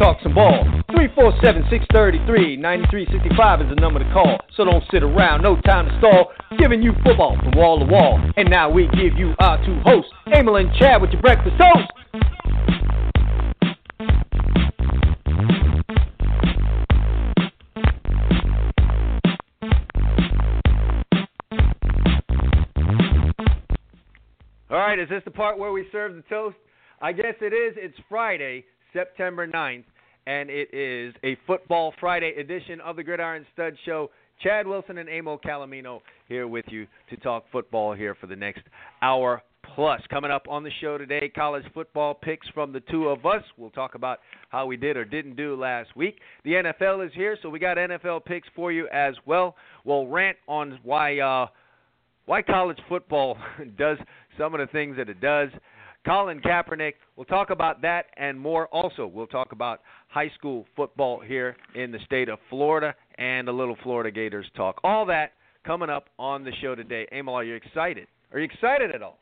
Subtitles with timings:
[0.00, 0.64] talk some ball.
[0.96, 4.40] 347 633 9365 is the number to call.
[4.56, 6.32] So don't sit around, no time to stall.
[6.58, 8.18] Giving you football from wall to wall.
[8.36, 11.92] And now we give you our two hosts, Emil and Chad with your breakfast toast.
[24.70, 26.56] All right, is this the part where we serve the toast?
[27.02, 27.74] I guess it is.
[27.76, 29.84] It's Friday, September 9th,
[30.26, 34.10] and it is a Football Friday edition of the Gridiron Stud Show.
[34.42, 38.62] Chad Wilson and Amo Calomino here with you to talk football here for the next
[39.02, 39.42] hour
[39.74, 40.00] plus.
[40.08, 43.42] Coming up on the show today, college football picks from the two of us.
[43.56, 46.20] We'll talk about how we did or didn't do last week.
[46.44, 49.56] The NFL is here, so we got NFL picks for you as well.
[49.84, 51.46] We'll rant on why uh,
[52.26, 53.36] why college football
[53.78, 53.98] does
[54.38, 55.50] some of the things that it does.
[56.06, 58.68] Colin Kaepernick, we'll talk about that and more.
[58.68, 63.52] Also, we'll talk about high school football here in the state of Florida and a
[63.52, 64.80] little Florida Gators talk.
[64.82, 65.32] All that
[65.64, 67.06] coming up on the show today.
[67.12, 68.06] Emil, are you excited?
[68.32, 69.18] Are you excited at all?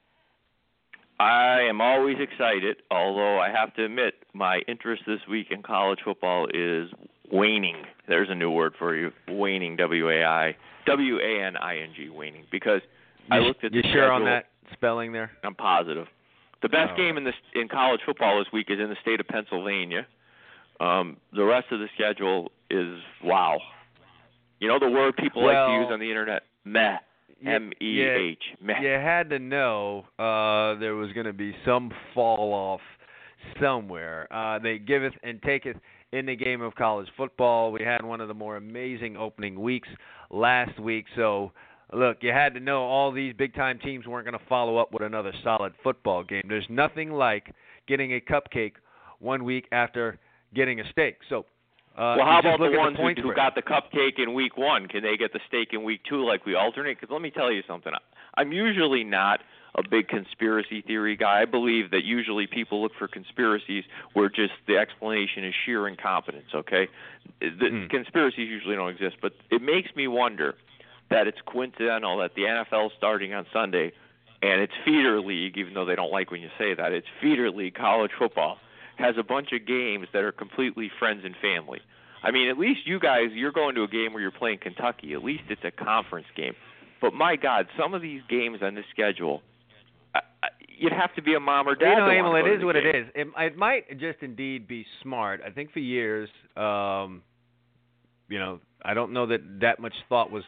[1.20, 5.98] I am always excited, although I have to admit my interest this week in college
[6.04, 6.88] football is
[7.32, 7.82] waning.
[8.06, 9.10] There's a new word for you.
[9.28, 10.56] Waning W A I
[10.86, 12.82] W A N I N G waning because
[13.32, 14.14] I looked at you the sure schedule.
[14.14, 15.32] on that spelling there?
[15.42, 16.06] I'm positive.
[16.62, 19.28] The best game in this in college football this week is in the state of
[19.28, 20.06] Pennsylvania.
[20.80, 23.58] Um, the rest of the schedule is wow.
[24.60, 26.42] You know the word people like to use on the internet?
[26.64, 26.96] Meh.
[27.46, 28.42] M E H.
[28.60, 28.80] Meh.
[28.80, 32.80] You had to know uh, there was going to be some fall off
[33.60, 34.26] somewhere.
[34.32, 35.76] Uh, they giveth and taketh
[36.12, 37.70] in the game of college football.
[37.70, 39.88] We had one of the more amazing opening weeks
[40.30, 41.04] last week.
[41.14, 41.52] So,
[41.92, 44.92] look, you had to know all these big time teams weren't going to follow up
[44.92, 46.42] with another solid football game.
[46.48, 47.54] There's nothing like
[47.86, 48.72] getting a cupcake
[49.20, 50.18] one week after
[50.54, 51.18] getting a steak.
[51.28, 51.40] So,
[51.96, 54.86] uh, well, how about the ones the who, who got the cupcake in week one?
[54.86, 57.00] Can they get the steak in week two like we alternate?
[57.00, 57.92] Because let me tell you something.
[58.36, 59.40] I'm usually not
[59.74, 61.42] a big conspiracy theory guy.
[61.42, 66.48] I believe that usually people look for conspiracies where just the explanation is sheer incompetence.
[66.54, 66.88] Okay,
[67.40, 67.86] the Hmm.
[67.88, 70.54] conspiracies usually don't exist, but it makes me wonder
[71.10, 73.92] that it's coincidental that the NFL is starting on Sunday,
[74.42, 75.56] and it's feeder league.
[75.56, 78.58] Even though they don't like when you say that, it's feeder league college football
[78.98, 81.80] has a bunch of games that are completely friends and family.
[82.22, 85.14] I mean, at least you guys, you're going to a game where you're playing Kentucky.
[85.14, 86.54] At least it's a conference game.
[87.00, 89.42] But my God, some of these games on this schedule,
[90.14, 91.90] I, I, you'd have to be a mom or dad.
[91.90, 92.86] You know, Emil, it is the what game.
[92.86, 93.06] it is.
[93.14, 95.40] It, it might just indeed be smart.
[95.46, 97.22] I think for years, um,
[98.28, 100.42] you know, I don't know that that much thought was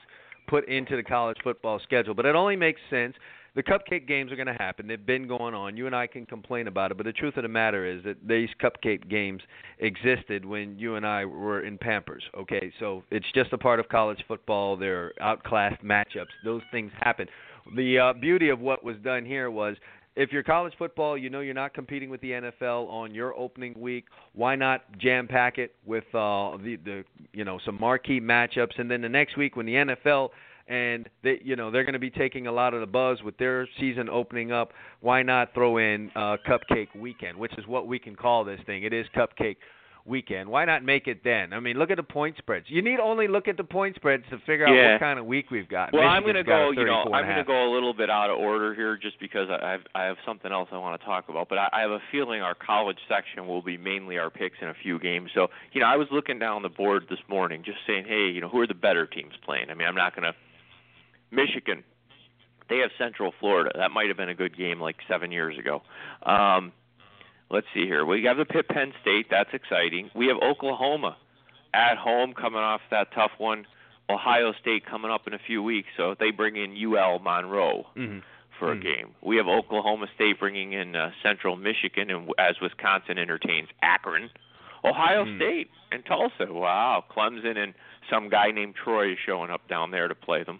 [0.50, 3.14] put into the college football schedule, but it only makes sense.
[3.54, 4.86] The cupcake games are going to happen.
[4.86, 5.76] They've been going on.
[5.76, 8.16] You and I can complain about it, but the truth of the matter is that
[8.26, 9.42] these cupcake games
[9.78, 12.22] existed when you and I were in Pampers.
[12.36, 14.76] Okay, so it's just a part of college football.
[14.76, 16.28] They're outclassed matchups.
[16.44, 17.26] Those things happen.
[17.76, 19.76] The uh, beauty of what was done here was
[20.16, 23.74] if you're college football, you know you're not competing with the NFL on your opening
[23.78, 24.06] week.
[24.34, 28.90] Why not jam pack it with uh, the the you know some marquee matchups, and
[28.90, 30.30] then the next week when the NFL
[30.68, 33.36] and they you know they're going to be taking a lot of the buzz with
[33.38, 34.72] their season opening up.
[35.00, 38.84] Why not throw in uh, Cupcake Weekend, which is what we can call this thing.
[38.84, 39.56] It is Cupcake
[40.10, 40.50] Weekend.
[40.50, 41.54] Why not make it then?
[41.54, 42.66] I mean, look at the point spreads.
[42.68, 44.92] You need only look at the point spreads to figure out Yeah.
[44.92, 45.92] what kind of week we've got.
[45.94, 46.72] Well, I'm going to go.
[46.72, 49.48] You know, I'm going to go a little bit out of order here, just because
[49.48, 51.48] I have I have something else I want to talk about.
[51.48, 54.68] But I, I have a feeling our college section will be mainly our picks in
[54.68, 55.30] a few games.
[55.34, 58.40] So, you know, I was looking down the board this morning, just saying, hey, you
[58.40, 59.70] know, who are the better teams playing?
[59.70, 60.34] I mean, I'm not going to.
[61.30, 61.84] Michigan,
[62.68, 63.70] they have Central Florida.
[63.76, 65.82] That might have been a good game like seven years ago.
[66.24, 66.72] Um,
[67.50, 68.04] let's see here.
[68.04, 69.26] We have the Pitt Penn State.
[69.30, 70.10] That's exciting.
[70.14, 71.16] We have Oklahoma
[71.74, 73.66] at home coming off that tough one.
[74.08, 78.22] Ohio State coming up in a few weeks, so they bring in UL Monroe Mhm.
[78.58, 78.82] for a Mhm.
[78.82, 79.14] game.
[79.20, 84.30] We have Oklahoma State bringing in uh, Central Michigan, and as Wisconsin entertains Akron,
[84.84, 85.36] Ohio Hmm.
[85.36, 86.46] State and Tulsa.
[86.52, 87.74] Wow, Clemson and
[88.08, 90.58] some guy named Troy is showing up down there to play them.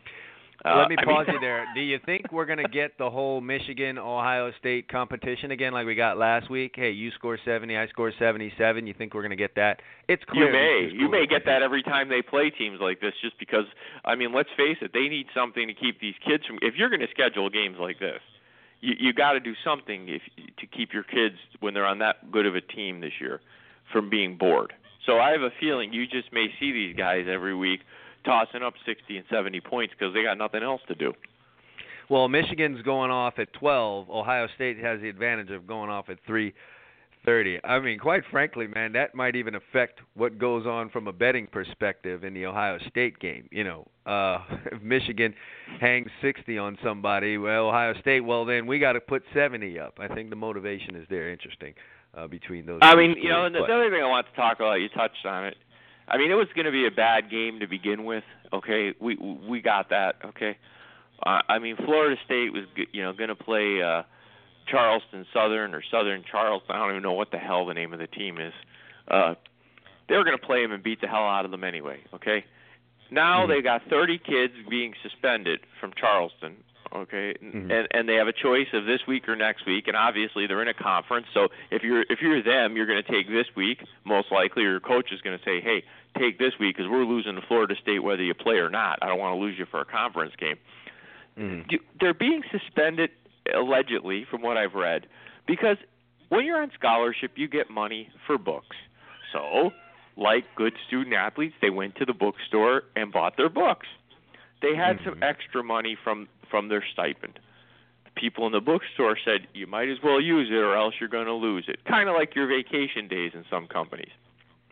[0.65, 1.67] Uh, Let me I pause mean, you there.
[1.75, 5.87] Do you think we're going to get the whole Michigan Ohio State competition again like
[5.87, 6.73] we got last week?
[6.75, 8.87] Hey, you score 70, I score 77.
[8.87, 9.81] You think we're going to get that?
[10.09, 10.47] It's clear.
[10.47, 13.65] You may, you may get that every time they play teams like this, just because.
[14.05, 16.59] I mean, let's face it, they need something to keep these kids from.
[16.62, 18.21] If you're going to schedule games like this,
[18.81, 20.23] you you got to do something if
[20.59, 23.41] to keep your kids when they're on that good of a team this year
[23.93, 24.73] from being bored.
[25.07, 27.81] So I have a feeling you just may see these guys every week
[28.25, 31.13] tossing up 60 and 70 points because they got nothing else to do.
[32.09, 34.11] Well, Michigan's going off at 12.
[34.11, 37.61] Ohio State has the advantage of going off at 3:30.
[37.63, 41.47] I mean, quite frankly, man, that might even affect what goes on from a betting
[41.47, 43.49] perspective in the Ohio State game.
[43.53, 44.41] You know, uh
[44.73, 45.35] if Michigan
[45.81, 49.99] hangs 60 on somebody, well, Ohio State, well, then we got to put 70 up.
[50.01, 51.31] I think the motivation is there.
[51.31, 51.75] Interesting
[52.15, 52.81] uh, between those.
[52.83, 54.89] I mean, you know, and the, the other thing I want to talk about, you
[54.89, 55.57] touched on it.
[56.11, 58.25] I mean, it was going to be a bad game to begin with.
[58.53, 60.17] Okay, we we got that.
[60.25, 60.57] Okay,
[61.25, 64.03] uh, I mean, Florida State was you know going to play uh,
[64.67, 66.75] Charleston Southern or Southern Charleston.
[66.75, 68.53] I don't even know what the hell the name of the team is.
[69.09, 69.35] Uh,
[70.09, 72.01] they were going to play them and beat the hell out of them anyway.
[72.15, 72.45] Okay,
[73.11, 73.49] now Mhm.
[73.49, 76.57] they got 30 kids being suspended from Charleston.
[76.93, 77.71] Okay, Mhm.
[77.71, 80.61] and and they have a choice of this week or next week, and obviously they're
[80.62, 81.29] in a conference.
[81.33, 84.65] So if you're if you're them, you're going to take this week most likely.
[84.65, 85.85] Or your coach is going to say, hey,
[86.19, 88.99] take this week because we're losing to Florida State whether you play or not.
[89.03, 90.57] I don't want to lose you for a conference game.
[91.37, 93.11] Do- They're being suspended
[93.55, 95.07] allegedly, from what I've read,
[95.47, 95.79] because
[96.29, 98.77] when you're on scholarship, you get money for books.
[99.33, 99.73] So,
[100.17, 103.87] like good student athletes, they went to the bookstore and bought their books.
[104.61, 105.23] They had some Mhm.
[105.23, 107.39] extra money from from their stipend.
[108.05, 111.09] The people in the bookstore said, "You might as well use it, or else you're
[111.09, 114.11] going to lose it." Kind of like your vacation days in some companies.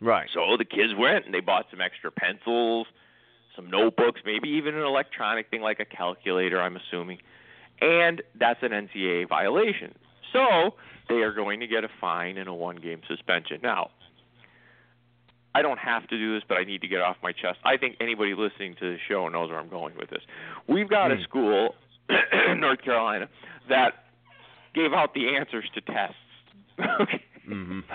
[0.01, 0.29] Right.
[0.33, 2.87] So the kids went and they bought some extra pencils,
[3.55, 7.19] some notebooks, maybe even an electronic thing like a calculator, I'm assuming.
[7.81, 9.93] And that's an NCAA violation.
[10.31, 10.75] So
[11.09, 13.59] they are going to get a fine and a one game suspension.
[13.63, 13.89] Now,
[15.55, 17.57] I don't have to do this, but I need to get off my chest.
[17.65, 20.21] I think anybody listening to the show knows where I'm going with this.
[20.67, 21.21] We've got a Hmm.
[21.23, 21.75] school
[22.47, 23.27] in North Carolina
[23.67, 24.05] that
[24.73, 26.15] gave out the answers to tests.
[27.01, 27.23] okay.
[27.47, 27.83] Mhm.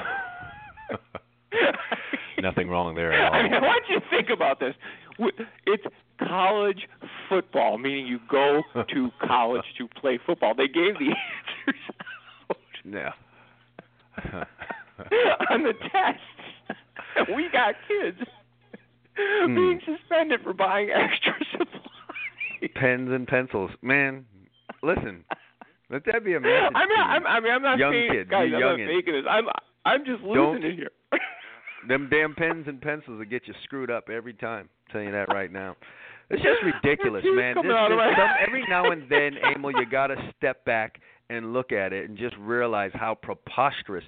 [2.42, 3.38] Nothing wrong there at all.
[3.38, 4.74] I mean, I want you think about this.
[5.66, 5.84] It's
[6.18, 6.86] college
[7.28, 8.62] football, meaning you go
[8.92, 10.54] to college to play football.
[10.54, 11.80] They gave the answers
[12.50, 12.56] out.
[12.84, 13.12] Yeah.
[15.50, 16.78] on the tests.
[17.16, 18.18] And we got kids
[19.16, 19.54] Hmm.
[19.54, 22.70] being suspended for buying extra supplies.
[22.74, 24.24] Pens and pencils, man.
[24.82, 25.24] Listen,
[25.88, 26.72] let that be a message.
[26.74, 29.24] I I'm, I mean, I'm not young saying, kids, guys, I'm not faking this.
[29.30, 29.44] I'm,
[29.84, 30.90] I'm just Don't- losing it here.
[31.88, 34.68] Them damn pens and pencils will get you screwed up every time.
[34.88, 35.76] I'm telling you that right now.
[36.30, 37.56] It's just ridiculous, man.
[37.56, 41.70] This, this, some, every now and then, Emil, you got to step back and look
[41.72, 44.04] at it and just realize how preposterous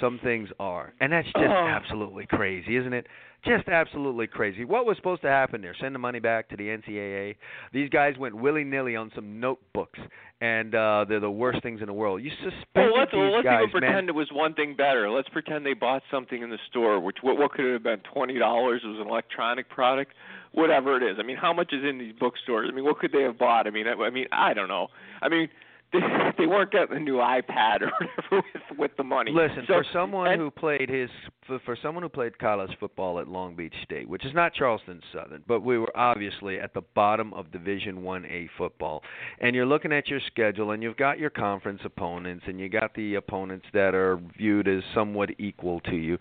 [0.00, 0.92] some things are.
[1.00, 1.66] And that's just Oh.
[1.68, 3.06] absolutely crazy, isn't it?
[3.46, 4.64] Just absolutely crazy.
[4.64, 5.74] What was supposed to happen there?
[5.80, 7.36] Send the money back to the NCAA.
[7.72, 9.98] These guys went willy nilly on some notebooks,
[10.40, 12.22] and uh, they're the worst things in the world.
[12.22, 13.90] You suspended Well, let's these well, let's guys, even man.
[13.90, 15.10] pretend it was one thing better.
[15.10, 18.00] Let's pretend they bought something in the store, which what what could it have been?
[18.12, 18.80] Twenty dollars.
[18.84, 20.12] It was an electronic product,
[20.52, 21.18] whatever it is.
[21.20, 22.68] I mean, how much is in these bookstores?
[22.72, 23.66] I mean, what could they have bought?
[23.66, 24.88] I mean, I, I mean, I don't know.
[25.20, 25.48] I mean,
[25.94, 26.00] they,
[26.38, 27.90] they weren't getting a new iPad or
[28.30, 29.30] whatever with with the money.
[29.32, 31.08] Listen, So- for someone and- who played his
[31.46, 35.00] for, for someone who played college football at Long Beach State, which is not Charleston
[35.12, 39.02] Southern, but we were obviously at the bottom of Division 1A football.
[39.40, 42.94] And you're looking at your schedule and you've got your conference opponents and you got
[42.94, 46.18] the opponents that are viewed as somewhat equal to you.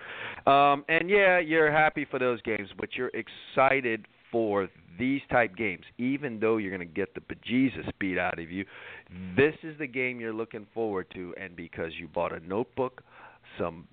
[0.51, 4.67] Um and yeah, you're happy for those games, but you're excited for
[4.99, 8.65] these type games, even though you're going to get the bejesus beat out of you.
[9.37, 13.03] This is the game you're looking forward to, and because you bought a notebook,
[13.57, 13.87] some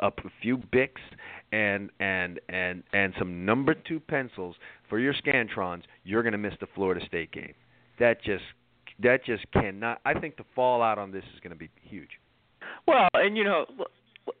[0.00, 1.00] up a few bics,
[1.50, 4.56] and and and and some number two pencils
[4.88, 7.54] for your scantrons, you're going to miss the Florida State game.
[7.98, 8.44] That just
[9.02, 10.00] that just cannot.
[10.04, 12.10] I think the fallout on this is going to be huge.
[12.86, 13.66] Well, and you know,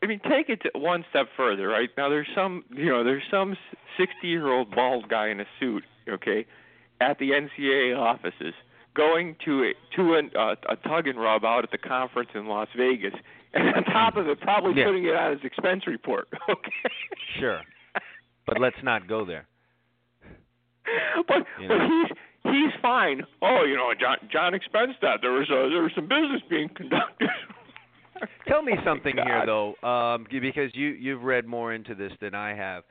[0.02, 1.88] I mean, take it one step further, right?
[1.96, 3.56] Now, there's some, you know, there's some
[3.98, 6.44] 60-year-old bald guy in a suit, okay,
[7.00, 8.54] at the NCAA offices,
[8.94, 12.46] going to a to an, uh, a tug and rub out at the conference in
[12.46, 13.14] Las Vegas,
[13.54, 14.86] and on top of it, probably Yeah.
[14.86, 16.90] putting it on his expense report, okay?
[17.38, 17.60] Sure,
[18.46, 19.46] but let's not go there.
[21.28, 22.08] but You but he's
[22.44, 23.22] he's fine.
[23.42, 25.20] Oh, you know, John John expensed that.
[25.22, 27.28] There was a, there was some business being conducted.
[28.48, 32.34] Tell me Oh, something here though, um, because you you've read more into this than
[32.34, 32.84] I have.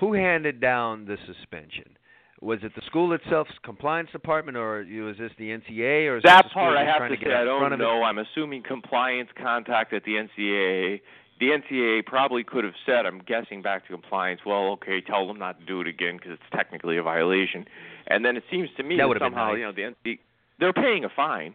[0.00, 1.96] Who handed down the suspension?
[2.44, 6.50] was it the school itself's compliance department, or was this the NCAA, or is that
[6.52, 8.02] part I have to to say I don't know.
[8.02, 11.00] I'm assuming compliance contacted the NCAA.
[11.40, 14.42] The NCAA probably could have said, I'm guessing back to compliance.
[14.46, 17.64] Well, okay, tell them not to do it again because it's technically a violation.
[18.06, 19.58] And then it seems to me That that, would have been somehow nice.
[19.58, 20.18] you know the NCAA
[20.60, 21.54] they're paying a fine.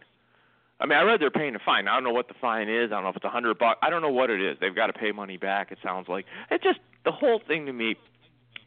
[0.80, 1.88] I mean, I read they're paying a fine.
[1.88, 2.90] I don't know what the fine is.
[2.90, 3.78] I don't know if it's a hundred bucks.
[3.82, 4.56] I don't know what it is.
[4.60, 5.70] They've got to pay money back.
[5.70, 7.96] It sounds like it just the whole thing to me.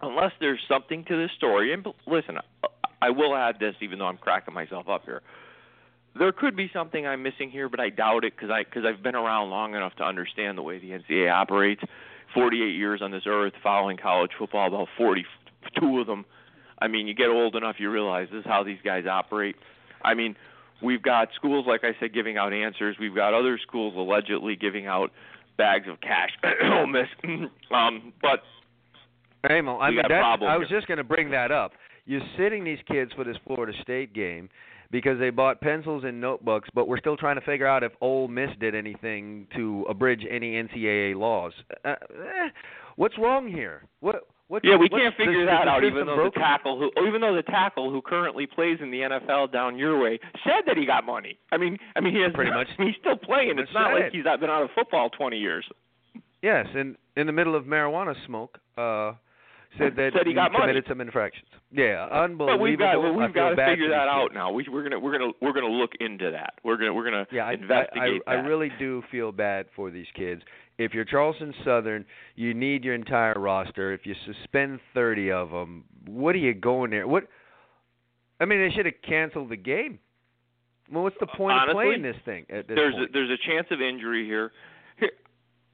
[0.01, 2.37] Unless there's something to this story, and listen,
[3.01, 5.21] I will add this, even though I'm cracking myself up here.
[6.19, 9.01] There could be something I'm missing here, but I doubt it because I because I've
[9.01, 11.81] been around long enough to understand the way the NCAA operates.
[12.33, 16.25] 48 years on this earth, following college football, about 42 of them.
[16.79, 19.55] I mean, you get old enough, you realize this is how these guys operate.
[20.03, 20.35] I mean,
[20.83, 22.97] we've got schools, like I said, giving out answers.
[22.99, 25.11] We've got other schools allegedly giving out
[25.57, 26.29] bags of cash.
[26.63, 27.07] Ole Miss,
[27.71, 28.41] um, but
[29.47, 30.79] Hey, Mo, I mean, that, I was here.
[30.79, 31.73] just going to bring that up.
[32.05, 34.49] You're sitting these kids for this Florida State game
[34.89, 38.29] because they bought pencils and notebooks, but we're still trying to figure out if Ole
[38.29, 41.51] Miss did anything to abridge any NCAA laws.
[41.83, 42.49] Uh, eh,
[42.95, 43.83] what's wrong here?
[43.99, 44.27] What?
[44.49, 45.83] What's, yeah, we can't figure that out.
[45.83, 46.31] Even though broken?
[46.41, 49.99] the tackle, who even though the tackle who currently plays in the NFL down your
[49.99, 51.37] way said that he got money.
[51.51, 53.57] I mean, I mean, he has Pretty much- He's still playing.
[53.57, 54.13] It's not like it.
[54.13, 55.65] he's been out of football 20 years.
[56.41, 59.13] Yes, and in the middle of marijuana smoke, uh,
[59.77, 60.63] said that Said he got money.
[60.65, 61.47] committed some infractions.
[61.71, 62.45] Yeah, unbelievable.
[62.57, 64.51] But we've got well, we've got to figure that out now.
[64.51, 66.53] We, we're gonna we're gonna we're gonna look into that.
[66.63, 68.43] We're gonna we're gonna Yeah, investigate I, I, that.
[68.43, 70.43] I really do feel bad for these kids.
[70.77, 73.93] If you're Charleston Southern, you need your entire roster.
[73.93, 77.07] If you suspend 30 of them, what are you going there?
[77.07, 77.25] What?
[78.39, 79.99] I mean, they should have canceled the game.
[80.91, 83.47] Well, what's the point Honestly, of playing this thing at this there's a, there's a
[83.47, 84.51] chance of injury here.
[84.99, 85.11] Here,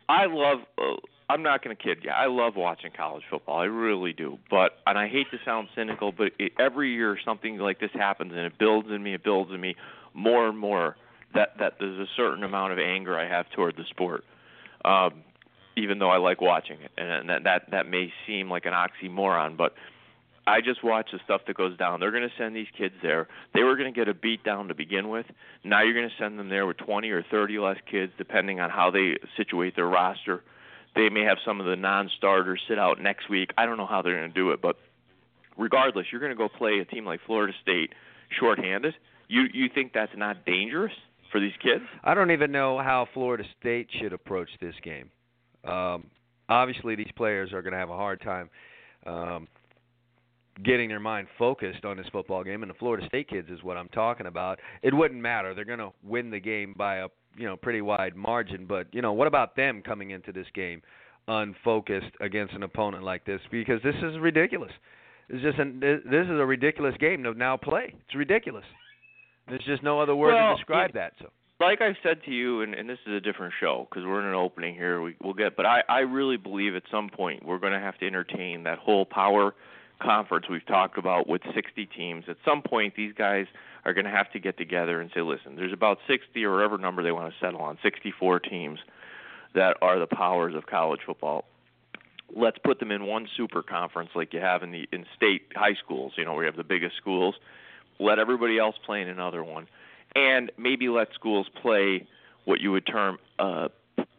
[0.07, 0.59] I love.
[0.77, 0.95] Uh,
[1.29, 2.09] I'm not going to kid you.
[2.09, 3.59] I love watching college football.
[3.59, 4.37] I really do.
[4.49, 8.31] But and I hate to sound cynical, but it, every year something like this happens,
[8.31, 9.13] and it builds in me.
[9.13, 9.75] It builds in me
[10.13, 10.95] more and more
[11.33, 14.23] that that there's a certain amount of anger I have toward the sport.
[14.85, 15.23] Um,
[15.77, 19.57] even though I like watching it, and, that that that may seem like an oxymoron,
[19.57, 19.73] but
[20.47, 21.99] I just watch the stuff that goes down.
[21.99, 23.27] They're going to send these kids there.
[23.53, 25.27] They were going to get a beat down to begin with.
[25.63, 28.69] Now you're going to send them there with 20 or 30 less kids, depending on
[28.69, 30.43] how they situate their roster.
[30.95, 33.51] They may have some of the non-starters sit out next week.
[33.57, 34.77] I don't know how they're going to do it, but
[35.55, 37.93] regardless, you're going to go play a team like Florida State
[38.39, 38.95] shorthanded.
[39.27, 40.93] You you think that's not dangerous
[41.31, 41.83] for these kids?
[42.03, 45.09] I don't even know how Florida State should approach this game.
[45.63, 46.05] Um,
[46.47, 48.49] obviously, these players are going to have a hard time
[49.05, 49.47] um,
[50.63, 53.77] getting their mind focused on this football game, and the Florida State kids is what
[53.77, 54.59] I'm talking about.
[54.81, 57.07] It wouldn't matter; they're going to win the game by a
[57.37, 58.65] you know pretty wide margin.
[58.65, 60.81] But you know, what about them coming into this game
[61.27, 63.41] unfocused against an opponent like this?
[63.51, 64.71] Because this is ridiculous.
[65.29, 67.93] It's just an, this this is a ridiculous game to now play.
[68.05, 68.65] It's ridiculous.
[69.49, 71.13] There's just no other word Well, to describe it- that.
[71.19, 71.29] So.
[71.59, 74.27] like I've said to you, and, and this is a different show because we're in
[74.27, 75.01] an opening here.
[75.01, 77.97] We, we'll get, but I, I really believe at some point we're going to have
[77.99, 79.53] to entertain that whole power
[80.01, 82.25] conference we've talked about with 60 teams.
[82.29, 83.45] At some point, these guys
[83.85, 86.77] are going to have to get together and say, listen, there's about 60 or whatever
[86.77, 88.79] number they want to settle on, 64 teams
[89.55, 91.45] that are the powers of college football.
[92.35, 95.73] Let's put them in one super conference like you have in the in state high
[95.83, 96.13] schools.
[96.15, 97.33] You know, where you have the biggest schools.
[97.99, 99.67] Let everybody else play in another one
[100.15, 102.07] and maybe let schools play
[102.45, 103.67] what you would term uh,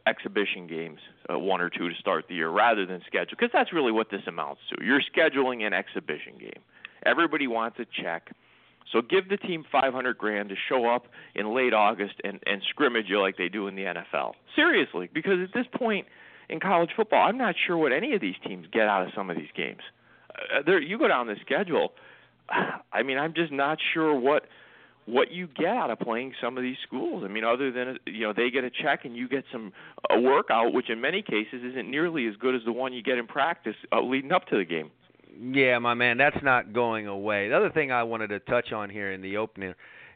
[0.07, 0.99] exhibition games,
[1.33, 4.11] uh, one or two to start the year, rather than schedule, because that's really what
[4.11, 4.85] this amounts to.
[4.85, 6.63] You're scheduling an exhibition game.
[7.05, 8.31] Everybody wants a check,
[8.93, 13.07] so give the team 500 grand to show up in late August and and scrimmage
[13.09, 14.33] you like they do in the NFL.
[14.55, 16.07] Seriously, because at this point
[16.49, 19.31] in college football, I'm not sure what any of these teams get out of some
[19.31, 19.81] of these games.
[20.31, 21.93] Uh, there, you go down the schedule.
[22.92, 24.45] I mean, I'm just not sure what
[25.07, 27.25] what you get out of playing some of these schools.
[27.25, 29.73] I mean, other than you know they get a check and you get some
[30.11, 33.19] a workout, which in many cases isn't nearly as good as the one you get
[33.19, 34.90] in practice uh, leading up to the game.
[35.40, 37.49] Yeah, my man, that's not going away.
[37.49, 39.75] The other thing I wanted to touch on here in the opening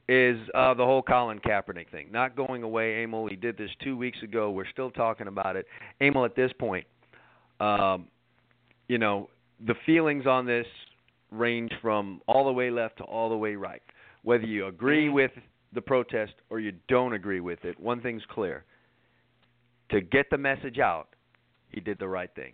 [0.08, 2.08] is uh, the whole Colin Kaepernick thing.
[2.10, 3.02] Not going away.
[3.02, 4.50] Emil, he did this two weeks ago.
[4.50, 5.66] We're still talking about it.
[6.00, 6.86] Emil, at this point,
[7.60, 8.08] um,
[8.88, 9.30] you know,
[9.66, 10.66] the feelings on this
[11.34, 13.82] range from all the way left to all the way right.
[14.22, 15.32] Whether you agree with
[15.72, 18.64] the protest or you don't agree with it, one thing's clear.
[19.90, 21.08] To get the message out,
[21.68, 22.52] he did the right thing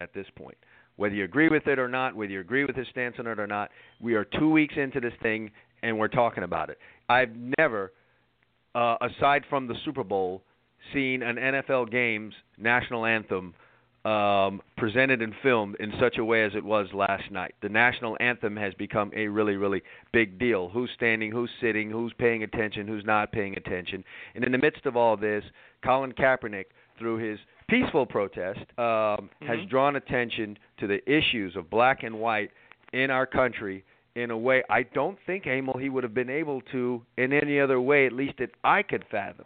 [0.00, 0.56] at this point.
[0.96, 3.38] Whether you agree with it or not, whether you agree with his stance on it
[3.38, 5.50] or not, we are two weeks into this thing
[5.82, 6.78] and we're talking about it.
[7.08, 7.92] I've never,
[8.74, 10.42] uh, aside from the Super Bowl,
[10.92, 13.54] seen an NFL game's national anthem
[14.08, 17.54] um, presented and filmed in such a way as it was last night.
[17.60, 20.70] The national anthem has become a really, really big deal.
[20.70, 24.02] Who's standing, who's sitting, who's paying attention, who's not paying attention.
[24.34, 25.44] And in the midst of all this,
[25.84, 26.66] Colin Kaepernick,
[26.98, 27.38] through his
[27.68, 29.46] peaceful protest, um, mm-hmm.
[29.46, 32.50] has drawn attention to the issues of black and white
[32.94, 33.84] in our country
[34.14, 37.60] in a way I don't think Emil he would have been able to in any
[37.60, 39.44] other way, at least that I could fathom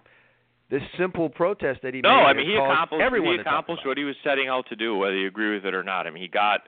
[0.72, 2.16] this simple protest that he no, made.
[2.16, 4.96] No, I mean he accomplished everyone he accomplished what he was setting out to do,
[4.96, 6.06] whether you agree with it or not.
[6.06, 6.62] I mean he got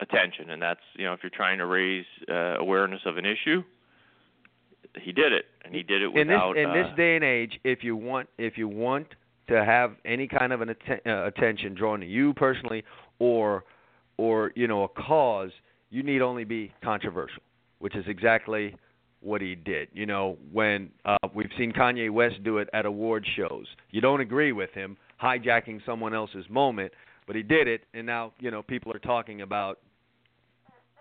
[0.00, 3.62] attention, and that's you know if you're trying to raise uh, awareness of an issue,
[4.98, 6.56] he did it, and he did it without.
[6.56, 9.08] In this in uh, this day and age, if you want if you want
[9.48, 12.82] to have any kind of an atten- uh, attention drawn to you personally,
[13.18, 13.64] or
[14.16, 15.50] or you know a cause,
[15.90, 17.42] you need only be controversial,
[17.78, 18.74] which is exactly
[19.24, 19.88] what he did.
[19.92, 24.20] You know, when uh, we've seen Kanye West do it at award shows, you don't
[24.20, 26.92] agree with him hijacking someone else's moment,
[27.26, 29.78] but he did it, and now you know people are talking about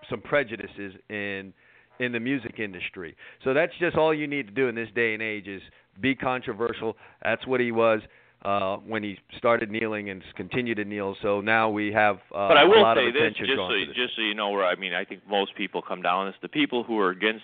[0.10, 1.54] some prejudices in
[2.00, 3.16] in the music industry.
[3.44, 5.62] So that's just all you need to do in this day and age is
[6.02, 6.98] be controversial.
[7.24, 8.02] That's what he was
[8.44, 11.16] uh, when he started kneeling and continued to kneel.
[11.22, 13.56] So now we have uh, but I will a lot say of this, attention just
[13.56, 13.96] drawn so to this.
[13.96, 16.36] just so you know where I mean I think most people come down this.
[16.42, 17.44] The people who are against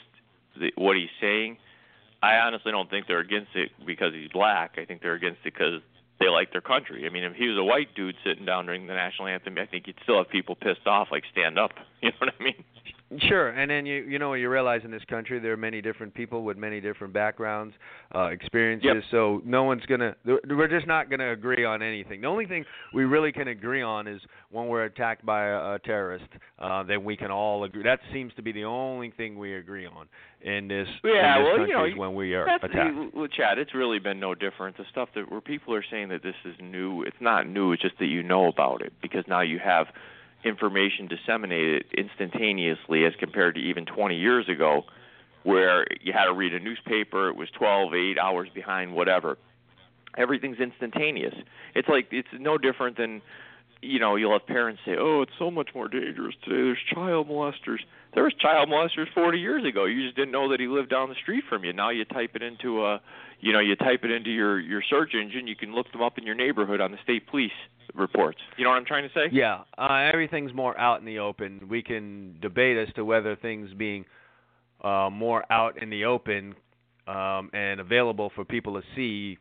[0.57, 1.57] the, what he's saying,
[2.21, 4.75] I honestly don't think they're against it because he's black.
[4.77, 5.81] I think they're against it because
[6.19, 7.05] they like their country.
[7.05, 9.65] I mean, if he was a white dude sitting down during the national anthem, I
[9.65, 11.71] think you'd still have people pissed off, like stand up.
[12.01, 12.63] You know what I mean?
[13.27, 16.13] Sure, and then you you know you realize in this country there are many different
[16.13, 17.73] people with many different backgrounds,
[18.13, 18.85] uh, experiences.
[18.85, 19.03] Yep.
[19.09, 22.21] So no one's gonna we're just not gonna agree on anything.
[22.21, 25.79] The only thing we really can agree on is when we're attacked by a, a
[25.79, 26.27] terrorist.
[26.59, 27.81] Uh, then we can all agree.
[27.81, 30.07] That seems to be the only thing we agree on
[30.41, 30.87] in this.
[31.03, 33.15] Yeah, in this well, country you know, is when we are attacked.
[33.15, 34.77] Well, Chad, it's really been no different.
[34.77, 37.71] The stuff that where people are saying that this is new, it's not new.
[37.71, 39.87] It's just that you know about it because now you have
[40.43, 44.83] information disseminated instantaneously as compared to even 20 years ago
[45.43, 49.37] where you had to read a newspaper it was 12 8 hours behind whatever.
[50.17, 51.35] Everything's instantaneous.
[51.75, 53.21] It's like it's no different than
[53.81, 56.55] you know you'll have parents say oh it's so much more dangerous today.
[56.55, 57.79] There's child molesters.
[58.13, 59.85] There was child molesters 40 years ago.
[59.85, 61.73] You just didn't know that he lived down the street from you.
[61.73, 63.01] Now you type it into a
[63.39, 65.47] you know you type it into your your search engine.
[65.47, 67.51] You can look them up in your neighborhood on the state police
[67.95, 68.39] reports.
[68.57, 69.29] You know what I'm trying to say?
[69.31, 71.67] Yeah, uh, everything's more out in the open.
[71.69, 74.05] We can debate as to whether things being
[74.83, 76.55] uh, more out in the open
[77.07, 79.37] um, and available for people to see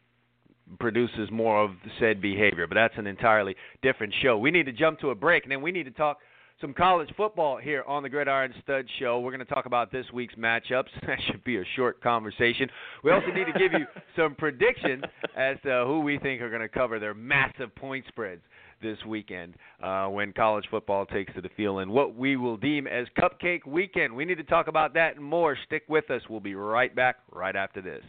[0.79, 2.67] produces more of said behavior.
[2.67, 4.37] But that's an entirely different show.
[4.39, 6.19] We need to jump to a break, and then we need to talk
[6.61, 9.21] some college football here on the Gridiron Stud Show.
[9.21, 10.87] We're going to talk about this week's matchups.
[11.07, 12.69] That should be a short conversation.
[13.03, 15.05] We also need to give you some predictions
[15.37, 18.43] as to who we think are going to cover their massive point spreads
[18.83, 22.87] this weekend uh, when college football takes to the field and what we will deem
[22.87, 24.15] as Cupcake Weekend.
[24.15, 25.57] We need to talk about that and more.
[25.67, 26.21] Stick with us.
[26.29, 28.03] We'll be right back right after this.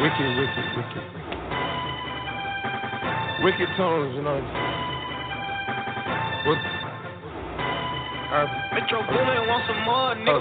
[0.00, 1.04] Wicked, wicked, wicked.
[3.42, 4.89] Wicked tones, you know.
[6.46, 6.56] What?
[8.32, 10.40] Uh, Metro Boomin wants some more, nigga.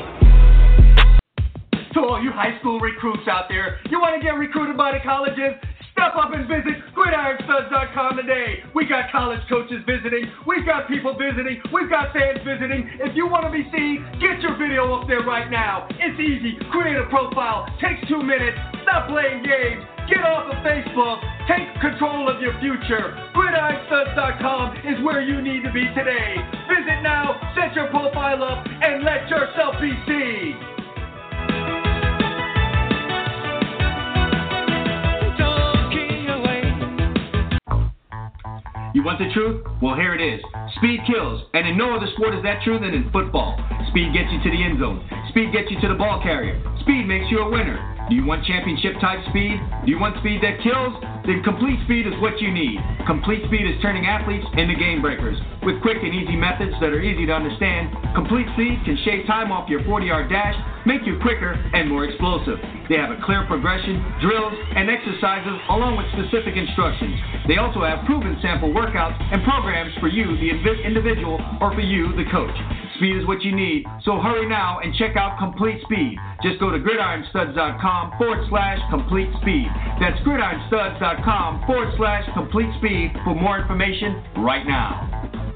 [1.91, 5.03] To all you high school recruits out there, you want to get recruited by the
[5.03, 5.59] colleges?
[5.91, 8.63] Step up and visit gridironstuds.com today.
[8.73, 10.31] We got college coaches visiting.
[10.47, 11.59] We've got people visiting.
[11.73, 12.87] We've got fans visiting.
[13.03, 15.89] If you want to be seen, get your video up there right now.
[15.99, 16.55] It's easy.
[16.71, 17.67] Create a profile.
[17.83, 18.55] Takes two minutes.
[18.87, 19.83] Stop playing games.
[20.07, 21.19] Get off of Facebook.
[21.49, 23.09] Take control of your future.
[23.33, 26.35] GridironStuds.com is where you need to be today.
[26.69, 30.53] Visit now, set your profile up, and let yourself be seen.
[38.93, 39.65] You want the truth?
[39.81, 40.41] Well, here it is.
[40.77, 43.57] Speed kills, and in no other sport is that true than in football.
[43.89, 45.01] Speed gets you to the end zone.
[45.29, 46.61] Speed gets you to the ball carrier.
[46.81, 47.98] Speed makes you a winner.
[48.09, 49.61] Do you want championship type speed?
[49.85, 50.97] Do you want speed that kills?
[51.29, 52.81] Then Complete Speed is what you need.
[53.05, 55.37] Complete Speed is turning athletes into game breakers.
[55.61, 59.53] With quick and easy methods that are easy to understand, Complete Speed can shave time
[59.53, 62.59] off your 40 yard dash, make you quicker and more explosive.
[62.87, 67.15] They have a clear progression, drills, and exercises along with specific instructions.
[67.47, 70.49] They also have proven sample workouts and programs for you, the
[70.85, 72.55] individual, or for you, the coach.
[72.95, 76.17] Speed is what you need, so hurry now and check out Complete Speed.
[76.43, 79.67] Just go to gridironstuds.com forward slash complete speed.
[79.99, 85.48] That's gridironstuds.com forward slash complete speed for more information right now.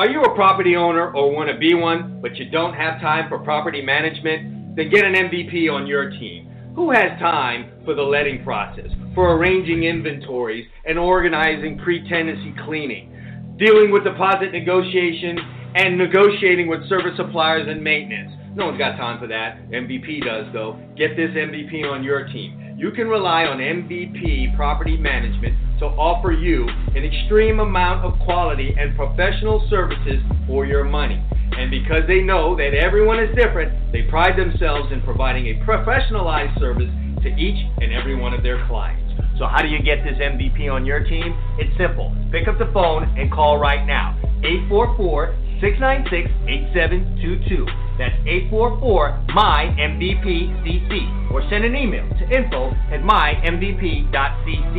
[0.00, 3.28] Are you a property owner or want to be one, but you don't have time
[3.28, 4.74] for property management?
[4.74, 6.50] Then get an MVP on your team.
[6.74, 13.12] Who has time for the letting process, for arranging inventories and organizing pre-tenancy cleaning,
[13.58, 15.38] dealing with deposit negotiation
[15.74, 18.32] and negotiating with service suppliers and maintenance?
[18.54, 19.70] No one's got time for that.
[19.70, 20.78] MVP does, though.
[20.96, 22.74] Get this MVP on your team.
[22.76, 28.74] You can rely on MVP Property Management to offer you an extreme amount of quality
[28.76, 31.22] and professional services for your money.
[31.56, 36.58] And because they know that everyone is different, they pride themselves in providing a professionalized
[36.58, 36.90] service
[37.22, 39.12] to each and every one of their clients.
[39.38, 41.38] So, how do you get this MVP on your team?
[41.58, 42.14] It's simple.
[42.32, 44.18] Pick up the phone and call right now.
[44.42, 47.66] 844 696 8722.
[48.00, 51.30] That's 844 my MVPCC.
[51.30, 54.76] Or send an email to info at mymvp.cc.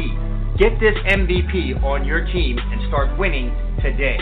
[0.57, 4.17] Get this MVP on your team and start winning today.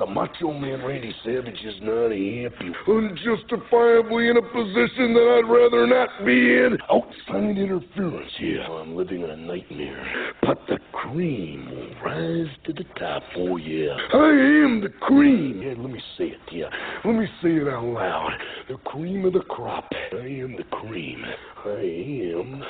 [0.00, 2.72] The Macho Man Randy Savage is not a happy.
[2.88, 6.78] Unjustifiably in a position that I'd rather not be in.
[6.90, 8.66] Outside interference, yeah.
[8.66, 10.32] I'm living in a nightmare.
[10.40, 13.94] But the cream will rise to the top, oh yeah.
[14.14, 15.60] I am the cream.
[15.60, 16.70] Yeah, let me say it, yeah.
[17.04, 18.30] Let me say it out loud.
[18.70, 19.90] The cream of the crop.
[20.12, 21.22] I am the cream.
[21.64, 22.64] I am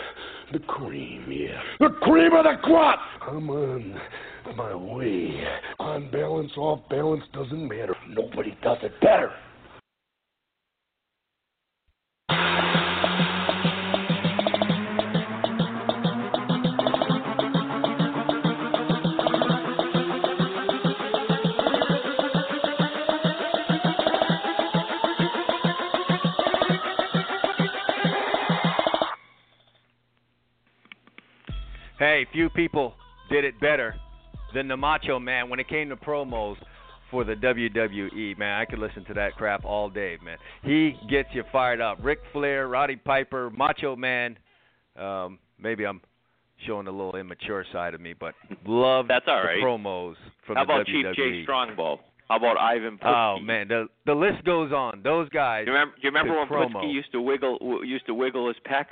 [0.52, 1.60] the cream, yeah.
[1.78, 2.98] The cream of the crop!
[3.22, 4.00] I'm on
[4.56, 5.44] my way.
[5.78, 7.94] On balance, off balance, doesn't matter.
[8.08, 9.32] Nobody does it better.
[32.00, 32.94] Hey, few people
[33.30, 33.94] did it better
[34.54, 36.56] than the Macho Man when it came to promos
[37.10, 38.38] for the WWE.
[38.38, 40.38] Man, I could listen to that crap all day, man.
[40.62, 41.98] He gets you fired up.
[42.02, 44.38] Ric Flair, Roddy Piper, Macho Man.
[44.96, 46.00] Um, maybe I'm
[46.66, 48.34] showing a little immature side of me, but
[48.64, 50.14] love That's all the promos
[50.46, 52.00] from How the about Chief Jay Strongbow?
[52.30, 53.38] How about Ivan Putski?
[53.38, 55.02] Oh man, the the list goes on.
[55.04, 55.66] Those guys.
[55.66, 56.72] Do you remember, do you remember when promo.
[56.76, 58.86] Putski used to wiggle used to wiggle his pecs?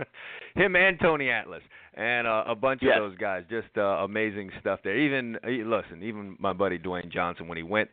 [0.54, 1.62] him and Tony Atlas
[1.94, 2.96] and uh, a bunch Yes.
[2.98, 3.44] of those guys.
[3.50, 4.96] Just uh, amazing stuff there.
[4.96, 7.88] Even listen, even my buddy Dwayne Johnson when he went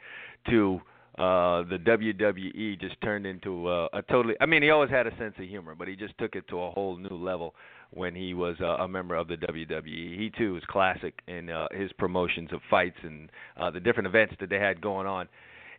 [0.49, 0.79] to
[1.17, 5.17] uh the WWE just turned into uh, a totally I mean he always had a
[5.17, 7.55] sense of humor, but he just took it to a whole new level
[7.91, 9.85] when he was uh, a member of the WWE.
[10.19, 14.35] He too was classic in uh, his promotions of fights and uh, the different events
[14.39, 15.27] that they had going on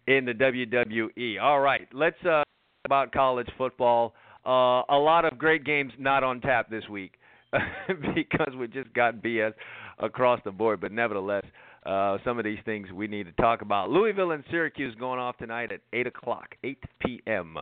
[0.09, 1.41] in the WWE.
[1.41, 2.45] All right, let's uh, talk
[2.87, 4.15] about college football.
[4.47, 7.13] Uh, a lot of great games not on tap this week
[8.15, 9.53] because we just got BS
[9.99, 10.81] across the board.
[10.81, 11.45] But nevertheless,
[11.85, 13.91] uh, some of these things we need to talk about.
[13.91, 17.57] Louisville and Syracuse going off tonight at 8 o'clock, 8 p.m.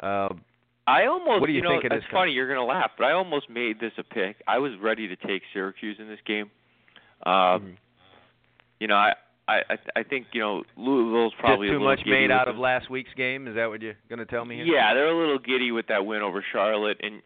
[0.00, 0.28] Uh,
[0.88, 2.32] I almost, What do you know, think of it's funny.
[2.32, 4.36] You're gonna laugh, but I almost made this a pick.
[4.46, 6.50] I was ready to take Syracuse in this game.
[7.24, 7.70] Um, Mm-hmm.
[8.78, 9.12] You know, I,
[9.48, 12.56] I, I I think you know Louisville's probably just a too much made out of
[12.56, 13.46] last week's game.
[13.46, 14.56] Is that what you're going to tell me?
[14.56, 14.64] Here?
[14.66, 17.22] Yeah, they're a little giddy with that win over Charlotte, and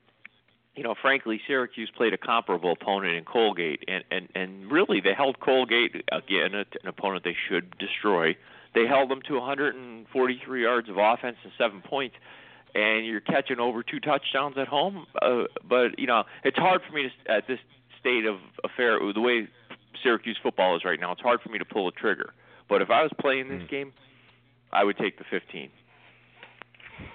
[0.77, 5.15] you know, frankly, Syracuse played a comparable opponent in Colgate, and and and really they
[5.15, 8.37] held Colgate again, a- an opponent they should destroy.
[8.75, 12.15] They held them to 143 yards of offense and seven points,
[12.75, 15.07] and you're catching over two touchdowns at home.
[15.21, 17.59] Uh, but you know, it's hard for me to at this
[17.99, 19.49] state of affair, the way
[20.03, 21.13] Syracuse football is right now.
[21.13, 22.33] It's hard for me to pull a trigger.
[22.69, 23.93] But if I was playing this game,
[24.73, 25.71] I would take the 15.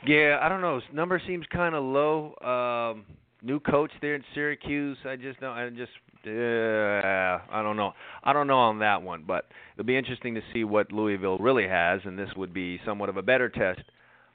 [0.06, 0.76] Yeah, I don't know.
[0.76, 2.36] His number seems kind of low.
[2.42, 3.06] Um,
[3.42, 4.98] new coach there in Syracuse.
[5.06, 5.58] I just don't.
[5.58, 5.92] I just.
[6.28, 7.94] Uh, I don't know.
[8.24, 11.68] I don't know on that one, but it'll be interesting to see what Louisville really
[11.68, 13.82] has, and this would be somewhat of a better test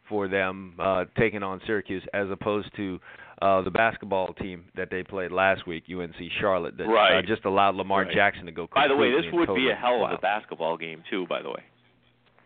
[0.08, 3.00] for them uh, taking on Syracuse as opposed to
[3.40, 7.26] uh, the basketball team that they played last week, UNC Charlotte, that uh, Right.
[7.26, 8.12] just allowed Lamar Right.
[8.14, 8.68] Jackson to go.
[8.74, 11.26] By the way, this would be a hell of a basketball game too.
[11.28, 11.62] By the way.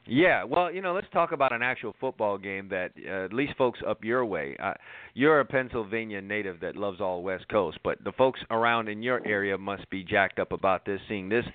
[0.06, 3.54] Yeah, well, you know, let's talk about an actual football game that uh, at least
[3.56, 4.54] folks up your way.
[4.62, 4.74] Uh,
[5.14, 9.26] you're a Pennsylvania native that loves all West Coast, but the folks around in your
[9.26, 11.46] area must be jacked up about this, seeing this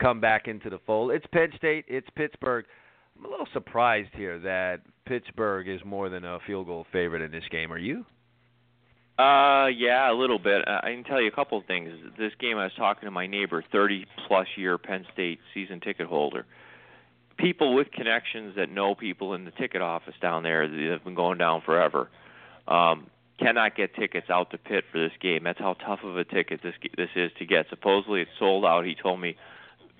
[0.00, 1.10] come back into the fold.
[1.10, 2.66] It's Penn State, it's Pittsburgh.
[3.18, 7.32] I'm a little surprised here that Pittsburgh is more than a field goal favorite in
[7.32, 7.72] this game.
[7.72, 8.04] Are you?
[9.18, 10.66] Uh, yeah, a little bit.
[10.66, 11.90] Uh, I can tell you a couple of things.
[12.16, 16.06] This game, I was talking to my neighbor, 30 plus year Penn State season ticket
[16.06, 16.46] holder.
[17.36, 21.16] People with connections that know people in the ticket office down there that have been
[21.16, 22.08] going down forever.
[22.68, 25.44] Um, cannot get tickets out to Pitt for this game.
[25.44, 27.66] That's how tough of a ticket this this is to get.
[27.70, 28.84] Supposedly it's sold out.
[28.84, 29.36] He told me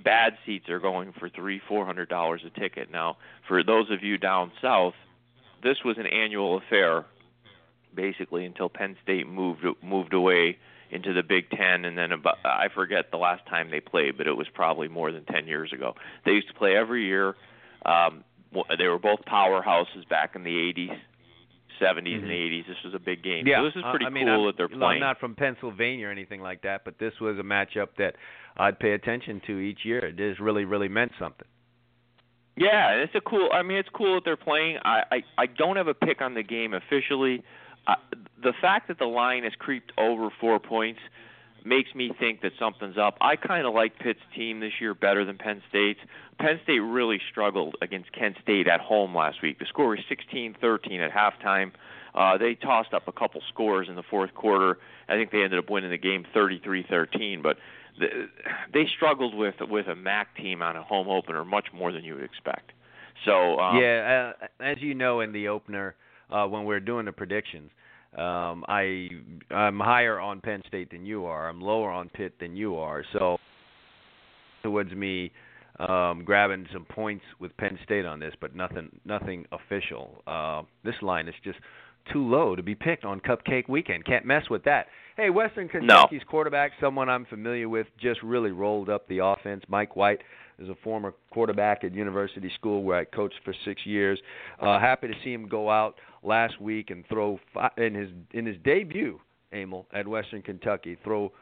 [0.04, 2.90] bad seats are going for three, four hundred dollars a ticket.
[2.90, 4.94] Now, for those of you down south,
[5.62, 7.04] this was an annual affair,
[7.94, 10.58] basically until Penn State moved moved away
[10.90, 14.26] into the Big Ten, and then about, I forget the last time they played, but
[14.26, 15.94] it was probably more than ten years ago.
[16.24, 17.34] They used to play every year.
[17.84, 18.24] Um,
[18.78, 20.98] they were both powerhouses back in the 80s,
[21.78, 22.22] 70s, Mhm.
[22.22, 22.66] and 80s.
[22.66, 23.46] This was a big game.
[23.46, 24.82] Yeah, so this is uh, pretty I mean, cool I'm, that they're playing.
[24.94, 28.16] I'm not from Pennsylvania or anything like that, but this was a matchup that
[28.56, 29.98] I'd pay attention to each year.
[29.98, 31.46] It just really, really meant something.
[32.56, 33.50] Yeah, it's a cool.
[33.52, 34.78] I mean, it's cool that they're playing.
[34.84, 37.44] I I, I don't have a pick on the game officially.
[38.42, 41.00] The fact that the line has creeped over four points
[41.64, 43.16] makes me think that something's up.
[43.20, 46.00] I kind of like Pitt's team this year better than Penn State's.
[46.38, 49.58] Penn State really struggled against Kent State at home last week.
[49.58, 51.72] The score was 16-13 at halftime.
[52.14, 54.78] Uh, they tossed up a couple scores in the fourth quarter.
[55.08, 57.58] I think they ended up winning the game 33-13, but
[57.98, 58.28] the,
[58.72, 62.14] they struggled with with a MAC team on a home opener much more than you
[62.14, 62.72] would expect.
[63.24, 65.96] So um, yeah, uh, as you know in the opener,
[66.30, 67.70] uh, when we are doing the predictions,
[68.16, 69.08] um, I
[69.50, 71.48] I'm higher on Penn State than you are.
[71.48, 73.04] I'm lower on Pitt than you are.
[73.12, 73.38] So
[74.62, 75.30] towards me
[75.78, 80.22] um, grabbing some points with Penn State on this, but nothing nothing official.
[80.26, 81.58] Uh, this line is just
[82.12, 84.04] too low to be picked on Cupcake Weekend.
[84.04, 84.86] Can't mess with that.
[85.16, 89.62] Hey, Western Kentucky's quarterback, someone I'm familiar with, just really rolled up the offense.
[89.68, 90.20] Mike White
[90.58, 94.18] is a former quarterback at University School where I coached for six years.
[94.60, 98.46] Uh, happy to see him go out last week and throw fi- in his in
[98.46, 99.20] his debut,
[99.52, 101.32] Emil, at Western Kentucky, throw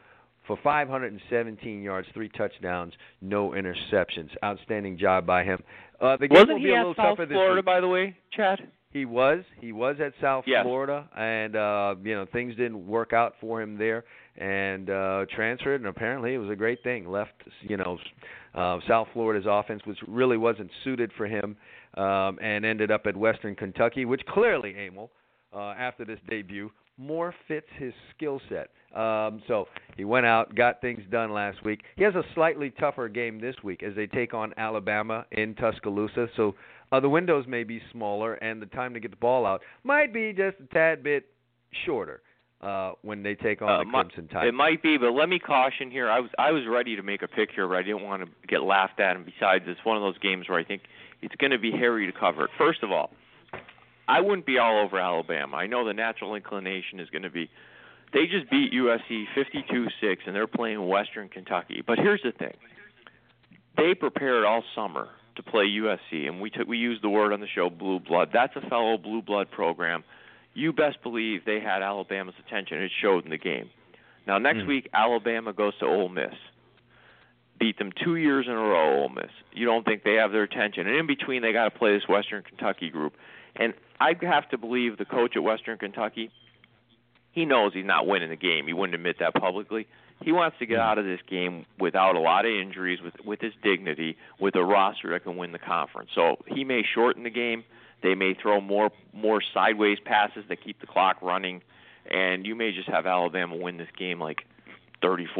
[0.47, 4.29] for 517 yards, three touchdowns, no interceptions.
[4.43, 5.61] Outstanding job by him.
[5.99, 7.81] Uh, the game wasn't will be he a at little South tougher this Florida, by
[7.81, 8.59] the way, Chad?
[8.91, 9.43] He was.
[9.59, 10.63] He was at South Yes.
[10.63, 14.05] Florida, and uh, you know things didn't work out for him there,
[14.37, 15.81] and uh, transferred.
[15.81, 17.09] And apparently, it was a great thing.
[17.09, 17.97] Left, you know,
[18.55, 21.57] uh, South Florida's offense, which really wasn't suited for him,
[21.97, 25.09] um, and ended up at Western Kentucky, which clearly, Emil,
[25.53, 28.69] uh, after this debut, more fits his skill set.
[28.97, 31.81] Um, so he went out, got things done last week.
[31.95, 36.27] He has a slightly tougher game this week as they take on Alabama in Tuscaloosa.
[36.35, 36.55] So
[36.91, 40.13] uh, the windows may be smaller, and the time to get the ball out might
[40.13, 41.25] be just a tad bit
[41.85, 42.21] shorter
[42.61, 44.47] uh, when they take on Uh, the Crimson Tide.
[44.47, 46.09] It might be, but let me caution here.
[46.09, 48.29] I was I was ready to make a pick here, but I didn't want to
[48.47, 49.15] get laughed at.
[49.15, 50.81] And besides, it's one of those games where I think
[51.21, 52.51] it's going to be hairy to cover it.
[52.57, 53.11] First of all,
[54.07, 55.57] I wouldn't be all over Alabama.
[55.57, 57.49] I know the natural inclination is going to be
[58.13, 61.83] they just beat USC 52-6 and they're playing Western Kentucky.
[61.85, 62.53] But here's the thing.
[63.75, 67.41] They prepared all summer to play USC and we took we used the word on
[67.41, 68.29] the show blue blood.
[68.33, 70.03] That's a fellow blue blood program.
[70.53, 72.81] You best believe they had Alabama's attention.
[72.81, 73.69] It showed in the game.
[74.25, 74.67] Now next Hmm.
[74.67, 76.33] week Alabama goes to Ole Miss.
[77.59, 79.31] Beat them 2 years in a row Ole Miss.
[79.51, 80.87] You don't think they have their attention.
[80.87, 83.13] And in between they got to play this Western Kentucky group.
[83.55, 86.31] And I have to believe the coach at Western Kentucky
[87.37, 88.65] he knows he's not winning the game.
[88.65, 89.85] He wouldn't admit that publicly.
[90.23, 93.39] He wants to get out of this game without a lot of injuries, with with
[93.41, 96.09] his dignity, with a roster that can win the conference.
[96.15, 97.63] So he may shorten the game.
[98.01, 101.61] They may throw more more sideways passes that keep the clock running,
[102.09, 104.47] and you may just have Alabama win this game like
[105.03, 105.35] 34-6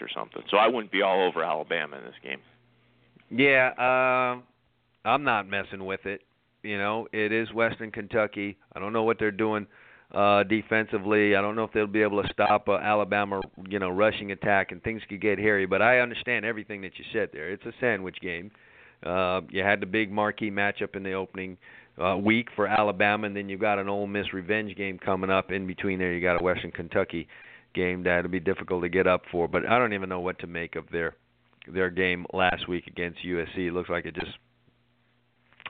[0.00, 0.42] or something.
[0.50, 2.40] So I wouldn't be all over Alabama in this game.
[3.30, 6.22] Yeah, uh, I'm not messing with it.
[6.62, 8.56] You know, it is Western Kentucky.
[8.74, 9.66] I don't know what they're doing
[10.12, 11.34] uh defensively.
[11.34, 14.70] I don't know if they'll be able to stop uh, Alabama, you know, rushing attack
[14.70, 17.50] and things could get hairy, but I understand everything that you said there.
[17.50, 18.50] It's a sandwich game.
[19.04, 21.56] Uh you had the big marquee matchup in the opening
[22.00, 25.50] uh week for Alabama and then you've got an Ole Miss revenge game coming up
[25.50, 26.12] in between there.
[26.12, 27.26] You got a Western Kentucky
[27.74, 30.46] game that'll be difficult to get up for, but I don't even know what to
[30.46, 31.14] make of their
[31.66, 33.68] their game last week against USC.
[33.68, 34.36] It looks like it just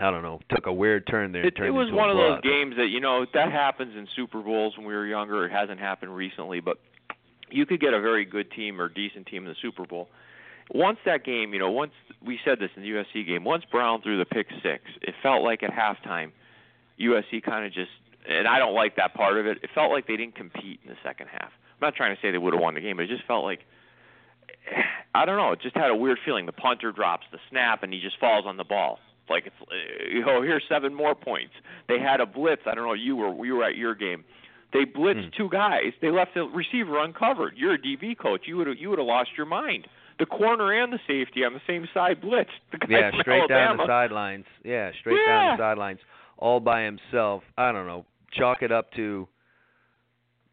[0.00, 1.46] I don't know, took a weird turn there.
[1.46, 4.76] It, it was one of those games that you know that happens in Super Bowls
[4.76, 5.46] when we were younger.
[5.46, 6.78] It hasn't happened recently, but
[7.50, 10.08] you could get a very good team or decent team in the Super Bowl.
[10.72, 11.92] Once that game, you know, once
[12.24, 15.44] we said this in the USC game, once Browne threw the pick six, it felt
[15.44, 16.32] like at halftime,
[16.98, 17.90] USC kind of just,
[18.28, 19.58] and I don't like that part of it.
[19.62, 21.50] It felt like they didn't compete in the second half.
[21.74, 23.44] I'm not trying to say they would have won the game, but it just felt
[23.44, 23.60] like,
[25.14, 26.46] I don't know, it just had a weird feeling.
[26.46, 28.98] The punter drops the snap and he just falls on the ball.
[29.28, 31.52] Like it's, uh, oh, here's seven more points.
[31.88, 32.62] They had a blitz.
[32.66, 32.92] I don't know.
[32.92, 34.24] You were you were at your game.
[34.72, 35.36] They blitzed Hmm.
[35.36, 35.92] two guys.
[36.02, 37.54] They left the receiver uncovered.
[37.56, 38.42] You're a DB coach.
[38.46, 39.86] You would you would have lost your mind.
[40.18, 42.48] The corner and the safety on the same side blitzed.
[42.70, 44.44] The guy Yeah, straight down the sidelines.
[44.62, 46.00] Yeah, straight down the sidelines,
[46.36, 47.44] all by himself.
[47.56, 48.04] I don't know.
[48.32, 49.26] Chalk it up to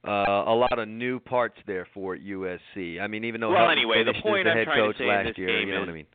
[0.07, 0.09] uh,
[0.47, 2.99] a lot of new parts there for USC.
[2.99, 5.09] I mean, even though Well, Helton anyway, the point the I'm trying to say in
[5.09, 6.05] last this year, game you know is- what I mean?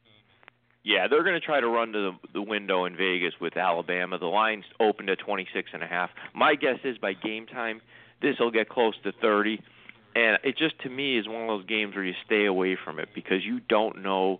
[0.82, 4.18] Yeah, they're going to try to run to the, the window in Vegas with Alabama.
[4.20, 6.10] The line's opened at 26 and a half.
[6.32, 7.80] My guess is by game time,
[8.22, 9.60] this will get close to 30.
[10.14, 13.00] And it just to me is one of those games where you stay away from
[13.00, 14.38] it because you don't know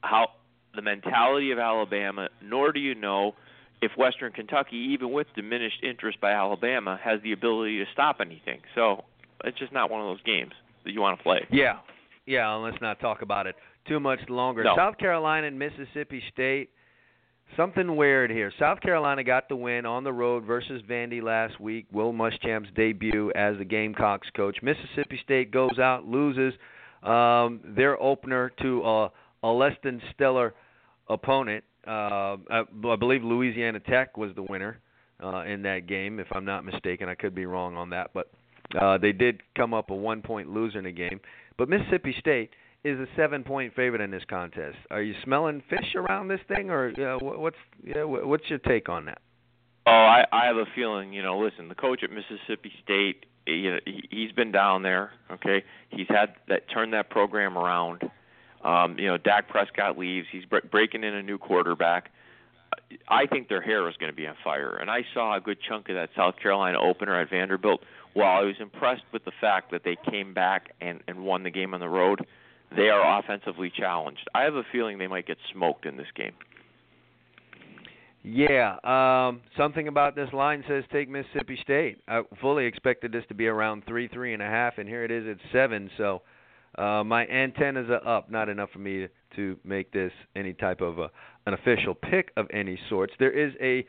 [0.00, 0.30] how
[0.74, 3.34] the mentality of Alabama, nor do you know
[3.82, 8.60] if Western Kentucky, even with diminished interest by Alabama, has the ability to stop anything.
[8.74, 9.04] So
[9.44, 10.52] it's just not one of those games
[10.84, 11.46] that you want to play.
[11.50, 11.78] Yeah,
[12.26, 12.54] yeah.
[12.54, 14.64] And let's not talk about it too much longer.
[14.64, 14.74] No.
[14.76, 16.70] South Carolina and Mississippi State.
[17.56, 18.52] Something weird here.
[18.60, 21.86] South Carolina got the win on the road versus Vandy last week.
[21.90, 24.58] Will Muschamp's debut as the Gamecocks coach.
[24.62, 26.54] Mississippi State goes out, loses
[27.02, 29.10] um, their opener to a,
[29.42, 30.54] a less than stellar
[31.08, 31.64] opponent.
[31.90, 34.78] Uh, I, I believe Louisiana Tech was the winner
[35.22, 37.08] uh, in that game, if I'm not mistaken.
[37.08, 38.30] I could be wrong on that, but
[38.80, 41.20] uh, they did come up a one-point loser in the game.
[41.58, 42.50] But Mississippi State
[42.84, 44.76] is a seven-point favorite in this contest.
[44.92, 49.06] Are you smelling fish around this thing, or uh, wh- what's what's your take on
[49.06, 49.20] that?
[49.86, 51.12] Oh, I, I have a feeling.
[51.12, 55.10] You know, listen, the coach at Mississippi State, you know, he, he's been down there.
[55.30, 58.02] Okay, he's had that turned that program around.
[58.64, 60.26] Um, you know, Dak Prescott leaves.
[60.30, 62.10] He's bre- breaking in a new quarterback.
[63.08, 64.76] I think their hair is going to be on fire.
[64.76, 67.80] And I saw a good chunk of that South Carolina opener at Vanderbilt.
[68.14, 71.50] While I was impressed with the fact that they came back and, and won the
[71.50, 72.26] game on the road,
[72.74, 74.28] they are offensively challenged.
[74.34, 76.32] I have a feeling they might get smoked in this game.
[78.22, 82.02] Yeah, um, something about this line says take Mississippi State.
[82.06, 85.10] I fully expected this to be around three, three and a half, and here it
[85.10, 85.90] is at seven.
[85.96, 86.20] So
[86.76, 88.30] uh, my antennas are up.
[88.30, 91.10] Not enough for me to, make this any type of a,
[91.46, 93.12] an official pick of any sorts.
[93.18, 93.86] There is a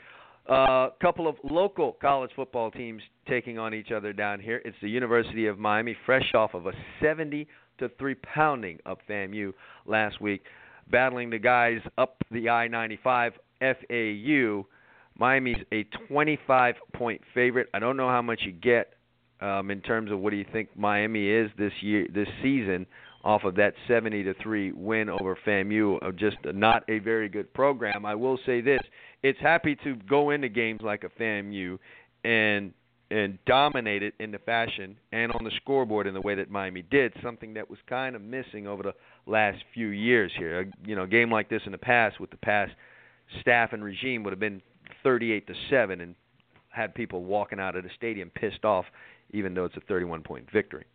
[0.49, 4.61] uh, couple of local college football teams taking on each other down here.
[4.63, 7.47] It's the University of Miami, fresh off of a 70
[7.79, 9.53] to three pounding of FAMU
[9.85, 10.43] last week,
[10.89, 14.65] battling the guys up the I-95 FAU.
[15.17, 17.67] Miami's a 25 point favorite.
[17.73, 18.93] I don't know how much you get
[19.41, 22.85] um, in terms of what do you think Miami is this year, this season,
[23.23, 26.01] off of that 70 to three win over FAMU.
[26.01, 28.05] Of just not a very good program.
[28.05, 28.81] I will say this:
[29.23, 31.77] it's happy to go into games like a FAMU
[32.23, 32.73] and
[33.11, 36.81] and dominate it in the fashion and on the scoreboard in the way that Miami
[36.81, 38.93] did, something that was kind of missing over the
[39.25, 40.61] last few years here.
[40.61, 42.71] A, you know, a game like this in the past with the past
[43.41, 44.61] staff and regime would have been
[45.03, 46.15] 38 to 7 and
[46.69, 48.85] had people walking out of the stadium pissed off
[49.31, 50.85] even though it's a 31 point victory.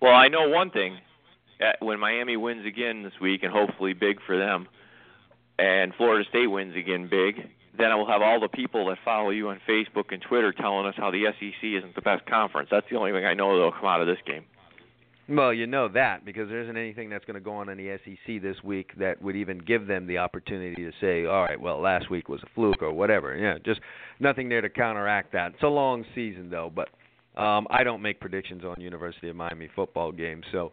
[0.00, 0.98] Well, I know one thing.
[1.60, 4.66] Uh, When Miami wins again this week, and hopefully big for them,
[5.58, 9.30] and Florida State wins again big, then I will have all the people that follow
[9.30, 12.68] you on Facebook and Twitter telling us how the SEC isn't the best conference.
[12.70, 14.44] That's the only thing I know that'll come out of this game.
[15.28, 17.96] Well, you know that because there isn't anything that's going to go on in the
[18.04, 21.80] SEC this week that would even give them the opportunity to say, all right, well,
[21.80, 23.36] last week was a fluke or whatever.
[23.36, 23.80] Yeah, just
[24.18, 25.54] nothing there to counteract that.
[25.54, 26.88] It's a long season though, but
[27.36, 30.44] um, I don't make predictions on University of Miami football games.
[30.52, 30.72] So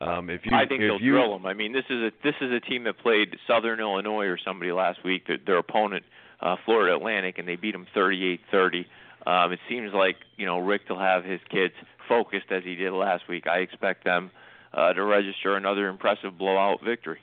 [0.00, 1.46] um, if you, I think they'll you, drill them.
[1.46, 4.72] I mean, this is a this is a team that played Southern Illinois or somebody
[4.72, 5.26] last week.
[5.26, 6.04] Their, their opponent,
[6.40, 8.84] uh, Florida Atlantic, and they beat them 38-30.
[9.26, 11.74] Um, it seems like you know Richt will have his kids
[12.08, 13.46] focused as he did last week.
[13.46, 14.30] I expect them
[14.72, 17.18] uh, to register another impressive blowout victory.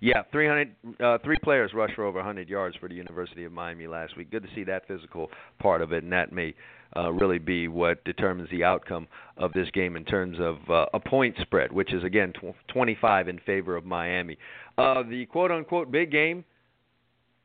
[0.00, 3.88] Yeah, 300, uh, three players rushed for over 100 yards for the University of Miami
[3.88, 4.30] last week.
[4.30, 6.54] Good to see that physical part of it, and that may
[6.96, 11.00] uh, really be what determines the outcome of this game in terms of uh, a
[11.00, 14.38] point spread, which is again tw- 25 in favor of Miami.
[14.76, 16.44] Uh, the quote-unquote big game,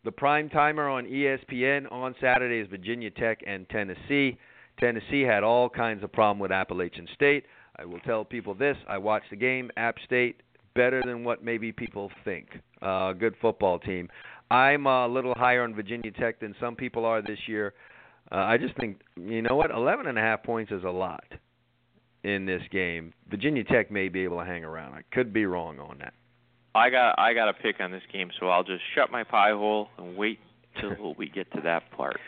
[0.03, 4.37] the prime timer on ESPN on Saturday is Virginia Tech and Tennessee.
[4.79, 7.45] Tennessee had all kinds of problem with Appalachian State.
[7.77, 9.71] I will tell people this: I watched the game.
[9.77, 10.41] App State
[10.75, 12.47] better than what maybe people think.
[12.81, 14.09] Uh, good football team.
[14.51, 17.73] I'm a little higher on Virginia Tech than some people are this year.
[18.33, 21.23] Uh, I just think you know what, 11 and a half points is a lot
[22.23, 23.13] in this game.
[23.29, 24.93] Virginia Tech may be able to hang around.
[24.93, 26.13] I could be wrong on that.
[26.73, 29.51] I got I got a pick on this game, so I'll just shut my pie
[29.51, 30.39] hole and wait
[30.81, 32.19] till we get to that part.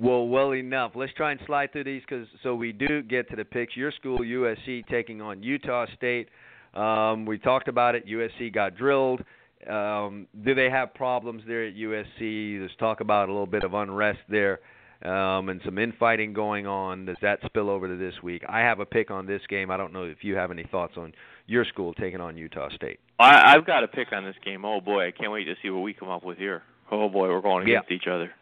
[0.00, 0.92] Well, well enough.
[0.94, 3.76] Let's try and slide through these because so we do get to the picks.
[3.76, 6.30] Your school, USC, taking on Utah State.
[6.72, 8.06] Um, we talked about it.
[8.06, 9.22] USC got drilled.
[9.68, 12.58] Um, do they have problems there at USC?
[12.58, 14.60] There's talk about a little bit of unrest there
[15.04, 17.04] um, and some infighting going on.
[17.06, 18.42] Does that spill over to this week?
[18.48, 19.70] I have a pick on this game.
[19.70, 21.12] I don't know if you have any thoughts on
[21.46, 23.00] your school taking on Utah State.
[23.18, 24.64] I, I've got a pick on this game.
[24.64, 26.62] Oh boy, I can't wait to see what we come up with here.
[26.90, 27.78] Oh boy, we're going Yeah.
[27.80, 28.32] against each other.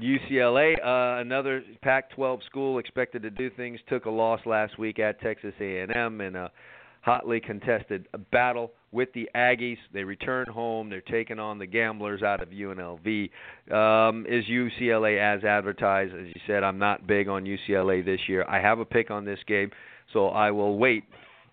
[0.00, 3.78] UCLA, uh, another Pac-12 school, expected to do things.
[3.88, 6.50] Took a loss last week at Texas A&M in a
[7.04, 9.76] hotly contested battle with the Aggies.
[9.92, 10.88] They return home.
[10.88, 13.30] They're taking on the Gamblers out of UNLV.
[13.70, 16.14] Um, is UCLA as advertised?
[16.14, 18.44] As you said, I'm not big on UCLA this year.
[18.48, 19.70] I have a pick on this game,
[20.12, 21.04] so I will wait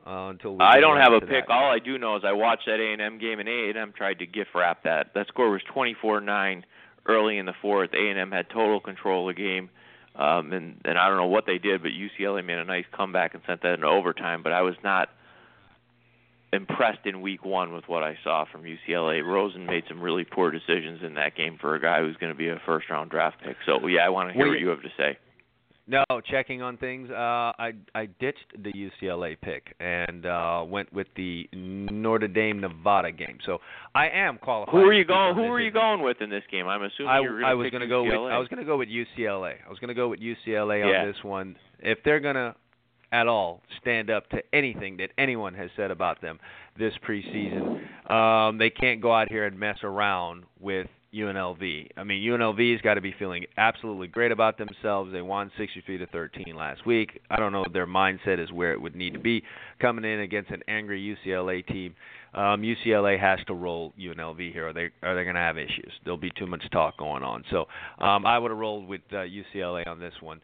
[0.08, 1.48] uh, until we I don't have a pick.
[1.48, 1.54] that.
[1.54, 4.52] All I do know is I watched that A&M game, and A&M tried to gift
[4.56, 5.08] wrap that.
[5.16, 6.64] That score was 24-9
[7.08, 7.90] early in the fourth.
[7.94, 9.70] A&M had total control of the game,
[10.16, 13.34] um, and and I don't know what they did, but UCLA made a nice comeback
[13.34, 14.44] and sent that into overtime.
[14.44, 15.10] But I was not
[16.54, 19.26] impressed in week one with what I saw from UCLA.
[19.26, 22.38] Rosen made some really poor decisions in that game for a guy who's going to
[22.38, 23.56] be a first round draft pick.
[23.66, 25.18] So yeah, I want to hear Well, what you have to say.
[25.88, 27.10] No, checking on things.
[27.10, 27.14] Uh,
[27.58, 33.40] I I ditched the UCLA pick and uh, went with the Notre Dame Nevada game.
[33.46, 33.58] So
[33.96, 34.74] I am qualified.
[34.74, 35.36] Who are you going?
[35.36, 36.68] Who are you going with in this game?
[36.68, 38.32] I'm assuming I, you're going I was gonna go with UCLA.
[38.32, 39.56] I was gonna go with UCLA.
[39.66, 41.02] I was gonna go with UCLA Yeah.
[41.02, 41.56] on this one.
[41.80, 42.56] If they're gonna
[43.12, 46.40] at all stand up to anything that anyone has said about them
[46.78, 51.90] this preseason, um, they can't go out here and mess around with UNLV.
[51.98, 55.12] I mean, UNLV's got to be feeling absolutely great about themselves.
[55.12, 57.22] They won 63 to 13 last week.
[57.30, 59.44] I don't know if their mindset is where it would need to be
[59.80, 61.96] coming in against an angry UCLA team.
[62.34, 65.92] Um, UCLA has to roll UNLV here, or they are they going to have issues.
[66.06, 67.44] There'll be too much talk going on.
[67.52, 67.66] So
[68.00, 70.42] um, I would have rolled with uh, UCLA on this one,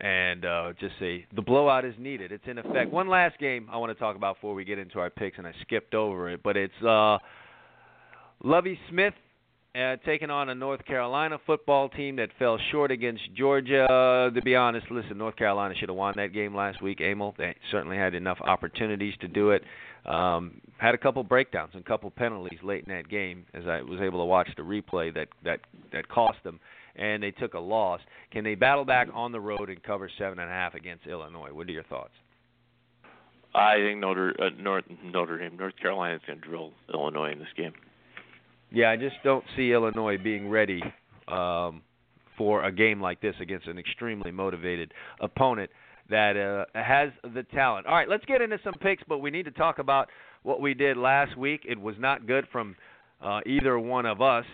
[0.00, 2.32] and uh, just say the blowout is needed.
[2.32, 2.90] It's in effect.
[2.90, 5.46] One last game I want to talk about before we get into our picks, and
[5.46, 7.18] I skipped over it, but it's uh,
[8.42, 9.14] Lovie Smith
[9.76, 13.86] uh, taking on a North Carolina football team that fell short against Georgia.
[14.34, 17.00] to be honest, listen, North Carolina should have won that game last week.
[17.00, 19.62] Emil, they certainly had enough opportunities to do it.
[20.06, 23.82] Um, had a couple breakdowns and a couple penalties late in that game, as I
[23.82, 25.60] was able to watch the replay that that
[25.92, 26.60] that cost them,
[26.96, 28.00] and they took a loss.
[28.32, 31.50] Can they battle back on the road and cover seven and a half against Illinois?
[31.52, 32.12] What are your thoughts?
[33.54, 37.38] I think Notre uh, North Notre Dame, North Carolina is going to drill Illinois in
[37.38, 37.72] this game.
[38.70, 40.82] Yeah, I just don't see Illinois being ready
[41.28, 41.82] um,
[42.36, 45.70] for a game like this against an extremely motivated opponent
[46.10, 47.86] that uh, has the talent.
[47.86, 50.08] All right, let's get into some picks, but we need to talk about
[50.42, 51.62] what we did last week.
[51.66, 52.76] It was not good from
[53.22, 54.44] uh, either one of us.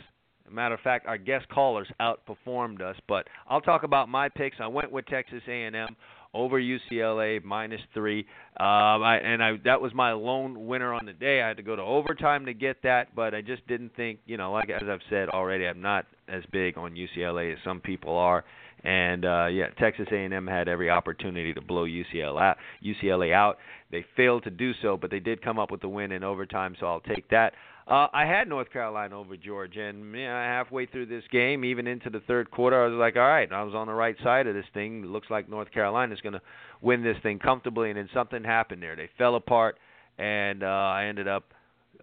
[0.50, 2.96] Matter of fact, our guest callers outperformed us.
[3.08, 4.56] But I'll talk about my picks.
[4.60, 5.96] I went with Texas A&M
[6.34, 8.20] over UCLA minus three,
[8.58, 11.42] um, I, and I that was my lone winner on the day.
[11.42, 14.38] I had to go to overtime to get that, but I just didn't think, you
[14.38, 18.16] know, like as I've said already, I'm not as big on UCLA as some people
[18.16, 18.44] are.
[18.84, 23.58] And uh, yeah, Texas A&M had every opportunity to blow UCLA out, UCLA out.
[23.90, 26.74] They failed to do so, but they did come up with the win in overtime,
[26.80, 27.52] so I'll take that.
[27.86, 31.86] Uh, I had North Carolina over Georgia, and you know, halfway through this game, even
[31.86, 34.46] into the third quarter, I was like, all right, I was on the right side
[34.46, 35.02] of this thing.
[35.02, 36.42] It looks like North Carolina is going to
[36.80, 38.94] win this thing comfortably, and then something happened there.
[38.94, 39.78] They fell apart,
[40.18, 41.44] and uh, I ended up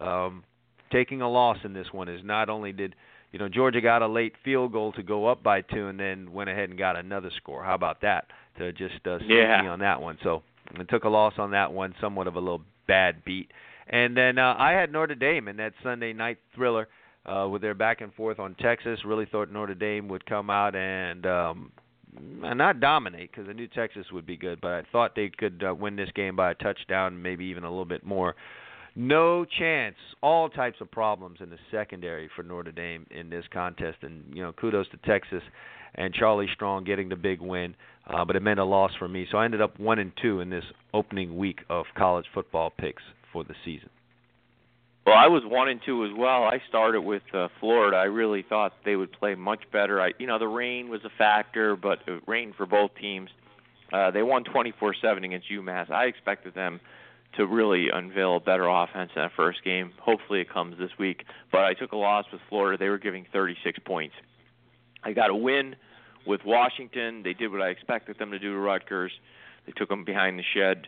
[0.01, 0.43] um,
[0.91, 2.09] taking a loss in this one.
[2.09, 2.93] Is not only did
[3.31, 6.33] you know Georgia got a late field goal to go up by two, and then
[6.33, 7.63] went ahead and got another score.
[7.63, 8.25] How about that?
[8.57, 9.61] To just uh, sneak Yeah.
[9.61, 10.17] me on that one.
[10.23, 10.43] So
[10.77, 13.49] I took a loss on that one, somewhat of a little bad beat.
[13.89, 16.87] And then uh, I had Notre Dame in that Sunday night thriller
[17.25, 18.99] uh, with their back and forth on Texas.
[19.03, 21.71] Really thought Notre Dame would come out and um,
[22.19, 25.73] not dominate because I knew Texas would be good, but I thought they could uh,
[25.73, 28.35] win this game by a touchdown, maybe even a little bit more.
[28.95, 29.95] No chance.
[30.21, 34.43] All types of problems in the secondary for Notre Dame in this contest, and you
[34.43, 35.41] know, kudos to Texas
[35.95, 37.75] and Charlie Strong getting the big win.
[38.07, 40.41] Uh, but it meant a loss for me, so I ended up one and two
[40.41, 40.63] in this
[40.93, 43.89] opening week of college football picks for the season.
[45.05, 46.43] Well, I was one and two as well.
[46.43, 47.97] I started with uh, Florida.
[47.97, 49.99] I really thought they would play much better.
[49.99, 53.29] I, you know, the rain was a factor, but it rained for both teams.
[53.91, 55.89] Uh, they won 24-7 against UMass.
[55.89, 56.79] I expected them
[57.37, 59.93] to really unveil a better offense in that first game.
[59.99, 61.23] Hopefully, it comes this week.
[61.51, 62.77] But I took a loss with Florida.
[62.77, 64.15] They were giving 36 points.
[65.03, 65.75] I got a win
[66.27, 67.23] with Washington.
[67.23, 69.11] They did what I expected them to do to Rutgers.
[69.65, 70.87] They took them behind the shed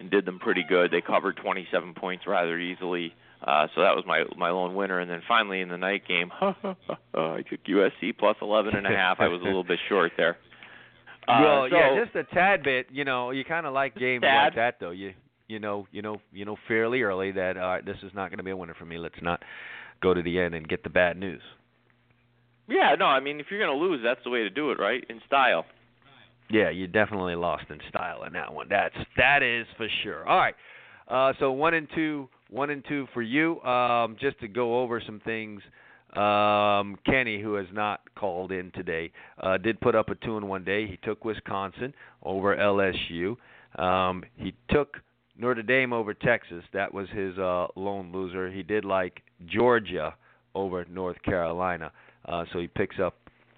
[0.00, 0.90] and did them pretty good.
[0.90, 3.14] They covered 27 points rather easily.
[3.42, 5.00] Uh, so that was my my lone winner.
[5.00, 9.18] And then finally in the night game, I took USC plus 11 and a half.
[9.20, 10.36] I was a little bit short there.
[11.28, 12.86] Uh, well, so, yeah, just a tad bit.
[12.90, 14.44] You know, you kind of like games Tad.
[14.44, 14.90] like that, though.
[14.90, 15.12] You
[15.48, 18.38] you know you know you know fairly early that all right, this is not going
[18.38, 18.98] to be a winner for me.
[18.98, 19.42] Let's not
[20.00, 21.42] go to the end and get the bad news.
[22.68, 25.04] yeah, no, I mean if you're gonna lose, that's the way to do it, right?
[25.08, 25.64] In style.
[26.50, 28.66] Yeah, you definitely lost in style in that one.
[28.68, 30.26] That's that is for sure.
[30.28, 30.54] All right,
[31.08, 33.60] uh, so one and two, one and two for you.
[33.62, 35.62] Um, just to go over some things.
[36.14, 39.10] Um, Kenny, who has not called in today,
[39.42, 40.86] uh, did put up a two in one day.
[40.86, 43.36] He took Wisconsin over LSU.
[43.82, 44.98] Um, he took
[45.38, 46.62] Notre Dame over Texas.
[46.74, 48.50] That was his uh, lone loser.
[48.50, 50.14] He did like Georgia
[50.54, 51.90] over North Carolina.
[52.26, 53.14] Uh, so he picks up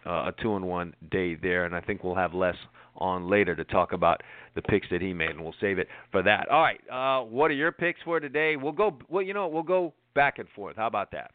[0.07, 2.57] uh, a two and one day there, and I think we'll have less
[2.97, 4.23] on later to talk about
[4.55, 6.49] the picks that he made, and we'll save it for that.
[6.49, 8.57] All right, uh, what are your picks for today?
[8.57, 8.97] We'll go.
[9.09, 10.77] Well, you know, we'll go back and forth.
[10.77, 11.31] How about that?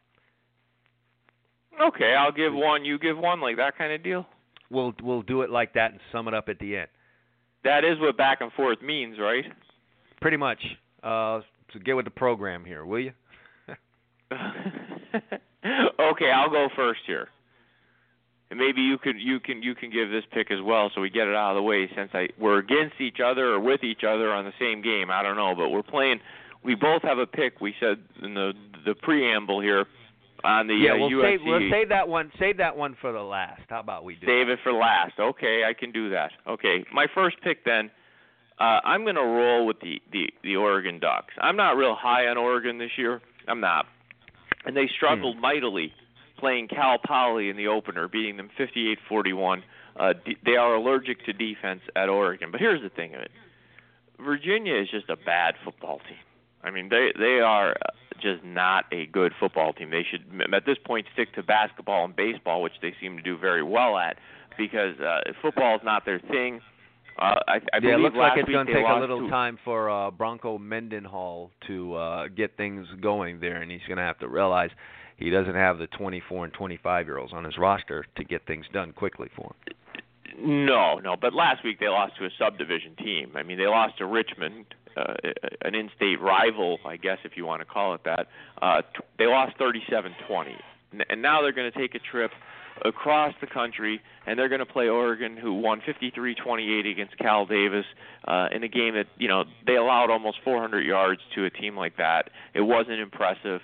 [1.81, 2.85] Okay, I'll give one.
[2.85, 4.25] You give one, like that kind of deal.
[4.69, 6.87] We'll we'll do it like that and sum it up at the end.
[7.63, 9.45] That is what back and forth means, right?
[10.21, 10.59] Pretty much.
[11.03, 11.41] Uh,
[11.73, 13.11] so get with the program here, will you?
[15.99, 17.29] okay, I'll go first here.
[18.51, 21.09] And maybe you could you can you can give this pick as well, so we
[21.09, 21.87] get it out of the way.
[21.95, 25.21] Since I we're against each other or with each other on the same game, I
[25.21, 26.19] don't know, but we're playing.
[26.63, 27.61] We both have a pick.
[27.61, 28.53] We said in the
[28.85, 29.85] the preamble here
[30.43, 30.93] on the yeah.
[30.93, 31.21] uh, We'll UFC.
[31.21, 32.31] save we'll save that one.
[32.39, 33.61] Save that one for the last.
[33.69, 34.25] How about we do?
[34.25, 35.13] Save it for last.
[35.19, 36.31] Okay, I can do that.
[36.47, 37.91] Okay, my first pick then.
[38.59, 41.33] Uh, I'm going to roll with the, the the Oregon Ducks.
[41.39, 43.21] I'm not real high on Oregon this year.
[43.47, 43.85] I'm not,
[44.65, 45.41] and they struggled Hmm.
[45.41, 45.93] mightily
[46.39, 49.61] playing Cal Poly in the opener, beating them 58-41.
[49.99, 52.51] Uh, d- they are allergic to defense at Oregon.
[52.51, 53.31] But here's the thing of it:
[54.23, 56.17] Virginia is just a bad football team.
[56.63, 59.89] I mean, they they are uh, just not a good football team.
[59.89, 60.23] They should
[60.53, 63.97] at this point stick to basketball and baseball, which they seem to do very well
[63.97, 64.17] at,
[64.57, 66.61] because uh, football is not their thing.
[67.17, 69.57] Uh, I, I yeah, it looks like it's going to take a little to- time
[69.65, 74.19] for uh, Bronco Mendenhall to uh, get things going there, and he's going to have
[74.19, 74.69] to realize
[75.19, 78.65] he doesn't have the 24 and 25 year olds on his roster to get things
[78.73, 79.75] done quickly for him.
[80.41, 81.15] No, no.
[81.19, 83.31] But last week they lost to a subdivision team.
[83.35, 84.65] I mean, they lost to Richmond,
[84.95, 85.13] uh,
[85.63, 88.27] an in-state rival, I guess if you want to call it that.
[88.61, 90.53] Uh, t- they lost 37-20,
[91.09, 92.31] and now they're going to take a trip
[92.85, 97.85] across the country, and they're going to play Oregon, who won 53-28 against Cal Davis
[98.25, 101.75] uh, in a game that you know they allowed almost 400 yards to a team
[101.75, 102.29] like that.
[102.53, 103.61] It wasn't impressive.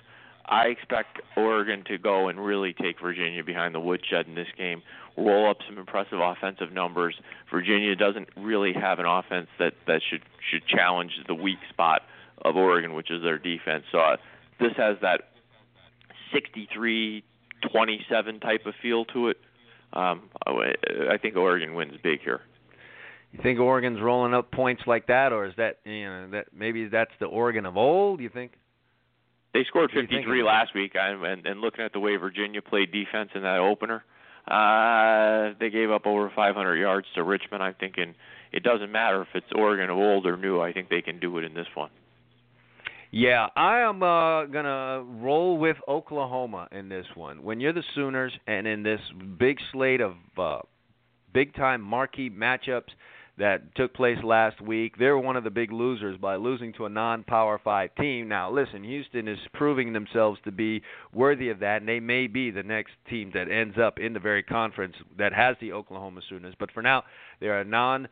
[0.48, 4.82] I expect Oregon to go and really take Virginia behind the woodshed in this game,
[5.16, 7.16] roll up some impressive offensive numbers.
[7.50, 12.02] Virginia doesn't really have an offense that that should should challenge the weak spot
[12.44, 13.84] of Oregon, which is their defense.
[13.90, 14.16] So uh,
[14.60, 15.22] this has that
[16.32, 17.22] 63-27
[18.40, 19.38] type of feel to it.
[19.92, 22.40] Um, I think Oregon wins big here.
[23.32, 26.86] You think Oregon's rolling up points like that, or is that you know that maybe
[26.88, 28.20] that's the Oregon of old?
[28.20, 28.52] You think?
[29.56, 32.16] They scored What do you 53 last week, and, and, and looking at the way
[32.16, 34.04] Virginia played defense in that opener,
[34.46, 37.62] uh, they gave up over 500 yards to Richmond.
[37.62, 38.14] I'm thinking
[38.52, 40.60] it doesn't matter if it's Oregon old or new.
[40.60, 41.88] I think they can do it in this one.
[43.10, 47.42] Yeah, I am uh, gonna roll with Oklahoma in this one.
[47.42, 49.00] When you're the Sooners, and in this
[49.38, 50.58] big slate of uh,
[51.32, 52.90] big-time marquee matchups
[53.38, 56.88] that took place last week, they're one of the big losers by losing to a
[56.88, 58.28] non-Power Five team.
[58.28, 60.82] Now, listen, Houston is proving themselves to be
[61.12, 64.20] worthy of that, and they may be the next team that ends up in the
[64.20, 66.54] very conference that has the Oklahoma Sooners.
[66.58, 67.04] But for now,
[67.40, 68.08] they're a non.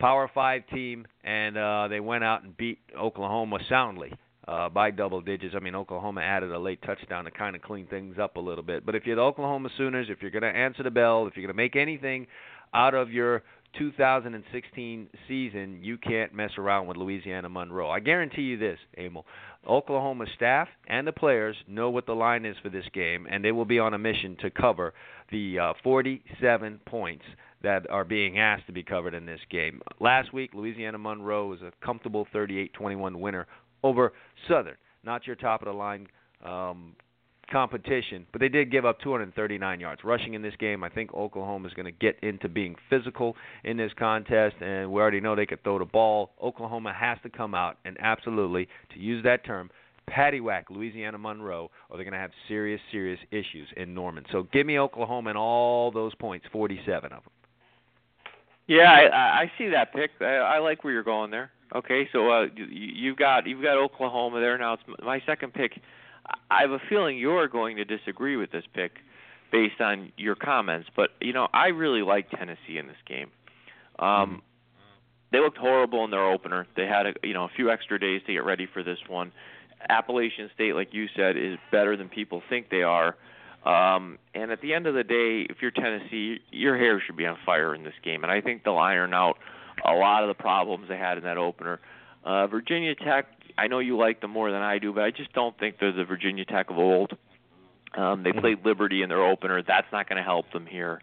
[0.00, 4.12] Power Five team, and uh, they went out and beat Oklahoma soundly
[4.46, 5.54] uh, by double digits.
[5.56, 8.64] I mean, Oklahoma added a late touchdown to kind of clean things up a little
[8.64, 8.84] bit.
[8.84, 11.46] But if you're the Oklahoma Sooners, if you're going to answer the bell, if you're
[11.46, 12.26] going to make anything
[12.74, 13.42] out of your
[13.78, 17.90] 2016 season, you can't mess around with Louisiana Monroe.
[17.90, 19.24] I guarantee you this, Emil.
[19.68, 23.52] Oklahoma staff and the players know what the line is for this game, and they
[23.52, 24.92] will be on a mission to cover
[25.30, 27.24] the uh, 47 points
[27.62, 29.80] that are being asked to be covered in this game.
[30.00, 33.46] Last week, Louisiana Monroe was a comfortable 38-21 winner
[33.82, 34.12] over
[34.48, 34.76] Southern.
[35.02, 36.06] Not your top of the line
[36.44, 36.94] um,
[37.54, 40.82] competition, but they did give up 239 yards rushing in this game.
[40.82, 45.00] I think Oklahoma is going to get into being physical in this contest, and we
[45.00, 46.30] already know they could throw the ball.
[46.42, 49.70] Oklahoma has to come out and absolutely, to use that term,
[50.10, 54.24] paddywhack Louisiana Monroe, or they're going to have serious, serious issues in Norman.
[54.32, 57.32] So give me Oklahoma and all those points, 47 of them.
[58.66, 60.10] Yeah, I, I see that pick.
[60.20, 61.52] I, I like where you're going there.
[61.72, 64.72] Okay, so uh, you, you've got you've got Oklahoma there now.
[64.74, 65.72] It's my second pick.
[66.50, 68.92] I have a feeling you're going to disagree with this pick
[69.52, 73.30] based on your comments, but you know I really like Tennessee in this game.
[73.98, 74.42] Um,
[75.32, 76.66] they looked horrible in their opener.
[76.76, 79.32] They had a you know a few extra days to get ready for this one.
[79.88, 83.16] Appalachian State, like you said, is better than people think they are.
[83.64, 87.26] Um, and at the end of the day, if you're Tennessee, your hair should be
[87.26, 88.22] on fire in this game.
[88.22, 89.38] And I think they'll iron out
[89.84, 91.80] a lot of the problems they had in that opener.
[92.24, 95.32] Uh, Virginia Tech, I know you like them more than I do, but I just
[95.32, 97.16] don't think they're the Virginia Tech of old.
[97.96, 99.62] Um, they played Liberty in their opener.
[99.62, 101.00] That's not going to help them here.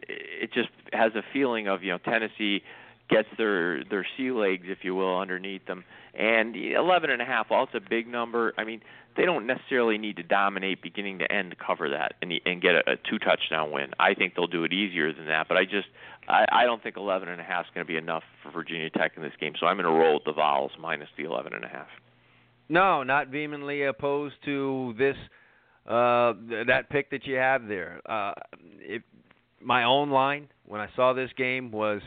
[0.00, 2.62] It just has a feeling of you know Tennessee
[3.08, 5.84] gets their their sea legs, if you will, underneath them.
[6.14, 8.80] And eleven and a half, while it's a big number, I mean
[9.16, 12.74] they don't necessarily need to dominate beginning to end to cover that and and get
[12.74, 13.90] a, a two touchdown win.
[13.98, 15.88] I think they'll do it easier than that, but I just
[16.28, 18.90] I, I don't think eleven and a half is going to be enough for Virginia
[18.90, 19.54] Tech in this game.
[19.58, 21.88] So I'm going to roll with the Vols minus the eleven and a half.
[22.68, 25.16] No, not vehemently opposed to this
[25.86, 26.34] uh
[26.66, 28.00] that pick that you have there.
[28.06, 28.32] Uh
[28.80, 29.02] if
[29.60, 32.00] my own line when I saw this game was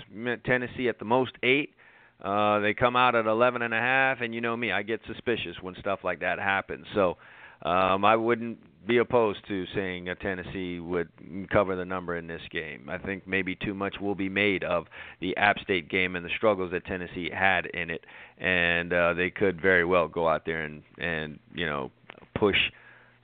[0.45, 1.74] Tennessee at the most 8.
[2.23, 5.01] Uh they come out at eleven and a half and you know me, I get
[5.07, 6.85] suspicious when stuff like that happens.
[6.93, 7.17] So
[7.63, 11.09] um I wouldn't be opposed to saying uh, Tennessee would
[11.51, 12.87] cover the number in this game.
[12.89, 14.85] I think maybe too much will be made of
[15.21, 18.05] the App State game and the struggles that Tennessee had in it,
[18.37, 21.91] and uh, they could very well go out there and and you know
[22.35, 22.57] push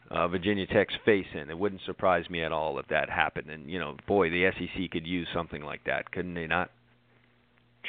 [0.10, 1.50] uh, Virginia Tech's face in.
[1.50, 3.50] It wouldn't surprise me at all if that happened.
[3.50, 6.70] And you know, boy, the SEC could use something like that, couldn't they not?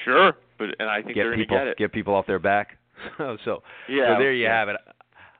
[0.04, 0.32] Sure,
[0.66, 1.92] but and I think get they're people get it.
[1.92, 2.78] people off their back.
[3.18, 4.58] so so Yeah, there you yeah.
[4.58, 4.76] have it.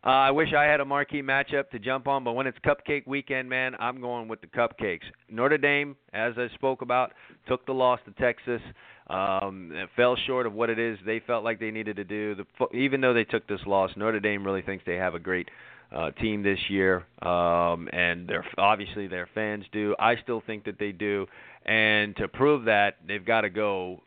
[0.05, 3.07] Uh, I wish I had a marquee matchup to jump on, but when it's cupcake
[3.07, 5.05] weekend, man, I'm going with the cupcakes.
[5.31, 7.13] Notre Dame, as I spoke about,
[7.47, 8.61] took the loss to Texas.
[9.07, 12.35] Um, it fell short of what it is they felt like they needed to do.
[12.35, 15.49] The, even though they took this loss, Notre Dame really thinks they have a great
[15.95, 19.95] uh, team this year, um, and they're obviously their fans do.
[20.01, 21.27] I still think that they do,
[21.65, 24.01] and to prove that, they've got to go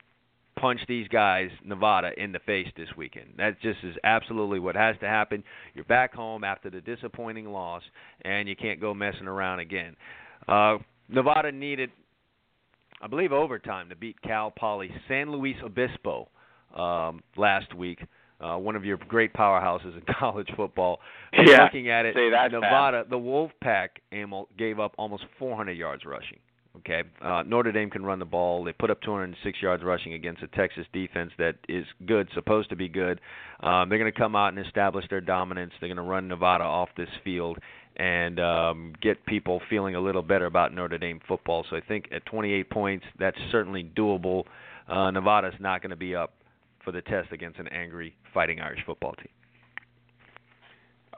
[0.59, 3.33] punch these guys, Nevada, in the face this weekend.
[3.37, 5.43] That just is absolutely what has to happen.
[5.73, 7.83] You're back home after the disappointing loss,
[8.23, 9.95] and you can't go messing around again.
[10.47, 10.77] Uh,
[11.09, 11.91] Nevada needed,
[13.01, 16.29] I believe, overtime to beat Cal Poly San Luis Obispo
[16.75, 17.99] um, last week.
[18.39, 20.99] Uh, one of your great powerhouses in college football.
[21.33, 22.15] Yeah, looking at it,
[22.51, 23.89] Nevada, the Wolfpack,
[24.57, 26.39] gave up almost 400 yards rushing.
[26.77, 28.63] Okay, uh, Notre Dame can run the ball.
[28.63, 32.75] They put up 206 yards rushing against a Texas defense that is good, supposed to
[32.75, 33.21] be good.
[33.61, 35.71] Um, they're going to come out and establish their dominance.
[35.79, 37.59] They're going to run Nevada off this field
[37.95, 41.65] and um, get people feeling a little better about Notre Dame football.
[41.69, 44.43] So I think at 28 points, that's certainly doable.
[44.89, 46.33] Uh, Nevada's not going to be up
[46.83, 49.29] for the test against an angry Fighting Irish football team.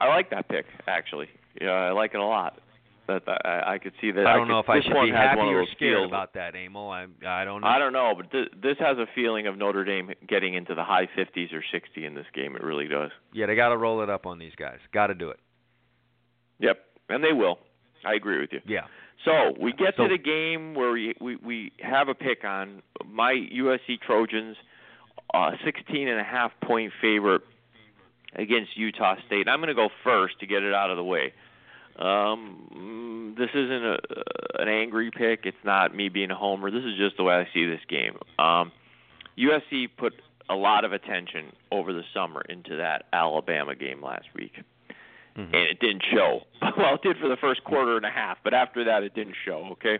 [0.00, 1.26] I like that pick actually.
[1.60, 2.60] Yeah, I like it a lot.
[3.08, 4.26] That I, I could see that.
[4.26, 6.54] I don't could, know if I should one be happy or scared feels- about that,
[6.54, 6.90] Emil.
[6.90, 7.66] I I don't know.
[7.66, 10.84] I don't know, but th- this has a feeling of Notre Dame getting into the
[10.84, 12.54] high 50s or 60 in this game.
[12.54, 13.10] It really does.
[13.32, 14.78] Yeah, they got to roll it up on these guys.
[14.92, 15.40] Got to do it.
[16.60, 16.78] Yep,
[17.08, 17.58] and they will.
[18.04, 18.60] I agree with you.
[18.66, 18.82] Yeah.
[19.24, 22.82] So we get So- to the game where we, we we have a pick on
[23.06, 24.56] my USC Trojans,
[25.32, 27.42] uh, 16 and a half point favorite
[28.34, 29.48] against Utah State.
[29.48, 31.32] I'm going to go first to get it out of the way.
[31.98, 33.98] Um, mm, this isn't a,
[34.60, 35.40] an angry pick.
[35.44, 36.70] It's not me being a homer.
[36.70, 38.16] This is just the way I see this game.
[38.38, 38.72] Um,
[39.38, 40.14] USC put
[40.48, 44.52] a lot of attention over the summer into that Alabama game last week
[45.36, 45.44] Mhm.
[45.44, 46.42] and it didn't show.
[46.76, 49.36] well, it did for the first quarter and a half, but after that, it didn't
[49.44, 49.68] show.
[49.72, 49.98] Okay,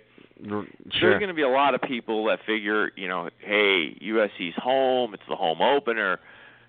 [0.51, 0.65] R-
[1.01, 5.15] there's going to be a lot of people that figure, you know, hey, USC's home,
[5.15, 6.19] it's the home opener,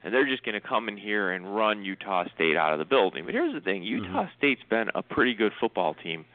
[0.03, 2.85] and they're just going to come in here and run Utah State out of the
[2.85, 3.25] building.
[3.25, 4.05] But here's the thing: mm-hmm.
[4.05, 6.25] Utah State's been a pretty good football team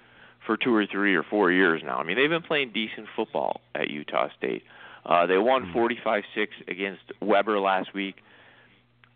[0.46, 1.96] for two or three or four years now.
[1.96, 4.62] I mean, they've been playing decent football at Utah State.
[5.06, 5.78] Uh, they won mm-hmm.
[5.78, 6.22] 45-6
[6.68, 8.16] against Weber last week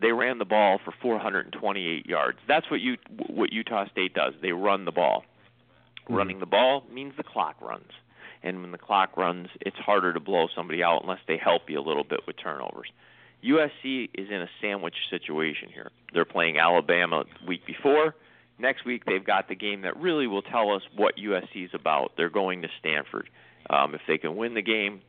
[0.00, 2.38] they ran the ball for 428 yards.
[2.46, 2.96] That's what you
[3.26, 4.34] what Utah State does.
[4.40, 5.24] They run the ball.
[6.04, 6.14] Mm-hmm.
[6.14, 7.90] Running the ball means the clock runs.
[8.42, 11.80] And when the clock runs, it's harder to blow somebody out unless they help you
[11.80, 12.88] a little bit with turnovers.
[13.44, 15.90] USC is in a sandwich situation here.
[16.12, 18.14] They're playing Alabama week before.
[18.58, 22.12] Next week they've got the game that really will tell us what USC is about.
[22.16, 23.28] They're going to Stanford.
[23.70, 25.00] Um, if they can win the game,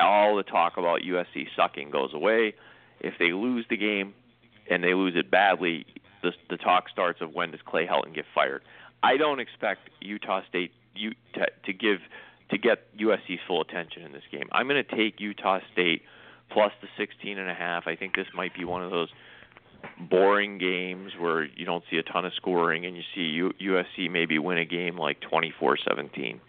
[0.00, 2.54] all the talk about USC sucking goes away.
[3.00, 4.14] If they lose the game,
[4.70, 5.86] and they lose it badly,
[6.22, 8.62] the the talk starts of when does Clay Helton get fired.
[9.02, 10.72] I don't expect Utah State
[11.34, 11.98] to, to give
[12.50, 14.48] to get USC's full attention in this game.
[14.52, 16.02] I'm going to take Utah State
[16.50, 17.86] plus the 16 and a half.
[17.86, 19.08] I think this might be one of those
[20.10, 24.10] boring games where you don't see a ton of scoring and you see U, USC
[24.10, 26.40] maybe win a game like 24-17.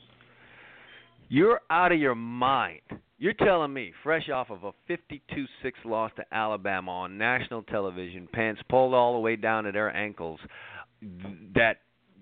[1.28, 2.82] You're out of your mind.
[3.18, 5.48] You're telling me, fresh off of a 52-6
[5.86, 10.40] loss to Alabama on national television, pants pulled all the way down to their ankles,
[11.02, 11.78] that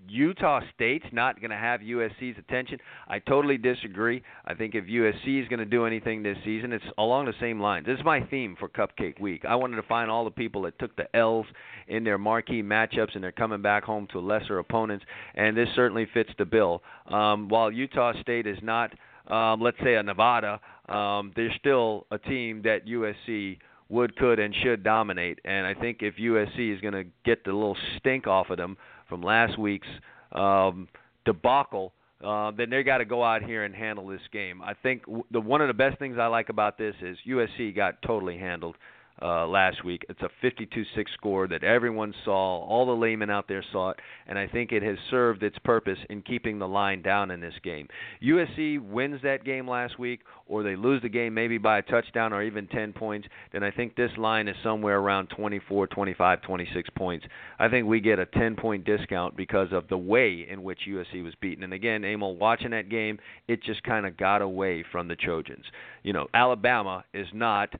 [0.07, 2.79] Utah State's not going to have USC's attention.
[3.07, 4.23] I totally disagree.
[4.45, 7.59] I think if USC is going to do anything this season, it's along the same
[7.59, 7.85] lines.
[7.85, 9.43] This is my theme for Cupcake Week.
[9.47, 11.45] I wanted to find all the people that took the L's
[11.87, 16.07] in their marquee matchups and they're coming back home to lesser opponents, and this certainly
[16.13, 16.81] fits the bill.
[17.07, 18.91] Um, while Utah State is not
[19.27, 23.57] um, let's say a Nevada, um, they're still a team that USC
[23.89, 25.39] would, could, and should dominate.
[25.45, 28.77] And I think if USC is going to get the little stink off of them
[29.07, 29.87] from last week's
[30.31, 30.87] um,
[31.25, 31.93] debacle,
[32.23, 34.61] uh, then they got to go out here and handle this game.
[34.61, 38.01] I think the one of the best things I like about this is USC got
[38.01, 38.75] totally handled
[39.21, 40.05] uh, last week.
[40.09, 42.63] It's a 52-6 score that everyone saw.
[42.63, 43.97] All the laymen out there saw it,
[44.27, 47.53] and I think it has served its purpose in keeping the line down in this
[47.63, 47.87] game.
[48.23, 52.33] USC wins that game last week, or they lose the game maybe by a touchdown
[52.33, 53.27] or even 10 points.
[53.51, 57.25] Then I think this line is somewhere around 24, 25, 26 points.
[57.59, 61.33] I think we get a 10-point discount because of the way in which USC was
[61.39, 61.63] beaten.
[61.63, 65.65] And again, Emil, watching that game, it just kind of got away from the Trojans.
[66.03, 67.73] You know, Alabama is not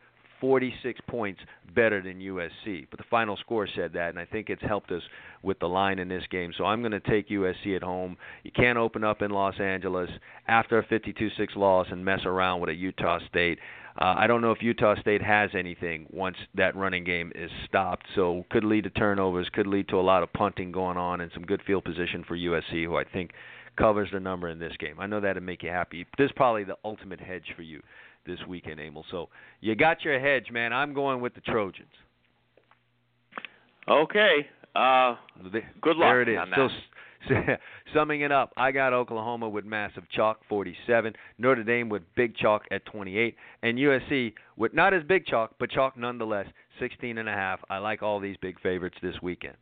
[0.43, 1.39] 46 points
[1.73, 2.85] better than USC.
[2.91, 5.01] But the final score said that, and I think it's helped us
[5.41, 6.51] with the line in this game.
[6.57, 8.17] So I'm going to take USC at home.
[8.43, 10.09] You can't open up in Los Angeles
[10.49, 13.57] after a 52-6 loss and mess around with a Utah State.
[13.97, 18.05] Uh, I don't know if Utah State has anything once that running game is stopped.
[18.13, 21.31] So could lead to turnovers, could lead to a lot of punting going on, and
[21.33, 23.31] some good field position for USC, who I think
[23.77, 24.99] covers the number in this game.
[24.99, 26.05] I know that'd make you happy.
[26.17, 27.81] This is probably the ultimate hedge for you
[28.25, 29.05] this weekend, Emil.
[29.11, 29.29] So
[29.61, 30.73] you got your hedge, man.
[30.73, 31.87] I'm going with the Trojans.
[33.87, 34.47] Okay.
[34.75, 35.15] Uh,
[35.81, 36.37] good luck there it is.
[36.55, 36.67] So,
[37.29, 37.49] that.
[37.49, 37.59] s-
[37.93, 41.13] summing it up, I got Oklahoma with massive chalk, 47.
[41.37, 45.69] Notre Dame with big chalk at 28, and USC with not as big chalk, but
[45.69, 46.47] chalk nonetheless,
[46.79, 47.59] 16 and a half.
[47.69, 49.55] I like all these big favorites this weekend.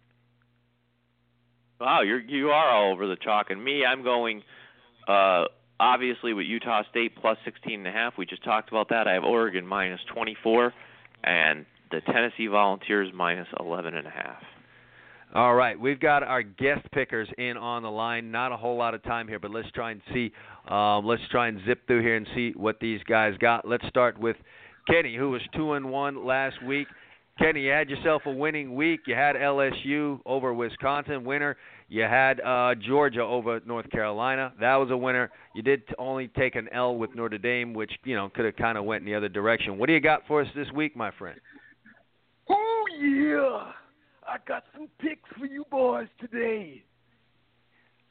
[1.80, 4.44] Wow, you're you are all over the chalk, and me, I'm going.
[5.08, 5.46] Uh,
[5.82, 9.08] obviously, with Utah State plus 16 and a half, we just talked about that.
[9.08, 10.74] I have Oregon minus 24,
[11.24, 14.42] and the Tennessee Volunteers minus 11 and a half.
[15.34, 18.32] All right, we've got our guest pickers in on the line.
[18.32, 20.32] Not a whole lot of time here, but let's try and see.
[20.68, 23.68] Um, let's try and zip through here and see what these guys got.
[23.68, 24.36] Let's start with
[24.88, 26.88] Kenny, who was two and one last week.
[27.40, 29.02] Kenny, you had yourself a winning week.
[29.08, 31.58] You had LSU over Wisconsin, winner.
[31.88, 34.54] You had uh, Georgia over North Carolina.
[34.60, 35.32] That was a winner.
[35.56, 38.78] You did only take an L with Notre Dame, which you know could have kind
[38.78, 39.78] of went in the other direction.
[39.78, 41.40] What do you got for us this week, my friend?
[42.50, 43.72] Oh, yeah.
[44.28, 46.84] I got some picks for you boys today.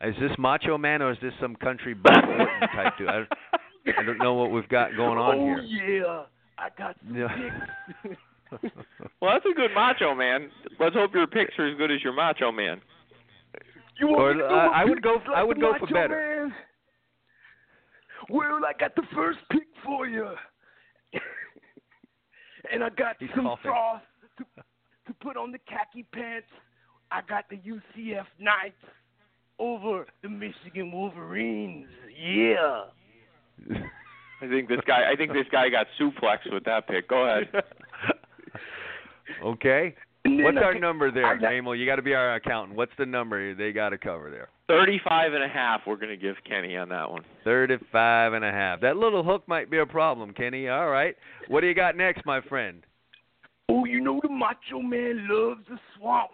[0.02, 3.08] Is this Macho Man or is this some country Orton type dude?
[3.08, 3.28] I, don't-
[3.98, 6.04] I don't know what we've got going on oh, here.
[6.06, 6.24] Oh
[6.58, 6.64] yeah.
[6.64, 7.28] I got some Yeah.
[8.02, 8.16] picks.
[9.20, 10.50] Well, that's a good Macho Man.
[10.78, 12.80] Let's hope your picks are as good as your Macho Man.
[13.98, 16.46] You want Or, to uh, I would go- like I would go for better.
[16.48, 16.54] Man?
[18.30, 20.26] Well, I got the first pick for you.
[22.72, 23.70] and I got He's some coughing.
[23.70, 24.02] sauce
[24.38, 24.44] to,
[25.06, 26.48] to put on the khaki pants.
[27.10, 28.74] I got the UCF Knights
[29.58, 31.88] over the Michigan Wolverines.
[32.18, 32.84] Yeah.
[34.42, 35.10] I think this guy.
[35.12, 37.08] I think this guy got suplexed with that pick.
[37.08, 37.48] Go ahead.
[39.44, 39.94] okay.
[40.24, 41.74] What's our number there, I Emil?
[41.74, 42.76] You got to be our accountant.
[42.76, 44.50] What's the number they got to cover there?
[44.68, 45.80] Thirty-five and a half.
[45.86, 47.22] We're going to give Kenny on that one.
[47.42, 48.80] Thirty-five and a half.
[48.82, 50.68] That little hook might be a problem, Kenny.
[50.68, 51.16] All right.
[51.48, 52.84] What do you got next, my friend?
[53.70, 56.32] Oh, you know the Macho Man loves the swamp,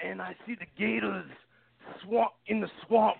[0.00, 1.30] and I see the Gators
[2.04, 3.18] swamp in the swamp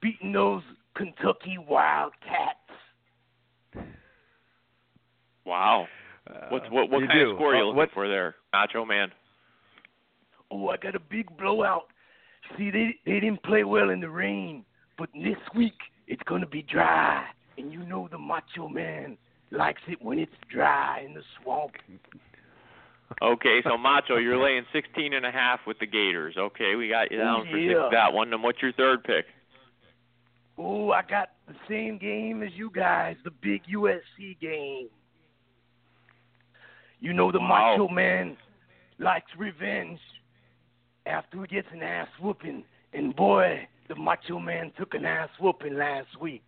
[0.00, 0.62] beating those
[0.96, 2.56] Kentucky Wildcats.
[5.44, 5.86] Wow.
[6.50, 6.90] What's what?
[6.90, 7.30] What Uh, kind do.
[7.30, 9.12] of score are you Uh, looking what- for there, Macho Man?
[10.50, 11.88] Oh, I got a big blowout.
[12.56, 14.64] See, they they didn't play well in the rain,
[14.96, 19.16] but this week it's gonna be dry, and you know the Macho Man
[19.50, 21.76] likes it when it's dry in the swamp.
[23.22, 26.36] Okay, so Macho, you're laying sixteen and a half with the Gators.
[26.36, 28.32] Okay, we got you down for six, that one.
[28.32, 29.26] And what's your third pick?
[30.58, 34.88] Oh, I got the same game as you guys, the big USC game.
[37.00, 37.76] You know the Wow.
[37.76, 38.36] Macho Man
[38.98, 39.98] likes revenge
[41.06, 45.76] after he gets an ass whooping, and boy, the Macho Man took an ass whooping
[45.76, 46.44] last week.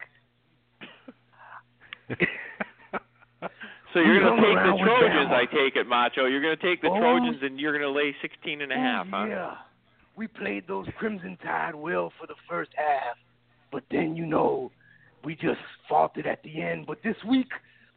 [3.94, 6.24] So you're going to take the Trojans, I take it, Macho.
[6.24, 6.98] You're going to take the Oh.
[6.98, 9.26] Trojans, and you're going to lay sixteen and a oh, half, oh, huh?
[9.26, 9.54] yeah.
[10.16, 13.16] We played those Crimson Tide well for the first half,
[13.70, 14.70] but then, you know,
[15.24, 16.86] we just faltered at the end.
[16.86, 17.48] But this week,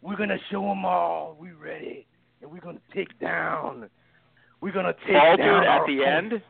[0.01, 2.05] we're going to show them all we ready,
[2.45, 3.89] and we're going to take down.
[4.61, 6.33] We're going to take down Faltered at our the opponent.
[6.33, 6.41] end.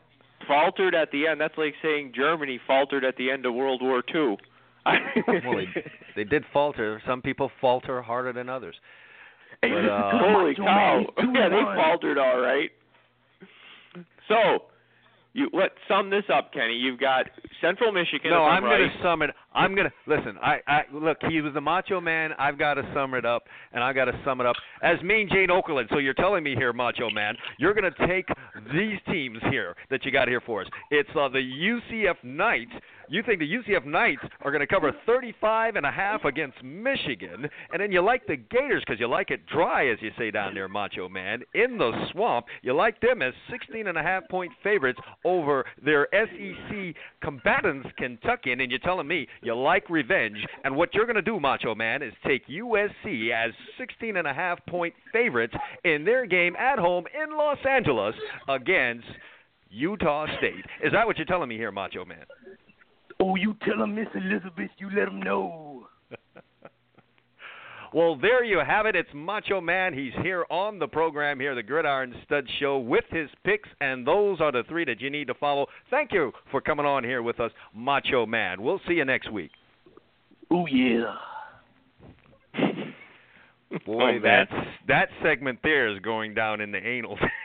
[0.47, 1.41] Faltered at the end.
[1.41, 4.37] That's like saying Germany faltered at the end of World War II.
[4.85, 7.01] Well, they, they did falter.
[7.07, 8.75] Some people falter harder than others.
[9.61, 11.05] But, uh, Holy cow!
[11.17, 11.33] Man.
[11.33, 12.69] Yeah, they faltered all right.
[14.27, 14.65] So,
[15.35, 15.73] You what?
[15.89, 16.75] Sum this up, Kenny.
[16.75, 17.25] You've got
[17.59, 18.31] Central Michigan.
[18.31, 18.77] No, I'm right.
[18.77, 19.31] gonna sum it.
[19.53, 20.37] I'm gonna listen.
[20.41, 21.17] I, I look.
[21.29, 22.31] He was the Macho Man.
[22.39, 25.27] I've got to sum it up, and I've got to sum it up as Mean
[25.29, 25.89] Gene Okerlund.
[25.89, 28.29] So you're telling me here, Macho Man, you're gonna take
[28.73, 30.67] these teams here that you got here for us.
[30.89, 32.71] It's uh, the UCF Knights.
[33.09, 37.47] You think the UCF Knights are going to cover 35 and a half against Michigan,
[37.71, 40.55] and then you like the Gators because you like it dry, as you say down
[40.55, 42.47] there, Macho Man, in the swamp.
[42.63, 48.53] You like them as 16 and a half point favorites over their SEC combatants, Kentucky,
[48.53, 50.37] and you're telling me you like revenge.
[50.63, 54.33] And what you're going to do, Macho Man, is take USC as 16 and a
[54.33, 58.15] half point favorites in their game at home in Los Angeles
[58.47, 59.07] against
[59.69, 60.65] Utah State.
[60.83, 62.23] Is that what you're telling me here, Macho Man?
[63.19, 65.87] Oh, you tell him, Miss Elizabeth, you let him know.
[67.95, 68.95] Well, there you have it.
[68.97, 69.93] It's Macho Man.
[69.93, 74.41] He's here on the program here, the Gridiron Stud Show, with his picks, and those
[74.41, 75.67] are the three that you need to follow.
[75.89, 78.61] Thank you for coming on here with us, Macho Man.
[78.61, 79.51] We'll see you next week.
[80.51, 81.15] Oh, yeah.
[83.85, 84.21] Boy, Oh, man.
[84.21, 87.17] that's that segment there is going down in the anal.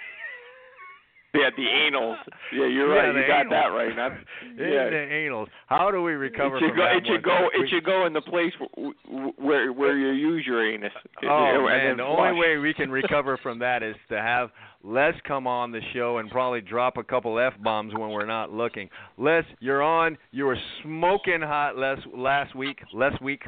[1.32, 2.16] Yeah, the anals.
[2.52, 3.14] Yeah, you're Yeah, right.
[3.14, 3.50] You got anals.
[3.50, 3.96] that right.
[3.96, 4.12] Not,
[4.56, 4.90] yeah.
[4.90, 5.46] the anals.
[5.68, 6.82] How do we recover it should from go.
[6.84, 7.38] that It should one?
[7.38, 7.48] go.
[7.54, 10.92] It We- should go in the place where where, where you use your anus.
[11.22, 12.18] Oh and man, the flush.
[12.18, 14.50] only way we can recover from that is to have
[14.82, 18.50] Les come on the show and probably drop a couple f bombs when we're not
[18.52, 18.88] looking.
[19.18, 20.16] Les, you're on.
[20.32, 22.78] You were smoking hot Les last week.
[22.92, 23.42] Last week,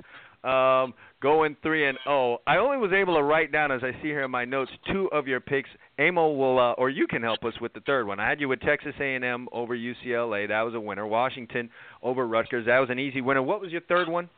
[0.45, 2.39] um, going three and zero.
[2.47, 5.09] I only was able to write down, as I see here in my notes, two
[5.13, 5.71] of your picks.
[5.99, 8.19] Amo will, uh, or you can help us with the third one.
[8.19, 10.49] I had you with Texas A&M over UCLA.
[10.49, 11.07] That was a winner.
[11.07, 11.69] Washington
[12.03, 12.67] over Rutgers.
[12.67, 13.43] That was an easy winner.
[13.43, 14.29] What was your third one?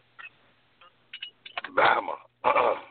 [1.76, 2.14] Bama.
[2.44, 2.74] Uh-uh.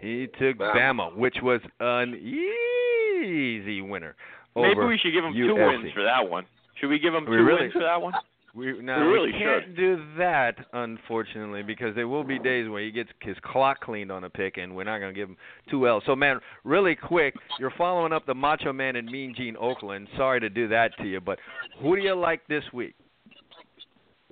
[0.00, 0.76] He took Bama.
[0.76, 4.14] Bama, which was an easy winner.
[4.54, 6.46] Maybe we should give him two wins for that one.
[6.80, 8.12] Should we give him two really- wins for that one?
[8.58, 9.76] We, now, We really can't should.
[9.76, 14.24] do that, unfortunately, because there will be days where he gets his clock cleaned on
[14.24, 15.36] a pick, and we're not going to give him
[15.70, 16.02] two L's.
[16.06, 20.08] So, man, really quick, you're following up the Macho Man and Mean Gene Okerlund.
[20.16, 21.38] Sorry to do that to you, but
[21.80, 22.96] who do you like this week?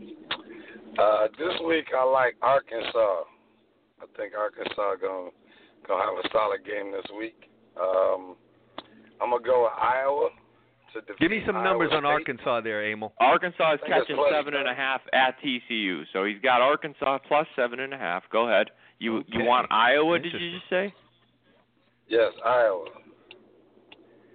[0.00, 3.22] Uh, this week I like Arkansas.
[4.00, 5.30] I think Arkansas gonna
[5.86, 7.48] gonna have a solid game this week.
[7.80, 8.34] Um,
[9.20, 10.45] I'm gonna go with Iowa to defeat
[11.18, 12.30] Give me some numbers Iowa on State.
[12.36, 13.12] Arkansas there, Emil.
[13.20, 14.76] Arkansas is I think it's catching plus seven and a seven.
[14.76, 18.22] half at TCU, so he's got Arkansas plus seven and a half.
[18.30, 18.70] Go ahead.
[18.98, 20.18] You you want Iowa?
[20.18, 20.92] Did you just say?
[22.08, 22.86] Yes, Iowa.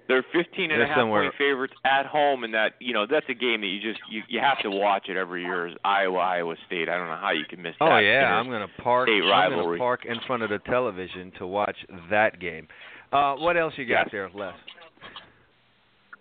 [0.07, 3.05] They're 15 and a They're half somewhere- point favorites at home, and that you know
[3.09, 5.67] that's a game that you just you you have to watch it every year.
[5.67, 6.89] Is Iowa Iowa State?
[6.89, 7.89] I don't know how you can miss that.
[7.89, 9.07] Oh yeah, I'm gonna park.
[9.07, 11.77] state I'm gonna park in front of the television to watch
[12.09, 12.67] that game.
[13.13, 14.09] Uh, what else you got Yes.
[14.11, 14.53] there, Les?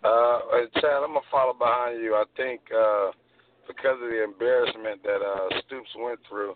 [0.02, 2.14] Uh, uh, Chad, I'm gonna follow behind you.
[2.14, 3.10] I think uh,
[3.66, 6.54] because of the embarrassment that uh, Stoops went through,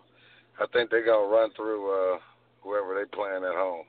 [0.59, 2.17] I think they're gonna run through uh,
[2.61, 3.85] whoever they playing at home.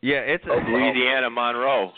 [0.00, 1.92] Yeah, it's a Louisiana Monroe.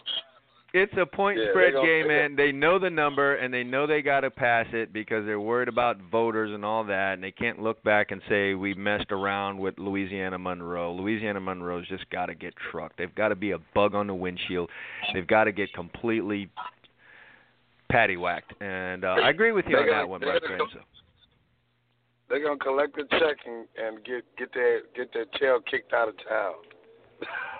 [0.74, 4.00] It's a point Yeah, spread game, and they know the number, and they know they
[4.02, 7.60] got to pass it because they're worried about voters and all that, and they can't
[7.62, 10.92] look back and say we messed around with Louisiana Monroe.
[10.94, 12.96] Louisiana Monroe's just got to get trucked.
[12.96, 14.70] They've got to be a bug on the windshield.
[15.12, 16.48] They've got to get completely
[17.90, 20.62] patty whacked, and uh, I agree with you on that one, they my gotta friend.
[20.72, 20.80] go-
[22.30, 26.08] They're gonna collect the check and, and get get their get their tail kicked out
[26.08, 26.54] of town.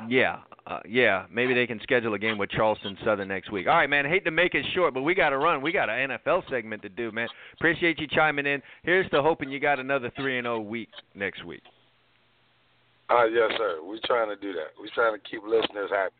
[0.09, 1.27] Yeah, uh, yeah.
[1.31, 3.67] Maybe they can schedule a game with Charleston Southern next week.
[3.67, 4.05] All right, man.
[4.05, 5.63] Hate to make it short, but we got to run.
[5.63, 7.29] We got an NFL segment to do, man.
[7.55, 8.63] Appreciate you chiming in.
[8.83, 11.63] Here's to hoping you got another three and zero week next week.
[13.11, 13.79] Uh, yes, sir.
[13.83, 14.69] We're trying to do that.
[14.79, 16.15] We're trying to keep listeners happy.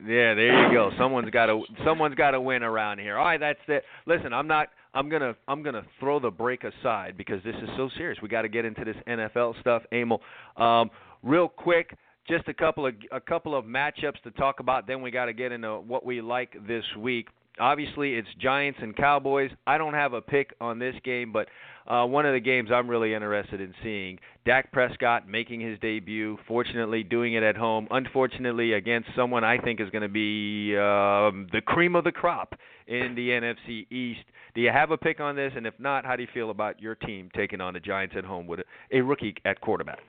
[0.00, 0.90] Yeah, there you go.
[0.98, 3.16] Someone's got to someone's got to win around here.
[3.16, 3.84] All right, that's it.
[4.06, 4.68] Listen, I'm not.
[4.92, 8.18] I'm gonna I'm gonna throw the break aside because this is so serious.
[8.22, 10.20] We got to get into this NFL stuff, Emil.
[10.56, 10.90] Um,
[11.22, 11.96] real quick,
[12.28, 14.86] just a couple of a couple of matchups to talk about.
[14.86, 17.28] Then we got to get into what we like this week.
[17.60, 19.50] Obviously, it's Giants and Cowboys.
[19.66, 21.46] I don't have a pick on this game, but
[21.86, 24.18] uh, one of the games I'm really interested in seeing.
[24.44, 26.36] Dak Prescott making his debut.
[26.48, 27.86] Fortunately, doing it at home.
[27.92, 32.54] Unfortunately, against someone I think is going to be um, the cream of the crop
[32.88, 34.24] in the NFC East.
[34.54, 35.52] Do you have a pick on this?
[35.56, 38.24] And if not, how do you feel about your team taking on the Giants at
[38.24, 40.00] home with a, a rookie at quarterback?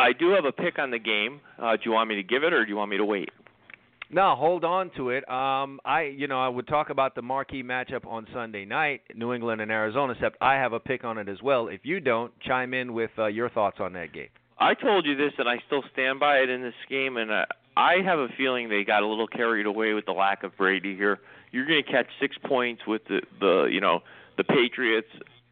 [0.00, 1.40] I do have a pick on the game.
[1.58, 3.28] Uh, do you want me to give it, or do you want me to wait?
[4.12, 5.28] No, hold on to it.
[5.30, 9.32] Um, I, you know, I would talk about the marquee matchup on Sunday night, New
[9.32, 10.14] England and Arizona.
[10.14, 11.68] Except I have a pick on it as well.
[11.68, 14.28] If you don't, chime in with uh, your thoughts on that game.
[14.58, 17.16] I told you this, and I still stand by it in this game.
[17.16, 17.44] And uh,
[17.76, 20.96] I have a feeling they got a little carried away with the lack of Brady
[20.96, 21.20] here.
[21.52, 24.00] You're going to catch six points with the the you know
[24.36, 25.08] the Patriots.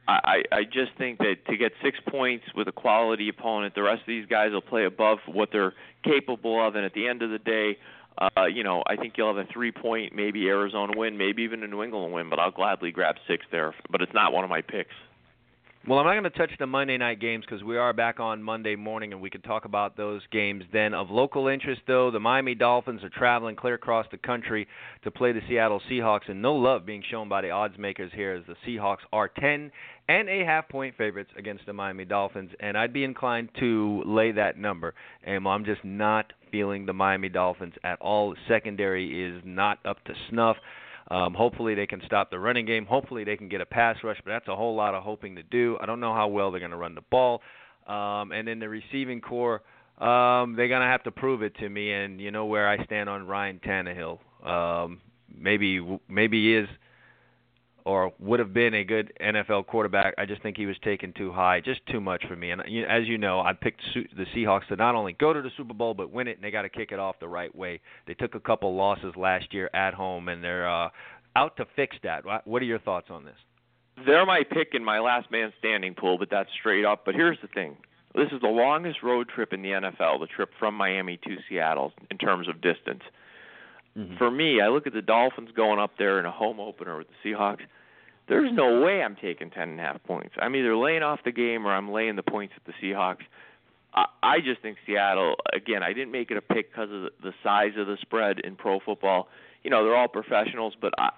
[0.08, 4.00] I I just think that to get six points with a quality opponent, the rest
[4.00, 7.30] of these guys will play above what they're capable of, and at the end of
[7.30, 7.76] the day,
[8.20, 11.66] uh, you know, I think you'll have a three-point, maybe Arizona win, maybe even a
[11.66, 13.74] New England win, but I'll gladly grab six there.
[13.90, 14.94] But it's not one of my picks.
[15.88, 18.42] Well, I'm not going to touch the Monday night games because we are back on
[18.42, 20.92] Monday morning and we can talk about those games then.
[20.92, 24.68] Of local interest, though, the Miami Dolphins are traveling clear across the country
[25.04, 28.34] to play the Seattle Seahawks, and no love being shown by the odds makers here
[28.34, 29.72] as the Seahawks are 10
[30.08, 34.32] and a half point favorites against the Miami Dolphins, and I'd be inclined to lay
[34.32, 34.92] that number.
[35.24, 38.34] And I'm just not feeling the Miami Dolphins at all.
[38.46, 40.58] Secondary is not up to snuff.
[41.10, 42.86] Um, hopefully they can stop the running game.
[42.86, 45.42] Hopefully they can get a pass rush, but that's a whole lot of hoping to
[45.42, 45.78] do.
[45.80, 47.40] I don't know how well they're going to run the ball.
[47.86, 49.62] Um, and then the receiving corps,
[49.98, 51.92] um, they're going to have to prove it to me.
[51.92, 54.18] And you know where I stand on Ryan Tannehill.
[54.46, 55.00] Um,
[55.34, 56.68] maybe maybe he is–
[57.88, 60.12] or would have been a good NFL quarterback.
[60.18, 62.50] I just think he was taken too high, just too much for me.
[62.50, 65.72] And as you know, I picked the Seahawks to not only go to the Super
[65.72, 67.80] Bowl but win it, and they got to kick it off the right way.
[68.06, 70.90] They took a couple losses last year at home, and they're uh,
[71.34, 72.24] out to fix that.
[72.44, 73.36] What are your thoughts on this?
[74.04, 77.06] They're my pick in my last man standing pool, but that's straight up.
[77.06, 77.78] But here's the thing.
[78.14, 81.94] This is the longest road trip in the NFL, the trip from Miami to Seattle
[82.10, 83.02] in terms of distance.
[83.96, 84.18] Mm-hmm.
[84.18, 87.06] For me, I look at the Dolphins going up there in a home opener with
[87.06, 87.62] the Seahawks–
[88.28, 90.34] there's no way I'm taking ten and a half points.
[90.40, 93.22] I'm either laying off the game or I'm laying the points at the Seahawks.
[93.94, 95.36] I, I just think Seattle.
[95.54, 98.56] Again, I didn't make it a pick because of the, size of the spread in
[98.56, 99.28] pro football.
[99.62, 101.10] You know, they're all professionals, but I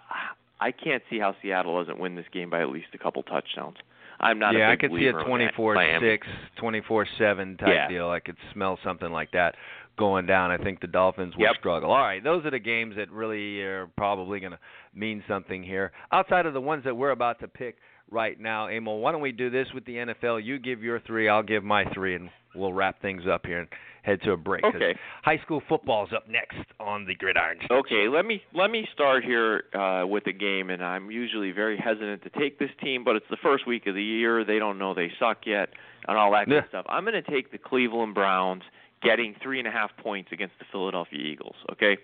[0.61, 3.77] I can't see how Seattle doesn't win this game by at least a couple touchdowns.
[4.21, 4.55] I'm not.
[4.55, 6.19] Yeah, I could see a 24-6,
[6.63, 7.89] 24-7 type yeah.
[7.89, 8.11] deal.
[8.11, 9.55] I could smell something like that
[10.01, 10.51] going down.
[10.51, 11.57] I think the Dolphins will yep.
[11.59, 11.91] struggle.
[11.93, 14.59] All right, those are the games that really are probably going to
[14.95, 15.93] mean something here.
[16.11, 17.77] Outside of the ones that we're about to pick
[18.11, 20.43] right now, Emil, why don't we do this with the NFL?
[20.43, 23.69] You give your three, I'll give my three, and we'll wrap things up here and
[24.03, 24.65] head to a break.
[24.65, 24.99] Okay.
[25.23, 27.59] High school football's up next on the Gridiron.
[27.71, 31.77] Okay, let me let me start here uh, with the game, and I'm usually very
[31.77, 34.47] hesitant to take this team, but it's the first week of the year.
[34.47, 35.69] They don't know they suck yet,
[36.09, 36.61] and all that yeah.
[36.61, 36.87] good stuff.
[36.89, 38.63] I'm going to take the Cleveland Browns
[39.03, 41.57] getting three and a half points against the Philadelphia Eagles.
[41.73, 41.99] Okay,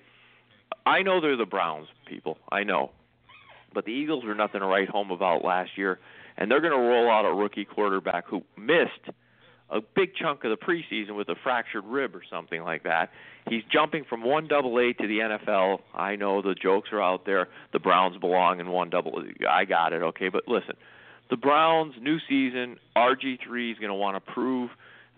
[0.84, 2.38] I know they're the Browns people.
[2.50, 2.90] I know,
[3.74, 5.98] but the Eagles were nothing to write home about last year,
[6.36, 9.14] and they're going to roll out a rookie quarterback who missed
[9.70, 13.10] a big chunk of the preseason with a fractured rib or something like that.
[13.48, 15.80] He's jumping from one double A to the NFL.
[15.94, 17.48] I know the jokes are out there.
[17.72, 19.22] The Browns belong in one double.
[19.48, 20.02] I got it.
[20.02, 20.74] Okay, but listen,
[21.30, 22.78] the Browns new season.
[22.96, 24.70] RG3 is going to want to prove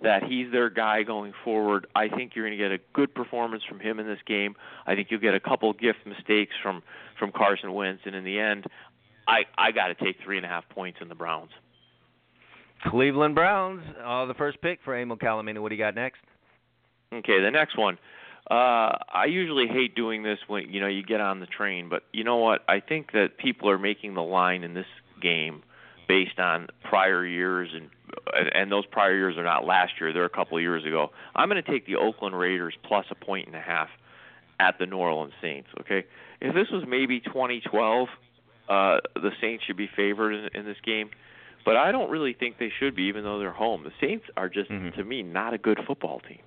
[0.03, 1.87] that he's their guy going forward.
[1.95, 4.55] I think you're going to get a good performance from him in this game.
[4.87, 6.83] I think you'll get a couple gift mistakes from
[7.19, 8.65] from Carson Wentz, and in the end,
[9.27, 11.51] I I got to take three and a half points in the Browns.
[12.87, 15.61] Cleveland Browns, uh, the first pick for Emil Calomino.
[15.61, 16.21] What do you got next?
[17.13, 17.99] Okay, the next one.
[18.49, 22.05] Uh, I usually hate doing this when you know you get on the train, but
[22.13, 22.63] you know what?
[22.69, 24.87] I think that people are making the line in this
[25.21, 25.63] game
[26.09, 27.91] based on prior years and
[28.55, 31.11] and those prior years are not last year they're a couple of years ago.
[31.37, 33.89] I'm going to take the oakland raiders plus a point and a half
[34.59, 36.05] at the new orleans saints okay?
[36.41, 38.09] If this was maybe 2012
[38.69, 41.11] uh the saints should be favored in, in this game
[41.65, 43.85] but i don't really think they should be even though they're home.
[43.85, 44.99] The saints are just mm-hmm.
[44.99, 46.41] to me not a good football team.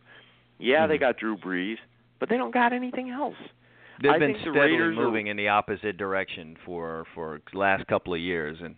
[0.60, 0.92] Yeah mm-hmm.
[0.92, 1.78] they got drew brees
[2.20, 3.36] but they don't got anything else.
[4.02, 7.86] They've I been think the steadily moving are, in the opposite direction for for last
[7.88, 8.76] couple of years, and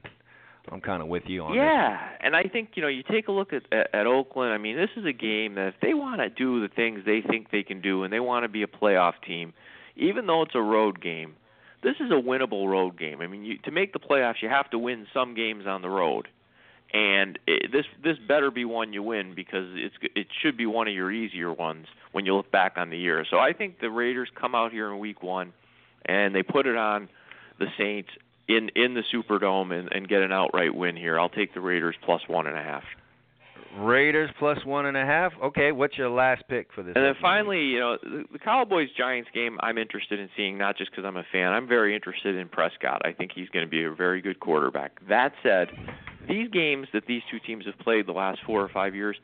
[0.72, 3.32] I'm kind of with you on yeah, and I think you know you take a
[3.32, 4.53] look at, at at Oakland.
[4.53, 7.22] I mean, this is a game that if they want to do the things they
[7.22, 9.53] think they can do, and they want to be a playoff team,
[9.97, 11.34] even though it's a road game,
[11.84, 13.20] this is a winnable road game.
[13.20, 15.89] I mean, you, to make the playoffs, you have to win some games on the
[15.89, 16.30] road,
[16.93, 20.88] and it, this this better be one you win because it's it should be one
[20.88, 23.26] of your easier ones when you look back on the year.
[23.30, 25.51] So I think the Raiders come out here in Week One,
[26.05, 27.09] and they put it on
[27.59, 28.09] the Saints
[28.47, 31.19] in in the Superdome and, and get an outright win here.
[31.19, 32.83] I'll take the Raiders plus one and a half.
[33.77, 35.33] Raiders plus one and a half.
[35.43, 36.93] Okay, what's your last pick for this?
[36.95, 39.57] And then finally, you know, the, the Cowboys Giants game.
[39.61, 41.53] I'm interested in seeing not just because I'm a fan.
[41.53, 43.01] I'm very interested in Prescott.
[43.03, 44.99] I think he's going to be a very good quarterback.
[45.09, 45.69] That said,
[46.27, 49.17] these games that these two teams have played the last four or five years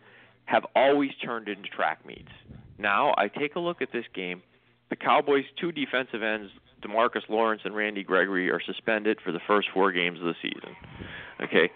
[0.46, 2.32] have always turned into track meets.
[2.80, 4.42] Now I take a look at this game.
[4.90, 6.52] The Cowboys' two defensive ends
[6.82, 10.76] Demarcus Lawrence and Randy Gregory are suspended for the first four games of the season.
[11.42, 11.72] Okay,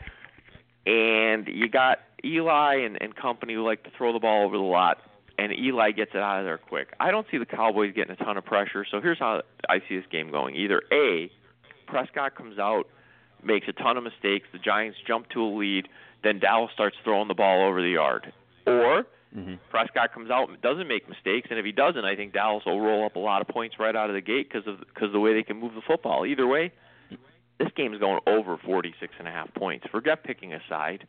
[0.86, 4.64] and you got Eli and, and company who like to throw the ball over the
[4.64, 4.98] lot.
[5.38, 6.90] and Eli gets it out of there quick.
[7.00, 8.86] I don't see the Cowboys getting a ton of pressure.
[8.90, 11.32] So here's how I see this game going: either a
[11.88, 12.88] Prescott comes out,
[13.44, 15.88] makes a ton of mistakes, the Giants jump to a lead,
[16.24, 18.32] then Dallas starts throwing the ball over the yard,
[18.66, 19.56] or Mm-hmm.
[19.72, 22.80] Prescott comes out and doesn't make mistakes, and if he doesn't, I think Dallas will
[22.80, 25.20] roll up a lot of points right out of the gate because of because the
[25.20, 26.26] way they can move the football.
[26.26, 26.72] Either way,
[27.60, 29.86] this game's going over 46 and a half points.
[29.92, 31.08] Forget picking a side.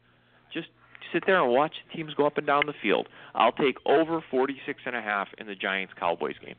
[0.53, 0.69] Just
[1.13, 3.09] sit there and watch the teams go up and down the field.
[3.35, 6.57] I'll take over 46 and a half in the Giants Cowboys game.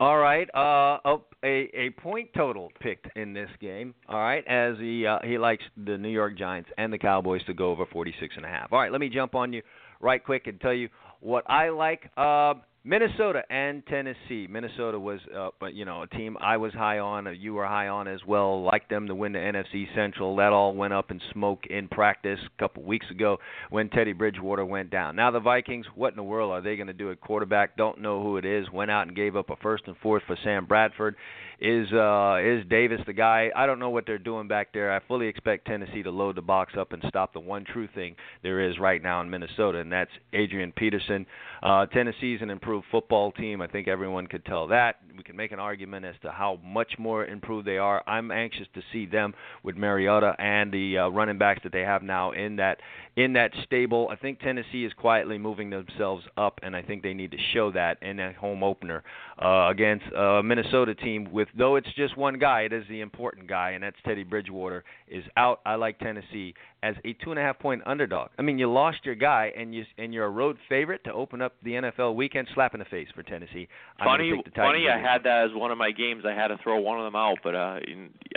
[0.00, 3.94] All right, uh, oh, a a point total picked in this game.
[4.08, 7.52] All right, as he uh, he likes the New York Giants and the Cowboys to
[7.52, 8.72] go over 46 and a half.
[8.72, 9.60] All right, let me jump on you
[10.00, 10.88] right quick and tell you
[11.20, 12.10] what I like.
[12.16, 14.46] Uh, Minnesota and Tennessee.
[14.48, 17.26] Minnesota was, uh, but you know, a team I was high on.
[17.26, 18.62] Uh, you were high on as well.
[18.62, 20.36] Like them to win the NFC Central.
[20.36, 23.38] That all went up in smoke in practice a couple weeks ago
[23.68, 25.16] when Teddy Bridgewater went down.
[25.16, 27.76] Now the Vikings, what in the world are they going to do at quarterback?
[27.76, 28.70] Don't know who it is.
[28.72, 31.16] Went out and gave up a first and fourth for Sam Bradford.
[31.60, 33.50] Is uh, is Davis the guy?
[33.56, 34.92] I don't know what they're doing back there.
[34.92, 38.14] I fully expect Tennessee to load the box up and stop the one true thing
[38.44, 41.26] there is right now in Minnesota, and that's Adrian Peterson.
[41.60, 43.60] Uh, Tennessee's an improved football team.
[43.60, 45.00] I think everyone could tell that.
[45.16, 48.04] We can make an argument as to how much more improved they are.
[48.06, 49.34] I'm anxious to see them
[49.64, 52.78] with Mariota and the uh, running backs that they have now in that
[53.18, 54.08] in that stable.
[54.12, 57.72] I think Tennessee is quietly moving themselves up, and I think they need to show
[57.72, 59.02] that in that home opener
[59.42, 63.48] uh, against a Minnesota team with though it's just one guy, it is the important
[63.48, 65.60] guy, and that's Teddy Bridgewater is out.
[65.66, 66.54] I like Tennessee
[66.84, 68.28] as a two and a half point underdog.
[68.38, 71.42] I mean, you lost your guy, and you and you're a road favorite to open
[71.42, 72.46] up the NFL weekend.
[72.54, 73.66] Slap in the face for Tennessee.
[73.98, 74.88] Funny, take the Titans funny.
[74.88, 76.22] I had that as one of my games.
[76.24, 77.80] I had to throw one of them out, but uh,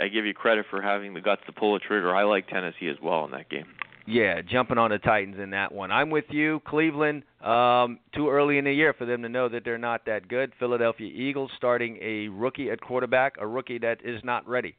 [0.00, 2.12] I give you credit for having the guts to pull the trigger.
[2.16, 3.66] I like Tennessee as well in that game.
[4.12, 5.90] Yeah, jumping on the Titans in that one.
[5.90, 6.60] I'm with you.
[6.66, 10.28] Cleveland, um, too early in the year for them to know that they're not that
[10.28, 10.52] good.
[10.58, 14.74] Philadelphia Eagles starting a rookie at quarterback, a rookie that is not ready.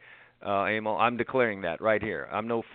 [0.46, 2.30] Uh, Emil, I'm declaring that right here.
[2.32, 2.66] I'm no f-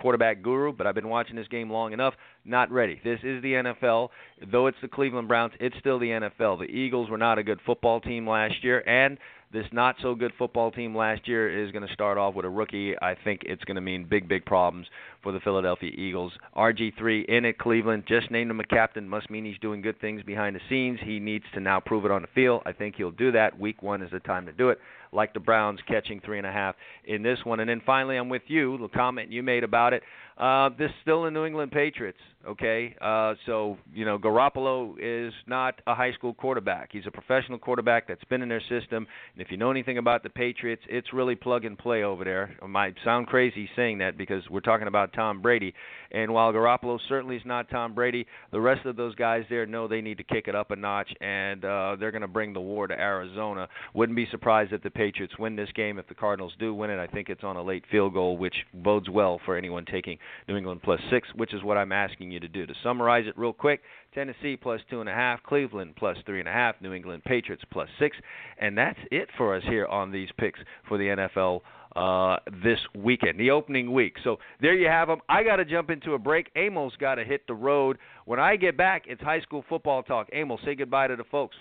[0.00, 2.14] quarterback guru, but I've been watching this game long enough.
[2.46, 2.98] Not ready.
[3.04, 4.08] This is the NFL.
[4.50, 6.60] Though it's the Cleveland Browns, it's still the NFL.
[6.60, 9.18] The Eagles were not a good football team last year, and
[9.52, 12.48] this not so good football team last year is going to start off with a
[12.50, 12.94] rookie.
[13.00, 14.86] I think it's going to mean big, big problems
[15.22, 16.32] for the Philadelphia Eagles.
[16.56, 20.22] RG3 in at Cleveland, just named him a captain, must mean he's doing good things
[20.22, 20.98] behind the scenes.
[21.02, 22.62] He needs to now prove it on the field.
[22.66, 23.58] I think he'll do that.
[23.58, 24.78] Week one is the time to do it.
[25.16, 27.60] Like the Browns catching three and a half in this one.
[27.60, 28.78] And then finally, I'm with you.
[28.78, 30.02] The comment you made about it.
[30.38, 32.18] Uh, this is still the New England Patriots.
[32.46, 36.90] Okay, uh, so you know Garoppolo is not a high school quarterback.
[36.92, 39.06] He's a professional quarterback that's been in their system.
[39.32, 42.56] And if you know anything about the Patriots, it's really plug and play over there.
[42.62, 45.74] I might sound crazy saying that because we're talking about Tom Brady.
[46.12, 49.88] And while Garoppolo certainly is not Tom Brady, the rest of those guys there know
[49.88, 52.60] they need to kick it up a notch, and uh, they're going to bring the
[52.60, 53.68] war to Arizona.
[53.94, 55.05] Wouldn't be surprised if the Patriots
[55.38, 55.98] win this game.
[55.98, 58.54] If the Cardinals do win it, I think it's on a late field goal, which
[58.74, 62.40] bodes well for anyone taking New England plus six, which is what I'm asking you
[62.40, 62.66] to do.
[62.66, 63.82] To summarize it real quick,
[64.14, 67.64] Tennessee plus two and a half, Cleveland plus three and a half, New England Patriots
[67.70, 68.16] plus six,
[68.58, 71.60] and that's it for us here on these picks for the NFL
[71.96, 74.16] uh, this weekend, the opening week.
[74.22, 75.20] So there you have them.
[75.28, 76.50] I got to jump into a break.
[76.54, 77.98] Amos got to hit the road.
[78.26, 80.28] When I get back, it's high school football talk.
[80.32, 81.56] Amos, say goodbye to the folks.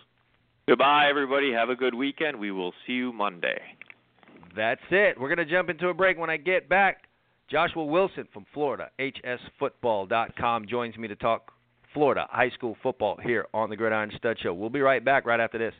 [0.67, 1.51] Goodbye, everybody.
[1.51, 2.39] Have a good weekend.
[2.39, 3.61] We will see you Monday.
[4.55, 5.19] That's it.
[5.19, 6.17] We're going to jump into a break.
[6.17, 7.03] When I get back,
[7.51, 11.51] Joshua Wilson from Florida, hsfootball.com, joins me to talk
[11.93, 14.55] Florida high school football here on the Gridiron Stud Show.
[14.55, 15.75] We'll be right back right after this.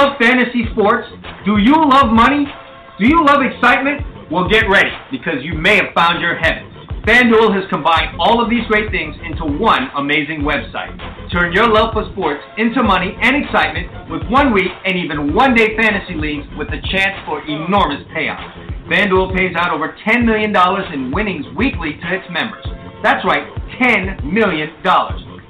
[0.00, 1.06] Love fantasy sports?
[1.44, 2.48] Do you love money?
[2.98, 4.00] Do you love excitement?
[4.32, 6.72] Well, get ready because you may have found your heaven.
[7.04, 10.96] FanDuel has combined all of these great things into one amazing website.
[11.32, 15.54] Turn your love for sports into money and excitement with one week and even one
[15.54, 18.88] day fantasy leagues with a chance for enormous payouts.
[18.88, 20.54] FanDuel pays out over $10 million
[20.94, 22.64] in winnings weekly to its members.
[23.02, 23.44] That's right,
[23.80, 24.70] $10 million.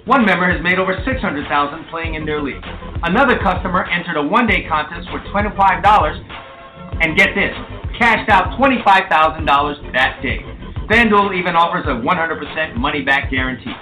[0.07, 2.65] One member has made over 600,000 playing in their league.
[3.03, 5.57] Another customer entered a one-day contest for $25
[7.01, 7.57] and get this,
[7.97, 9.09] cashed out $25,000
[9.97, 10.45] that day.
[10.85, 13.73] FanDuel even offers a 100% money-back guarantee.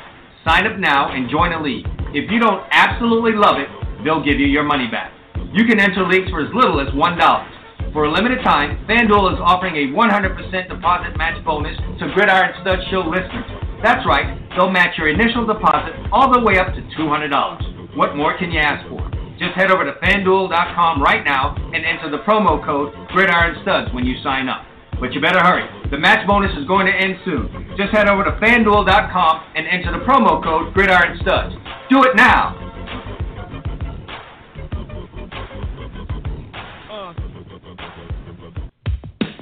[0.46, 1.86] Sign up now and join a league.
[2.14, 3.66] If you don't absolutely love it,
[4.04, 5.10] they'll give you your money back.
[5.50, 7.92] You can enter leagues for as little as $1.
[7.92, 12.78] For a limited time, FanDuel is offering a 100% deposit match bonus to Gridiron Stud
[12.92, 13.50] Show listeners.
[13.82, 17.96] That's right, they'll match your initial deposit all the way up to $200.
[17.96, 18.97] What more can you ask for?
[19.38, 24.16] Just head over to fanduel.com right now and enter the promo code GridironStuds when you
[24.20, 24.64] sign up.
[24.98, 25.62] But you better hurry.
[25.92, 27.74] The match bonus is going to end soon.
[27.76, 31.54] Just head over to fanduel.com and enter the promo code GridironStuds.
[31.88, 32.64] Do it now.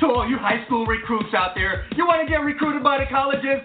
[0.01, 3.07] To all you high school recruits out there, you want to get recruited by the
[3.11, 3.65] colleges?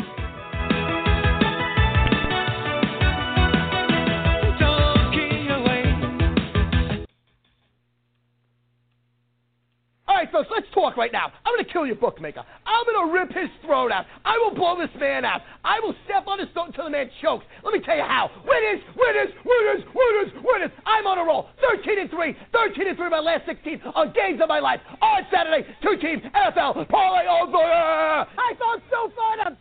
[10.21, 11.31] Right, folks, let's talk right now.
[11.45, 12.43] I'm going to kill your bookmaker.
[12.65, 14.05] I'm going to rip his throat out.
[14.23, 15.41] I will blow this man out.
[15.65, 17.45] I will step on his throat until the man chokes.
[17.63, 18.29] Let me tell you how.
[18.45, 20.71] Winners, winners, winners, winners, winners.
[20.85, 21.49] I'm on a roll.
[21.61, 24.79] 13 and 3, 13 and 3 my last 16 on games of my life.
[25.01, 27.57] On Saturday, two teams, NFL, parlay over.
[27.57, 29.57] I thought so far I'm.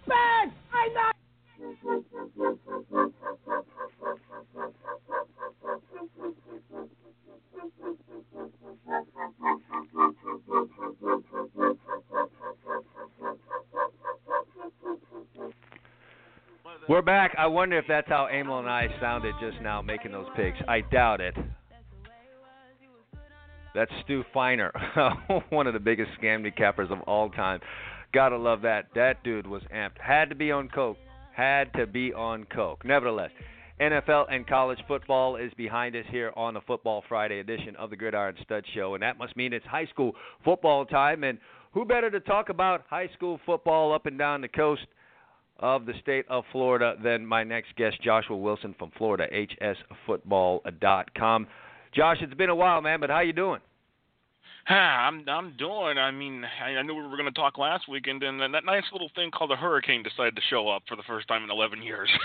[0.72, 1.16] I'm not.
[16.90, 17.36] We're back.
[17.38, 20.58] I wonder if that's how Emil and I sounded just now making those picks.
[20.66, 21.36] I doubt it.
[23.76, 24.72] That's Stu Feiner,
[25.50, 27.60] one of the biggest scam decappers of all time.
[28.12, 28.86] Gotta love that.
[28.96, 30.00] That dude was amped.
[30.00, 30.96] Had to be on coke.
[31.32, 32.84] Had to be on coke.
[32.84, 33.30] Nevertheless,
[33.80, 37.96] NFL and college football is behind us here on the Football Friday edition of the
[37.96, 41.22] Gridiron Stud Show, and that must mean it's high school football time.
[41.22, 41.38] And
[41.70, 44.82] who better to talk about high school football up and down the coast
[45.60, 49.26] of the state of Florida than my next guest, Joshua Wilson from Florida,
[50.08, 51.46] hsfootball.com.
[51.94, 53.60] Josh, it's been a while, man, but how you doing?
[54.66, 55.98] I'm I'm doing.
[55.98, 58.64] I mean, I, I knew we were going to talk last week, and then that
[58.64, 61.50] nice little thing called a hurricane decided to show up for the first time in
[61.50, 62.10] 11 years.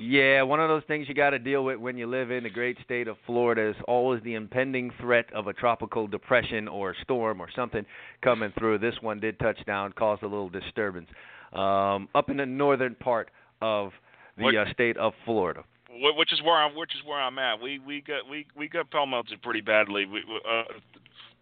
[0.00, 2.50] Yeah, one of those things you got to deal with when you live in the
[2.50, 7.40] great state of Florida is always the impending threat of a tropical depression or storm
[7.40, 7.84] or something
[8.22, 8.78] coming through.
[8.78, 11.08] This one did touch down, caused a little disturbance
[11.52, 13.30] um, up in the northern part
[13.60, 13.92] of
[14.36, 15.64] the What- uh, state of Florida.
[15.90, 17.60] Which is where I'm which is where I'm at.
[17.60, 20.04] We we got we we got pell melted pretty badly.
[20.06, 20.62] We uh,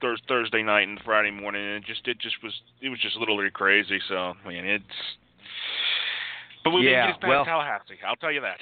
[0.01, 3.16] Thurs Thursday night and Friday morning, and it just it just was it was just
[3.16, 3.99] literally crazy.
[4.09, 4.85] So I mean it's.
[6.65, 7.99] But we Yeah, didn't get as bad well- as Tallahassee.
[8.07, 8.59] I'll tell you that.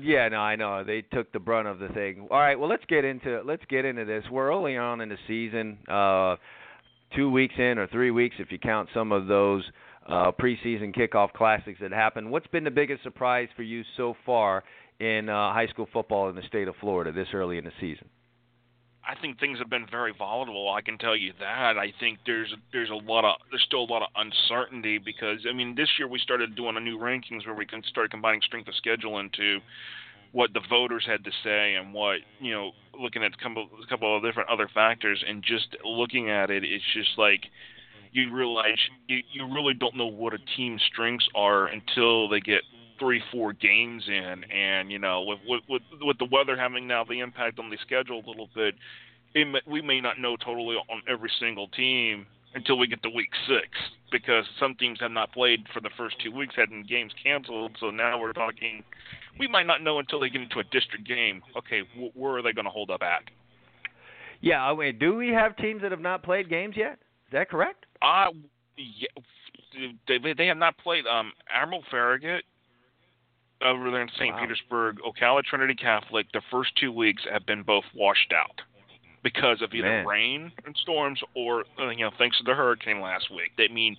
[0.00, 2.26] Yeah, no, I know they took the brunt of the thing.
[2.30, 4.24] All right, well let's get into let's get into this.
[4.30, 6.36] We're early on in the season, uh,
[7.14, 9.62] two weeks in or three weeks if you count some of those
[10.08, 12.30] uh, preseason kickoff classics that happened.
[12.30, 14.64] What's been the biggest surprise for you so far
[15.00, 18.08] in uh, high school football in the state of Florida this early in the season?
[19.08, 20.72] I think things have been very volatile.
[20.72, 21.78] I can tell you that.
[21.78, 25.52] I think there's there's a lot of there's still a lot of uncertainty because I
[25.52, 28.68] mean this year we started doing a new rankings where we can start combining strength
[28.68, 29.60] of schedule into
[30.32, 33.86] what the voters had to say and what you know looking at a couple, a
[33.86, 37.42] couple of different other factors and just looking at it it's just like
[38.16, 38.78] you realize
[39.08, 42.62] you, you really don't know what a team's strengths are until they get
[42.98, 45.38] three four games in and you know with
[45.68, 48.74] with with, the weather having now the impact on the schedule a little bit
[49.34, 53.10] it may, we may not know totally on every single team until we get to
[53.10, 53.68] week six
[54.10, 57.90] because some teams have not played for the first two weeks had games canceled so
[57.90, 58.82] now we're talking
[59.38, 62.42] we might not know until they get into a district game okay wh- where are
[62.42, 63.24] they going to hold up at
[64.40, 66.98] Yeah, I mean, do we have teams that have not played games yet?
[67.26, 67.85] Is that correct?
[68.02, 68.30] Uh,
[68.76, 69.08] yeah,
[70.08, 72.44] they, they have not played um, Admiral Farragut
[73.64, 74.34] over there in St.
[74.34, 74.40] Wow.
[74.40, 76.26] Petersburg, Ocala Trinity Catholic.
[76.32, 78.60] The first two weeks have been both washed out
[79.22, 80.06] because of either Man.
[80.06, 83.50] rain and storms or uh, you know thanks to the hurricane last week.
[83.58, 83.96] That mean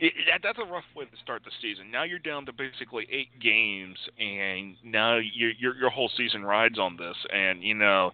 [0.00, 1.90] it, that, that's a rough way to start the season.
[1.90, 6.78] Now you're down to basically eight games, and now your your your whole season rides
[6.78, 7.16] on this.
[7.32, 8.12] And you know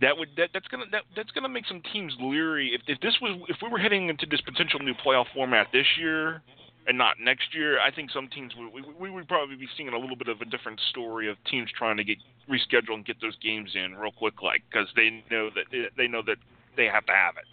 [0.00, 2.72] that would that, that's gonna that, that's gonna make some teams leery.
[2.74, 5.86] If if this was if we were heading into this potential new playoff format this
[5.98, 6.42] year
[6.86, 9.88] and not next year, I think some teams would we, we would probably be seeing
[9.88, 12.18] a little bit of a different story of teams trying to get
[12.48, 16.22] reschedule and get those games in real quick, like because they know that they know
[16.26, 16.36] that
[16.76, 17.44] they have to have it.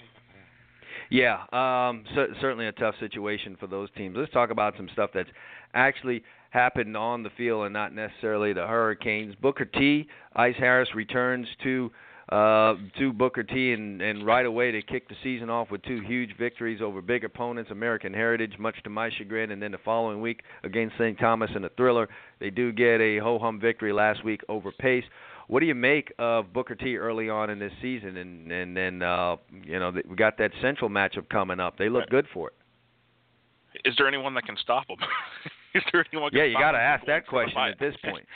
[1.10, 4.16] Yeah, um, cer- certainly a tough situation for those teams.
[4.18, 5.30] Let's talk about some stuff that's
[5.74, 9.36] actually happened on the field and not necessarily the Hurricanes.
[9.36, 11.92] Booker T, Ice Harris returns to
[12.30, 16.02] uh, to Booker T, and, and right away they kick the season off with two
[16.02, 20.20] huge victories over big opponents, American Heritage, much to my chagrin, and then the following
[20.20, 21.18] week against St.
[21.20, 22.10] Thomas in a thriller.
[22.40, 25.06] They do get a ho hum victory last week over Pace.
[25.48, 29.02] What do you make of Booker T early on in this season, and and then
[29.02, 31.78] uh, you know we got that Central matchup coming up.
[31.78, 32.54] They look good for it.
[33.86, 34.98] Is there anyone that can stop them?
[35.76, 36.32] Is there anyone?
[36.34, 38.26] Yeah, you got to ask that question at this point.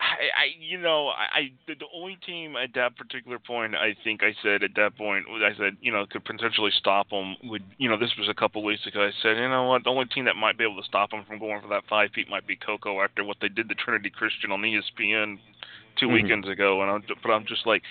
[0.00, 4.22] I, I, you know, I, the, the only team at that particular point, I think
[4.22, 7.36] I said at that point, I said, you know, could potentially stop them.
[7.44, 9.02] Would you know, this was a couple weeks ago.
[9.02, 11.24] I said, you know what, the only team that might be able to stop them
[11.26, 14.10] from going for that five feet might be Cocoa after what they did to Trinity
[14.10, 15.38] Christian on ESPN
[15.98, 16.14] 2 mm-hmm.
[16.14, 17.82] weekends ago, and I'm, but I'm just like,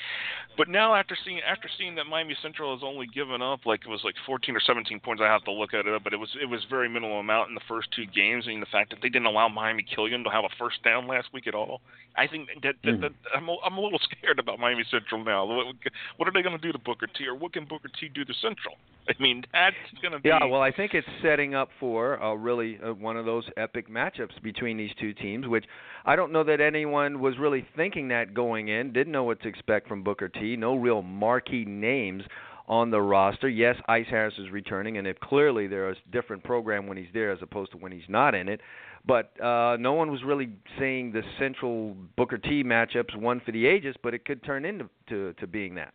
[0.58, 3.90] but now after seeing after seeing that Miami Central has only given up like it
[3.90, 6.30] was like 14 or 17 points, I have to look at it, but it was
[6.42, 9.10] it was very minimal amount in the first two games, and the fact that they
[9.10, 11.82] didn't allow Miami Killian to have a first down last week at all,
[12.16, 13.02] I think that, that, mm-hmm.
[13.02, 15.46] that I'm a, I'm a little scared about Miami Central now.
[15.46, 15.76] What,
[16.18, 18.24] what are they going to do to Booker T, or what can Booker T do
[18.24, 18.76] to Central?
[19.08, 20.30] I mean, that's going to be.
[20.30, 23.90] Yeah, well, I think it's setting up for uh, really uh, one of those epic
[23.90, 25.66] matchups between these two teams, which
[26.06, 28.94] I don't know that anyone was really thinking that going in.
[28.94, 30.56] Didn't know what to expect from Booker T.
[30.56, 32.24] No real marquee names
[32.68, 33.50] on the roster.
[33.50, 37.08] Yes, Ice Harris is returning, and it clearly there is a different program when he's
[37.14, 38.62] there as opposed to when he's not in it.
[39.06, 40.50] But uh, no one was really
[40.80, 44.90] saying the central Booker T matchups one for the ages, but it could turn into
[45.10, 45.94] to, to being that.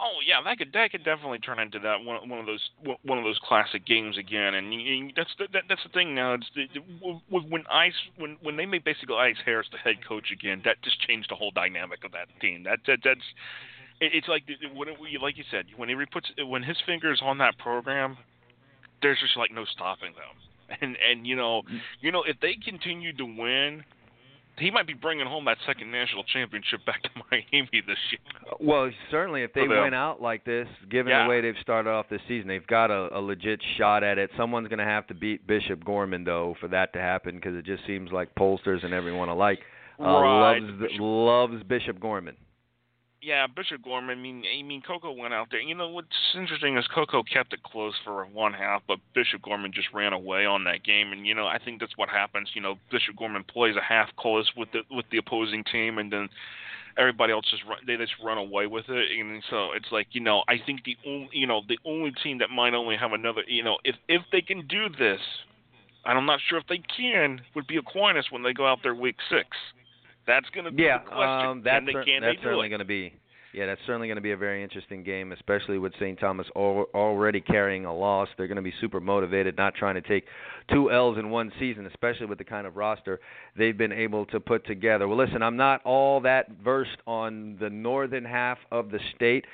[0.00, 2.70] Oh yeah, that could that could definitely turn into that one one of those
[3.02, 6.34] one of those classic games again, and you, that's the, that, that's the thing now.
[6.34, 6.66] It's the,
[7.30, 11.00] when Ice when when they made basically Ice Harris the head coach again, that just
[11.00, 12.64] changed the whole dynamic of that team.
[12.64, 13.20] That, that that's
[14.00, 14.42] it's like
[14.74, 18.16] when it, like you said when he puts when his fingers on that program,
[19.02, 20.78] there's just like no stopping them.
[20.80, 21.78] And and you know mm.
[22.00, 23.84] you know if they continue to win
[24.62, 28.56] he might be bringing home that second national championship back to Miami this year.
[28.60, 31.24] Well, certainly if they went out like this, given yeah.
[31.24, 34.30] the way they've started off this season, they've got a, a legit shot at it.
[34.36, 37.64] Someone's going to have to beat Bishop Gorman though for that to happen because it
[37.64, 39.58] just seems like pollsters and everyone alike
[40.00, 40.58] uh, right.
[40.60, 42.36] loves loves Bishop Gorman
[43.22, 44.18] yeah, Bishop Gorman.
[44.18, 45.60] I mean, I mean, Cocoa went out there.
[45.60, 49.72] You know what's interesting is Cocoa kept it close for one half, but Bishop Gorman
[49.72, 51.12] just ran away on that game.
[51.12, 52.50] And you know, I think that's what happens.
[52.54, 56.12] You know, Bishop Gorman plays a half close with the with the opposing team, and
[56.12, 56.28] then
[56.98, 59.18] everybody else just run, they just run away with it.
[59.18, 62.38] And so it's like you know, I think the only you know the only team
[62.38, 65.20] that might only have another you know if if they can do this,
[66.04, 68.96] and I'm not sure if they can, would be Aquinas when they go out there
[68.96, 69.46] week six.
[70.26, 71.48] That's going to be yeah, the question.
[71.48, 73.12] Um, that's they, cer- that's certainly going to be.
[73.52, 76.18] Yeah, that's certainly going to be a very interesting game, especially with St.
[76.18, 78.28] Thomas al- already carrying a loss.
[78.38, 80.24] They're going to be super motivated, not trying to take
[80.70, 83.20] two L's in one season, especially with the kind of roster
[83.56, 85.06] they've been able to put together.
[85.06, 89.44] Well, listen, I'm not all that versed on the northern half of the state.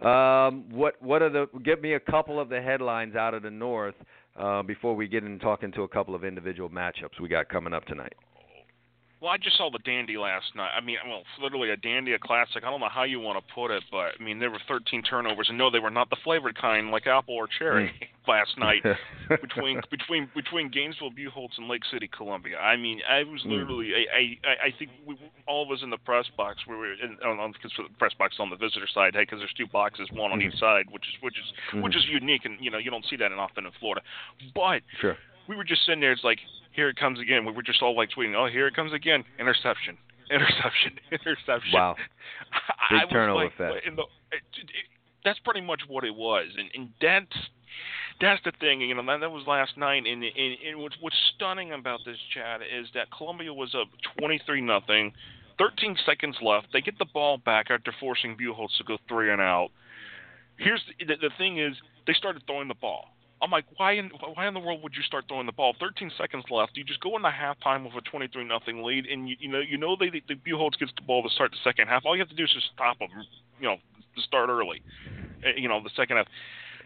[0.00, 1.46] Um, what what are the?
[1.62, 3.94] Give me a couple of the headlines out of the north
[4.36, 7.74] uh, before we get into talking to a couple of individual matchups we got coming
[7.74, 8.14] up tonight.
[9.22, 10.72] Well, I just saw the Dandy last night.
[10.76, 12.64] I mean, well, literally a Dandy, a classic.
[12.66, 15.00] I don't know how you want to put it, but I mean, there were 13
[15.04, 18.08] turnovers, and no, they were not the flavored kind like apple or cherry Mm.
[18.26, 18.82] last night
[19.40, 22.58] between between between Gainesville, Buchholz, and Lake City, Columbia.
[22.58, 23.50] I mean, I was Mm.
[23.62, 25.16] literally, I I, I think we,
[25.46, 28.36] all of us in the press box, we were in, on, on the press box
[28.40, 30.48] on the visitor side, hey, because there's two boxes, one on Mm.
[30.52, 31.82] each side, which is which is Mm.
[31.82, 34.02] which is unique, and you know, you don't see that often in Florida.
[34.52, 35.16] But Sure.
[35.48, 36.12] We were just sitting there.
[36.12, 36.38] It's like,
[36.72, 37.44] here it comes again.
[37.44, 39.24] We were just all like tweeting, oh, here it comes again.
[39.38, 39.98] Interception,
[40.30, 41.72] interception, interception.
[41.72, 41.96] Wow.
[42.90, 44.02] Big I was turnover like, in the,
[44.32, 44.88] it, it,
[45.24, 47.48] that's pretty much what it was, and, and that's
[48.20, 48.80] that's the thing.
[48.80, 52.16] You know, that, that was last night, and, and, and what's what's stunning about this,
[52.34, 53.88] Chad, is that Columbia was up
[54.18, 55.12] twenty three nothing.
[55.58, 56.68] 13 seconds left.
[56.72, 59.68] They get the ball back after forcing Buchholz to go three and out.
[60.56, 61.74] Here's the, the, the thing is
[62.06, 63.08] they started throwing the ball.
[63.42, 65.74] I'm like, why in why in the world would you start throwing the ball?
[65.80, 66.76] 13 seconds left.
[66.76, 69.76] You just go into halftime with a 23 nothing lead, and you, you know you
[69.76, 72.04] know they the, the Buchholz gets the ball to start the second half.
[72.06, 73.08] All you have to do is just stop them,
[73.60, 73.76] you know,
[74.14, 74.82] to start early.
[75.44, 76.26] Uh, You know, the second half.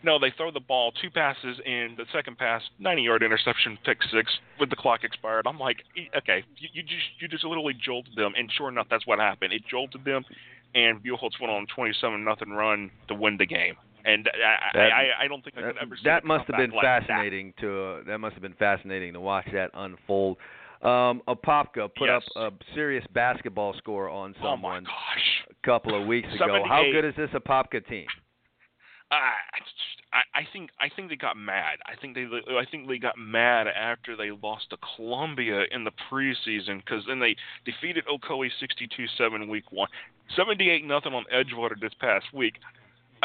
[0.02, 4.30] No, they throw the ball, two passes, and the second pass, 90-yard interception, pick six,
[4.60, 5.46] with the clock expired.
[5.46, 5.78] I'm like,
[6.16, 9.52] okay, you, you just you just literally jolted them, and sure enough, that's what happened.
[9.52, 10.24] It jolted them,
[10.74, 13.76] and Buchholz went on 27 nothing run to win the game.
[14.06, 16.70] And I, That- I, I, don't think I could ever see that must have been
[16.70, 17.06] like that.
[17.08, 20.36] fascinating to uh, that must have been fascinating to watch that unfold.
[20.82, 22.22] Um, Apopka put Yes.
[22.36, 25.46] up a serious basketball score on Oh someone gosh!
[25.50, 26.62] a couple of weeks ago.
[26.68, 28.06] How good is this Apopka team?
[29.10, 29.32] I,
[30.34, 31.78] I think I think they got mad.
[31.86, 35.92] I think they I think they got mad after they lost to Columbia in the
[36.10, 38.50] preseason because then they defeated Ocoee
[39.20, 39.88] 62-7 week one,
[40.36, 42.54] 78 nothing on Edgewater this past week.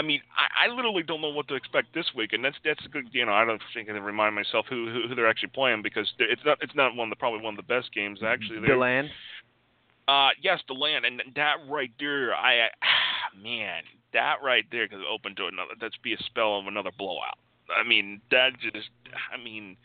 [0.02, 2.84] I mean, I, I literally don't know what to expect this week, and that's that's
[2.84, 3.10] a good.
[3.12, 5.84] You know, I don't think I can remind myself who, who who they're actually playing
[5.84, 8.66] because it's not it's not one of the probably one of the best games actually.
[8.66, 9.10] Deland.
[10.08, 12.70] Uh, yes, Deland, and that right there, I
[13.44, 13.84] man,
[14.14, 15.74] that right there could open to another.
[15.80, 17.38] That's be a spell of another blowout.
[17.70, 18.90] I mean, that just.
[19.32, 19.78] I mean.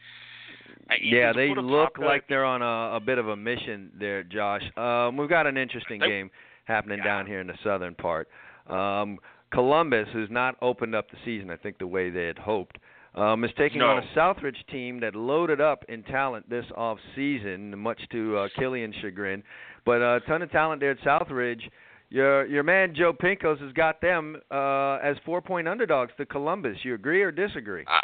[1.02, 4.62] Yeah, they look like they're on a, a bit of a mission there, Josh.
[4.76, 6.30] Um, we've got an interesting game
[6.64, 7.04] happening yeah.
[7.04, 8.28] down here in the southern part.
[8.68, 9.18] Um,
[9.52, 12.78] Columbus has not opened up the season, I think, the way they had hoped.
[13.14, 13.86] Um, is taking no.
[13.86, 18.48] on a Southridge team that loaded up in talent this off season, much to uh,
[18.58, 19.42] Killian's chagrin.
[19.86, 21.62] But a ton of talent there at Southridge.
[22.10, 26.76] Your your man Joe Pinkos has got them uh, as four point underdogs to Columbus.
[26.82, 27.84] You agree or disagree?
[27.88, 28.00] I,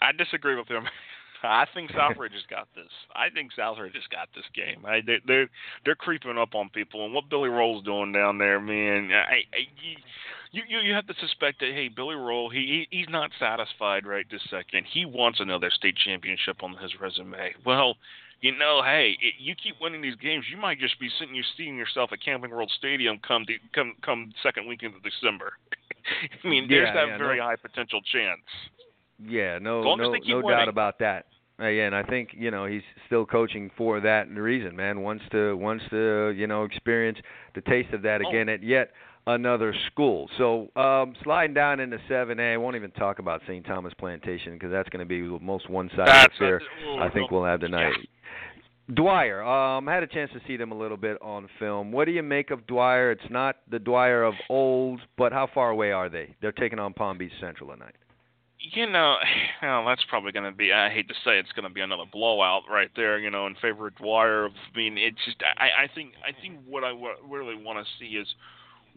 [0.00, 0.84] I disagree with him.
[1.42, 2.90] I think Southridge has got this.
[3.14, 4.84] I think Southridge has got this game.
[4.84, 5.48] I, they, they're
[5.84, 9.10] they're creeping up on people, and what Billy Rolle's doing down there, man.
[9.12, 9.66] I, I,
[10.52, 14.26] you you you have to suspect that hey, Billy Rolle, he he's not satisfied right
[14.30, 14.86] this second.
[14.92, 17.54] He wants another state championship on his resume.
[17.64, 17.96] Well,
[18.40, 21.42] you know, hey, it, you keep winning these games, you might just be sitting, you
[21.56, 25.52] seeing yourself at Camping World Stadium come to, come come second weekend of December.
[26.44, 28.40] I mean, there's yeah, that yeah, very no, high potential chance.
[29.24, 30.50] Yeah, no, no, as they keep no winning.
[30.50, 31.26] doubt about that.
[31.60, 35.00] Uh, yeah, and I think you know he's still coaching for that reason, man.
[35.00, 37.18] Wants to wants to you know experience
[37.56, 38.28] the taste of that Oh.
[38.28, 38.92] again at yet
[39.28, 40.28] another school.
[40.38, 43.64] So um, sliding down into 7A, I won't even talk about St.
[43.64, 46.60] Thomas Plantation because that's going to be the most one-sided That's affair
[46.98, 47.94] I think we'll have tonight.
[48.94, 51.92] Dwyer, um, I had a chance to see them a little bit on film.
[51.92, 53.10] What do you make of Dwyer?
[53.10, 56.34] It's not the Dwyer of old, but how far away are they?
[56.40, 57.96] They're taking on Palm Beach Central tonight.
[58.58, 59.16] You know,
[59.62, 60.72] well, that's probably going to be.
[60.72, 63.18] I hate to say it's going to be another blowout right there.
[63.18, 64.46] You know, in favor of Dwyer.
[64.46, 65.36] I mean, it's just.
[65.58, 66.12] I, I think.
[66.26, 66.92] I think what I
[67.28, 68.26] really want to see is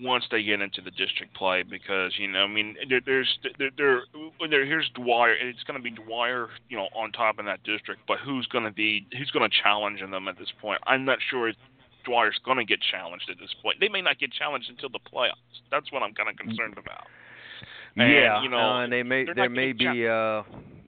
[0.02, 3.70] once they get into the district play because you know I mean there, there's there,
[3.78, 4.02] there,
[4.50, 7.64] there here's Dwyer and it's going to be Dwyer you know on top in that
[7.64, 10.82] district but who's going to be who's going to challenge them at this point?
[10.88, 11.52] I'm not sure
[12.06, 13.80] Dwyer's going to get challenged at this point.
[13.80, 15.62] They may not get challenged until the playoffs.
[15.70, 17.06] That's what I'm kind of concerned about.
[17.96, 20.44] And, yeah, you know uh, and they may they're there may getting be uh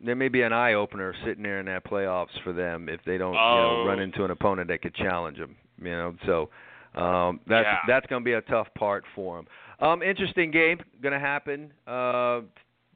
[0.06, 3.18] there may be an eye opener sitting there in that playoffs for them if they
[3.18, 3.84] don't you Oh.
[3.84, 5.56] know run into an opponent that could challenge them.
[5.82, 6.50] You know, so
[6.96, 7.80] um, that's Yeah.
[7.88, 9.48] that's going to be a tough part for them.
[9.80, 11.74] Um, interesting game going to happen.
[11.88, 12.42] Uh,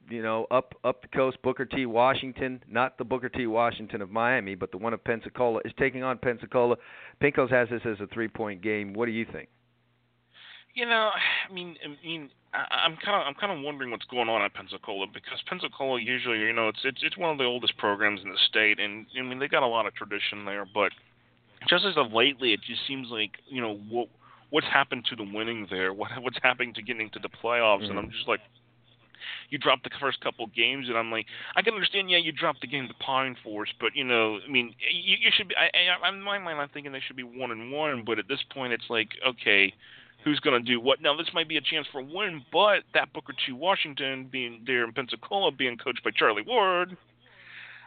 [0.10, 1.86] you know, up up the coast, Booker T.
[1.86, 3.45] Washington, not the Booker T.
[3.48, 6.78] Washington of Miami, but the one of Pensacola is taking on Pensacola.
[7.22, 8.94] Pincos has this as a three-point game.
[8.94, 9.49] What do you think?
[10.74, 11.10] You know,
[11.49, 14.44] I mean, I mean, I, I'm kind of, I'm kind of wondering what's going on
[14.44, 18.22] at Pensacola because Pensacola usually, you know, it's it's it's one of the oldest programs
[18.24, 20.65] in the state, and I mean, they got a lot of tradition there.
[20.72, 20.91] But
[21.69, 24.10] just as of lately, it just seems like, you know, what
[24.49, 25.94] what's happened to the winning there?
[25.94, 27.84] What what's happening to getting to the playoffs?
[27.84, 27.99] And mm.
[27.99, 28.39] I'm just like,
[29.49, 31.26] you dropped the first couple games, and I'm like,
[31.56, 34.49] I can understand, yeah, you dropped the game to Pine Forest, but you know, I
[34.49, 35.56] mean, you, you should be.
[35.56, 35.69] I,
[36.03, 38.39] I, in my mind, I'm thinking they should be one and one, but at this
[38.53, 39.73] point, it's like, okay,
[40.23, 41.02] who's going to do what?
[41.02, 43.53] Now, this might be a chance for a win, but that Booker T.
[43.53, 46.98] Washington being there in Pensacola, being coached by Charlie Ward.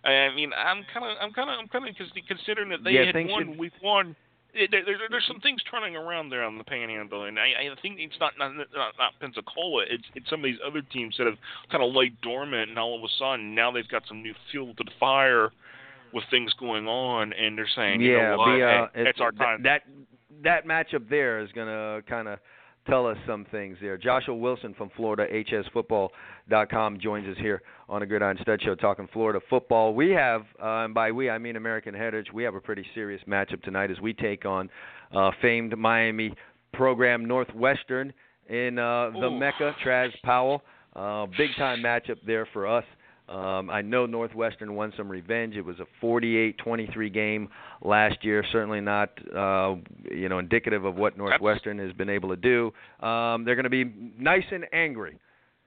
[0.04, 1.94] I mean, I'm kind of, I'm kind of, I'm kind of
[2.26, 4.16] considering that they Yeah, had won should- week one.
[4.52, 7.80] There, there, there- there's some things turning around there on the Panhandle, and I, I
[7.80, 9.84] think it's not not, not not Pensacola.
[9.88, 11.38] It's it's some of these other teams that have
[11.70, 14.74] kind of laid dormant, and all of a sudden now they've got some new fuel
[14.74, 15.50] to the fire
[16.12, 19.20] with things going on, and they're saying, you yeah, know what, be, uh, hey, it's
[19.20, 19.62] our time.
[19.62, 19.82] That
[20.42, 22.40] that matchup there is going to kind of
[22.86, 23.96] tell us some things there.
[23.96, 29.40] Joshua Wilson from Florida, HSFootball.com, joins us here on a Gridiron Stud Show talking Florida
[29.48, 29.94] football.
[29.94, 33.20] We have, uh, and by we I mean American Heritage, we have a pretty serious
[33.28, 34.70] matchup tonight as we take on
[35.14, 36.34] uh, famed Miami
[36.72, 38.12] program Northwestern
[38.48, 39.38] in uh, the Ooh.
[39.38, 40.62] Mecca, Traz Powell.
[40.94, 42.84] Uh, big time matchup there for us.
[43.30, 45.54] Um, I know Northwestern won some revenge.
[45.56, 47.48] It was a 48-23 game
[47.80, 48.44] last year.
[48.50, 49.76] Certainly not, uh,
[50.10, 52.72] you know, indicative of what Northwestern has been able to do.
[53.06, 53.84] Um, they're going to be
[54.18, 55.18] nice and angry.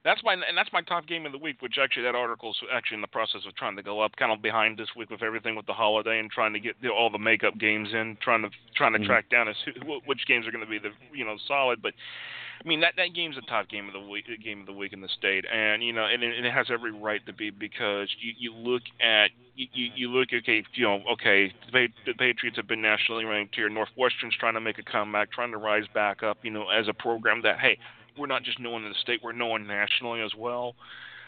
[0.04, 2.96] That's my and that's my top game of the week, which actually that article's actually
[2.96, 5.56] in the process of trying to go up, kind of behind this week with everything
[5.56, 8.50] with the holiday and trying to get the, all the makeup games in, trying to
[8.76, 9.06] trying to Mhm.
[9.06, 11.80] track down as who, which games are going to be the you know solid.
[11.80, 11.94] But
[12.62, 14.72] I mean that that game's a top game of the week, uh, game of the
[14.72, 17.32] week in the state, and you know and it, and it has every right to
[17.32, 22.56] be because you you look at you you, look okay you know okay the, Patriots
[22.56, 23.68] have been nationally ranked here.
[23.68, 26.94] Northwestern's trying to make a comeback, trying to rise back up, you know, as a
[26.94, 27.78] program that hey
[28.18, 30.74] we're not just known in the state, we're known nationally as well.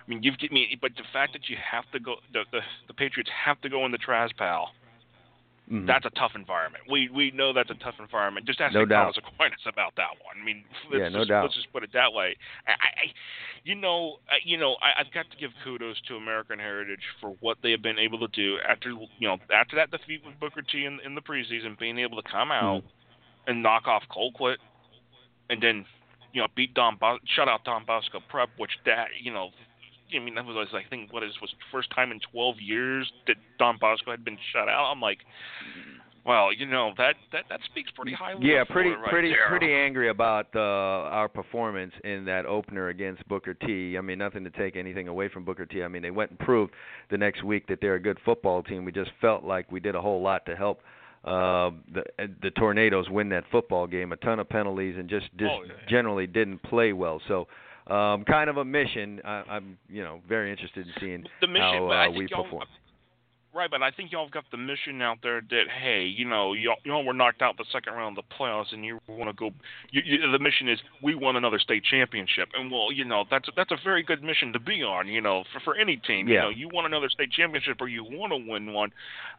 [0.07, 2.61] I mean, you've get me, but the fact that you have to go, the the,
[2.89, 4.69] the Patriots have to go in the Traz Powell.
[5.71, 5.85] Mhm.
[5.87, 6.85] That's a tough environment.
[6.89, 8.47] We we know that's a tough environment.
[8.47, 8.87] Just ask No.
[8.87, 10.37] Carlos Aquinas about that one.
[10.41, 11.43] I mean, let's Yeah, no just, doubt.
[11.43, 12.37] Let's just put it that way.
[12.69, 13.13] I, I
[13.65, 17.31] you know, I, you know, I, I've got to give kudos to American Heritage for
[17.41, 20.63] what they have been able to do after you know after that defeat with Booker
[20.63, 22.85] T in, in the preseason, being able to come out
[23.49, 24.59] and knock off Colquitt,
[25.51, 25.85] and then
[26.33, 29.51] you know beat Don Bos- shut out Don Bosco Prep, which that you know.
[30.15, 33.11] I mean, that was I think what is was the first time in 12 years
[33.27, 34.91] that Don Bosco had been shut out.
[34.93, 35.19] I'm like,
[36.25, 38.41] well, you know that that that speaks pretty highly.
[38.49, 39.49] Yeah, pretty right pretty there.
[39.49, 43.97] pretty angry about uh, our performance in that opener against Booker T.
[43.97, 45.83] I mean, nothing to take anything away from Booker T.
[45.85, 46.73] I mean, they went and proved
[47.11, 48.85] the next week that they're a good football team.
[48.85, 50.81] We just felt like we did a whole lot to help
[51.25, 52.03] uh, the
[52.43, 54.11] the Tornadoes win that football game.
[54.11, 55.73] A ton of penalties and just just Oh, yeah.
[55.89, 57.21] generally didn't play well.
[57.29, 57.47] So.
[57.89, 59.21] Um, kind of a mission.
[59.25, 62.65] I, I'm, you know, very interested in seeing the mission, how uh, we perform.
[63.55, 66.53] Right, but I think y'all have got the mission out there that hey, you know,
[66.53, 69.33] y'all, y'all were knocked out the second round of the playoffs, and you want to
[69.33, 69.51] go.
[69.91, 73.49] You, you, the mission is we won another state championship, and well, you know, that's
[73.57, 75.07] that's a very good mission to be on.
[75.09, 76.41] You know, for for any team, you Yeah.
[76.43, 78.91] know, you want another state championship or you want to win one,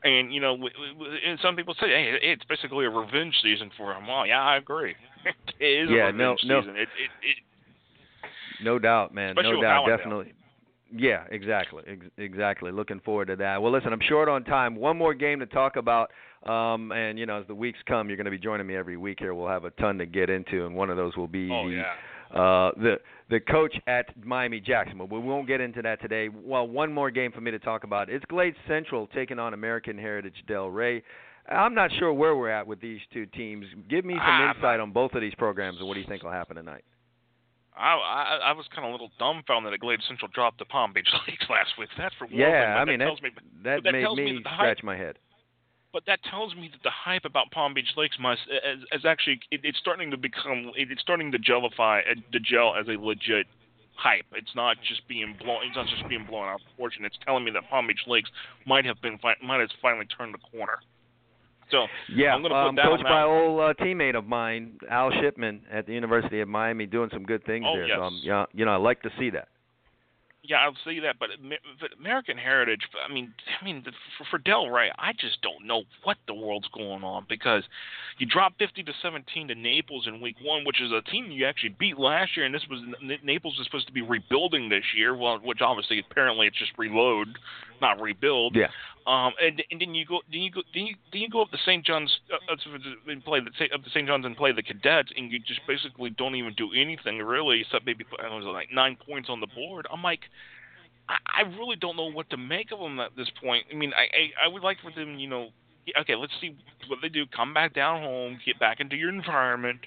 [0.04, 3.70] and you know, w- w- and some people say, hey, it's basically a revenge season
[3.78, 4.08] for them.
[4.08, 4.96] Well, yeah, I agree.
[5.60, 6.62] it is Yeah, a revenge no- no.
[6.62, 6.76] season.
[6.76, 7.38] It, it, it,
[8.64, 9.32] No doubt, man.
[9.32, 10.34] Especially no doubt, definitely.
[10.96, 12.72] Yeah, exactly, ex- exactly.
[12.72, 13.62] Looking forward to that.
[13.62, 14.74] Well, listen, I'm short on time.
[14.76, 16.12] One more game to talk about,
[16.46, 18.96] um, and you know, as the weeks come, you're going to be joining me every
[18.96, 19.34] week here.
[19.34, 21.76] We'll have a ton to get into, and one of those will be oh the
[21.76, 22.40] yeah.
[22.40, 25.08] uh, the the coach at Miami Jacksonville.
[25.08, 26.30] We won't get into that today.
[26.30, 28.10] Well, one more game for me to talk about.
[28.10, 31.04] It's Glade Central taking on American Heritage Delray.
[31.50, 33.66] I'm not sure where we're at with these two teams.
[33.90, 36.24] Give me some Ah, insight on both of these programs, and what do you think
[36.24, 36.86] will happen tonight?
[37.78, 40.94] I, I I was kind of a little dumbfounded that Glade Central dropped the Palm
[40.94, 41.90] Beach Lakes last week.
[41.98, 42.36] That's for one.
[42.38, 43.30] Yeah, but I mean that that tells me,
[43.64, 45.18] that that made tells me me that scratch hype- my head.
[45.94, 49.40] but that tells me that the hype about Palm Beach Lakes must is, is actually
[49.52, 52.98] it, it's starting to become it, it's starting to gelify uh, to gel as a
[53.00, 53.48] legit
[53.96, 54.26] hype.
[54.34, 55.62] It's not just being blown.
[55.66, 57.06] It's not just being blown out of proportion.
[57.06, 58.30] It's telling me that Palm Beach Lakes
[58.66, 60.80] might have been might have finally turned the corner.
[61.72, 65.12] So Yeah, I'm gonna put um, that coached by old uh, teammate of mine, Al
[65.12, 67.88] Shipman, at the University of Miami, doing some good things Oh, there.
[67.88, 67.98] yes.
[67.98, 69.50] So, um, yeah, you know, I like to see that.
[70.44, 71.30] Yeah, I'll see that, but,
[71.82, 72.80] but American Heritage.
[73.06, 73.84] I mean, I mean,
[74.18, 77.64] for, for Delray, I just don't know what the world's going on because
[78.18, 81.46] you dropped 50 to 17 to Naples in Week One, which is a team you
[81.46, 84.86] actually beat last year, and this was N- Naples is supposed to be rebuilding this
[84.96, 85.18] year.
[85.18, 87.28] Well, which obviously apparently it's just reload,
[87.82, 88.56] not rebuild.
[88.56, 88.68] Yeah.
[89.08, 91.50] Um, and and then you go, then you go, then you then you go up
[91.52, 91.86] to St.
[91.86, 92.56] John's uh,
[93.08, 94.06] and play the up to St.
[94.06, 97.86] John's and play the Cadets, and you just basically don't even do anything really, except
[97.86, 99.88] maybe put I don't know, like nine points on the board.
[99.92, 100.20] I'm like,
[101.08, 103.66] I, I really don't know what to make of them at this point.
[103.72, 105.52] I mean, I I, I would like for them, you know,
[106.02, 106.58] okay, let's see
[106.90, 107.26] what they do.
[107.34, 109.80] Come back down home, get back into your environment.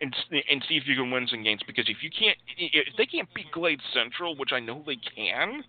[0.00, 3.04] And, and see if you can win some games because if you can't if they
[3.04, 5.64] can't beat Glade Central which I know they can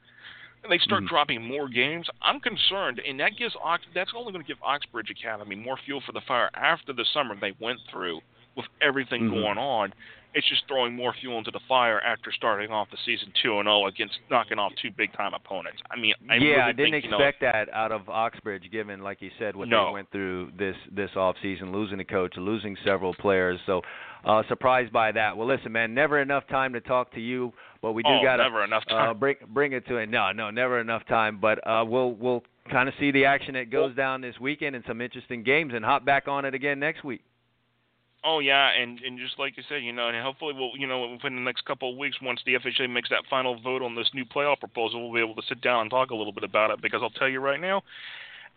[0.64, 1.07] and they start Mhm.
[1.10, 3.86] dropping more games, I'm concerned, and that gives Ox.
[3.94, 7.36] That's only going to give Oxbridge Academy more fuel for the fire after the summer
[7.36, 8.22] they went through
[8.56, 9.41] with everything Mhm.
[9.41, 9.94] going on.
[10.36, 13.65] It's just throwing more fuel into the fire after starting off the season two and
[13.65, 15.81] zero against knocking off two big time opponents.
[15.90, 18.69] I mean, I yeah, really I didn't think, you know, expect that out of Oxbridge,
[18.69, 19.88] given, like you said, what No.
[19.88, 23.60] they went through this this off season, losing a coach, losing several players.
[23.65, 23.84] So,
[24.25, 25.37] uh, surprised by that.
[25.37, 28.37] Well, listen, man, never enough time to talk to you, but we do oh, got
[28.37, 30.09] to never enough uh, bring bring it to it.
[30.09, 31.39] No, no, never enough time.
[31.39, 34.83] But uh, we'll we'll kind of see the action that goes down this weekend and
[34.87, 37.21] some interesting games, and hop back on it again next week.
[38.23, 41.07] Oh yeah, and and just like you said, you know, and hopefully we'll, you know,
[41.07, 44.09] within the next couple of weeks, once the FHA makes that final vote on this
[44.13, 46.71] new playoff proposal, we'll be able to sit down and talk a little bit about
[46.71, 46.81] it.
[46.81, 47.81] Because I'll tell you right now,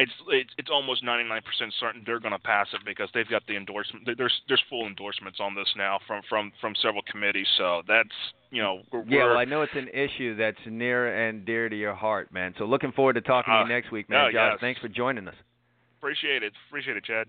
[0.00, 1.40] it's it's it's almost 99%
[1.78, 4.08] certain they're going to pass it because they've got the endorsement.
[4.16, 7.46] There's there's full endorsements on this now from from from several committees.
[7.58, 8.08] So that's
[8.50, 11.76] you know we're, Yeah, well, I know it's an issue that's near and dear to
[11.76, 12.54] your heart, man.
[12.58, 14.26] So looking forward to talking to Uh, you next week, man.
[14.28, 14.60] oh, Josh, yes.
[14.60, 15.34] thanks for joining us.
[15.98, 17.26] appreciate it, appreciate it, Chad.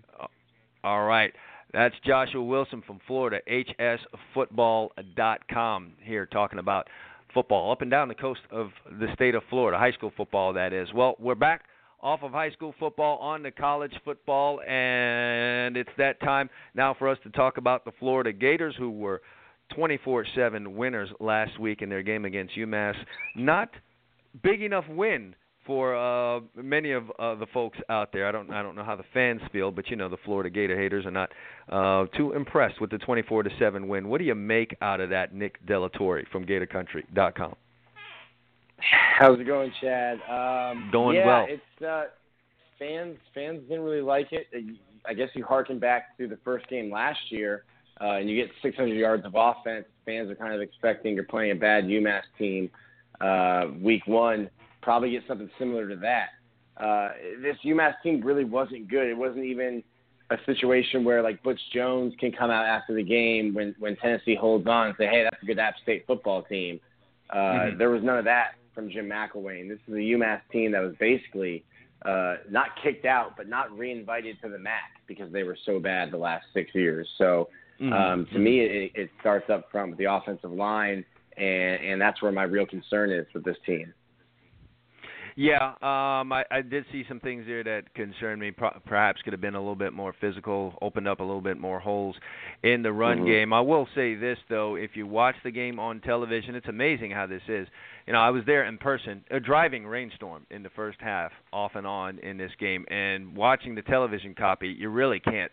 [0.82, 1.32] All right.
[1.72, 6.88] That's Joshua Wilson from Florida, hsfootball.com, here talking about
[7.32, 8.70] football up and down the coast of
[9.00, 10.88] the state of Florida, high school football, that is.
[10.94, 11.62] Well, we're back
[12.04, 17.08] off of high school football on to college football, and it's that time now for
[17.08, 19.22] us to talk about the Florida Gators, who were
[19.74, 22.94] 24 7 winners last week in their game against UMass.
[23.34, 23.70] Not
[24.42, 25.34] big enough win
[25.66, 28.28] for uh, many of uh, the folks out there.
[28.28, 30.78] I don't I don't know how the fans feel, but you know the Florida Gator
[30.78, 31.30] haters are not
[31.70, 34.08] uh, too impressed with the 24 to seven win.
[34.08, 37.54] What do you make out of that, Nick Delatorre from GatorCountry.com?
[39.18, 40.18] How's it going, Chad?
[40.28, 41.46] Um, Going yeah, well.
[41.48, 42.04] it's uh,
[42.78, 43.16] fans.
[43.34, 44.46] Fans didn't really like it.
[45.06, 47.64] I guess you harken back to the first game last year,
[48.00, 49.86] uh, and you get 600 yards of offense.
[50.04, 52.70] Fans are kind of expecting you're playing a bad UMass team
[53.20, 54.50] uh, week one.
[54.82, 56.28] Probably get something similar to that.
[56.76, 59.06] Uh, this UMass team really wasn't good.
[59.08, 59.82] It wasn't even
[60.30, 64.34] a situation where like Butch Jones can come out after the game when when Tennessee
[64.34, 66.80] holds on and say, "Hey, that's a good App State football team."
[67.30, 67.78] Uh, Mhm.
[67.78, 69.68] There was none of that from Jim McElwain.
[69.68, 71.64] This is a UMass team that was basically
[72.04, 76.10] uh, not kicked out, but not reinvited to the MAC because they were so bad
[76.10, 77.08] the last six years.
[77.18, 77.48] So
[77.80, 77.92] Mhm.
[77.92, 81.04] um, to me, it, it starts up from the offensive line,
[81.36, 83.92] and and that's where my real concern is with this team.
[85.36, 88.52] Yeah, um, I, I did see some things there that concerned me.
[88.52, 91.58] Pro- perhaps could have been a little bit more physical, opened up a little bit
[91.58, 92.14] more holes
[92.62, 93.26] in the run Mhm.
[93.26, 93.52] game.
[93.52, 97.26] I will say this though: if you watch the game on television, it's amazing how
[97.26, 97.66] this is.
[98.06, 101.74] You know, I was there in person, a driving rainstorm in the first half, off
[101.74, 105.50] and on in this game, and watching the television copy, you really can't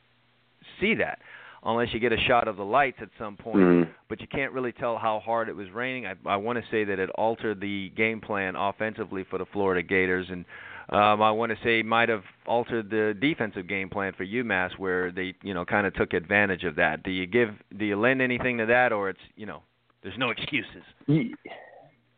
[0.79, 1.19] see that
[1.63, 3.87] unless you get a shot of the lights at some point Mhm.
[4.09, 6.05] but you can't really tell how hard it was raining.
[6.07, 9.81] I, I want to say that it altered the game plan offensively for the Florida
[9.81, 10.43] Gators, and
[10.89, 15.11] um, I want to say might have altered the defensive game plan for UMass, where
[15.11, 17.03] they you know kind of took advantage of that.
[17.03, 19.61] Do you give do you lend anything to that, or it's you know
[20.03, 20.83] there's no excuses?
[21.07, 21.35] Ye-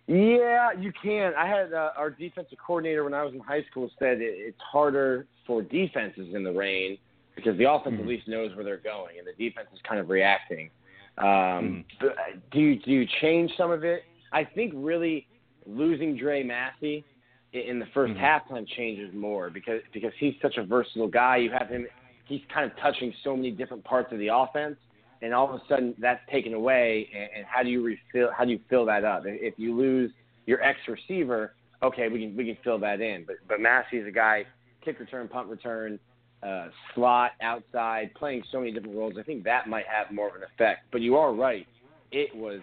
[0.08, 1.34] Yeah, you can.
[1.38, 4.62] I had uh, our defensive coordinator when I was in high school said it, it's
[4.62, 6.98] harder for defenses in the rain
[7.36, 8.08] because the offense at hmm.
[8.08, 10.70] least knows where they're going and the defense is kind of reacting.
[11.18, 11.80] Um, hmm.
[12.00, 14.04] but uh, do you do you change some of it?
[14.32, 15.28] I think really
[15.66, 17.06] losing Dre Massey
[17.54, 18.20] in the 1st hmm.
[18.20, 21.38] halftime changes more because because he's such a versatile guy.
[21.38, 21.88] You have him;
[22.26, 24.78] he's kind of touching so many different parts of the offense
[25.24, 28.44] and all of a sudden that's taken away and, and how do you refill how
[28.44, 30.12] do you fill that up if you lose
[30.46, 34.08] your ex receiver okay we can we can fill that in but but Massey is
[34.08, 34.46] a guy
[34.84, 35.98] kick return punt return
[36.46, 40.36] uh, slot outside playing so many different roles I think that might have more of
[40.36, 41.68] an effect but you are right
[42.12, 42.60] it was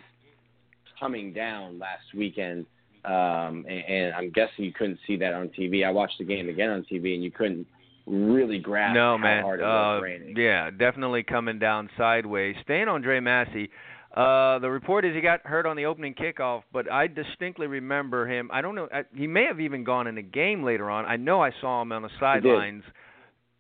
[0.99, 2.67] coming down last weekend
[3.05, 6.49] um, and, and I'm guessing you couldn't see that on TV I watched the game
[6.49, 7.67] again on TV and you couldn't
[8.07, 12.57] really grasp no man, hard it was uh, yeah, definitely coming down sideways.
[12.65, 13.71] Staying on Dre Massey.
[14.15, 18.27] Uh, the report is he got hurt on the opening kickoff, but I distinctly remember
[18.27, 18.51] him.
[18.53, 18.89] I don't know.
[18.93, 21.05] I, he may have even gone in the game later on.
[21.05, 22.83] I know I saw him on the sidelines.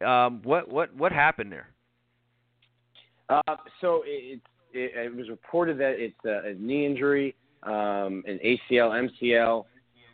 [0.05, 1.69] Um, what what what happened there?
[3.29, 4.41] Uh, so it,
[4.73, 9.65] it, it was reported that it's a, a knee injury, um, an ACL, MCL.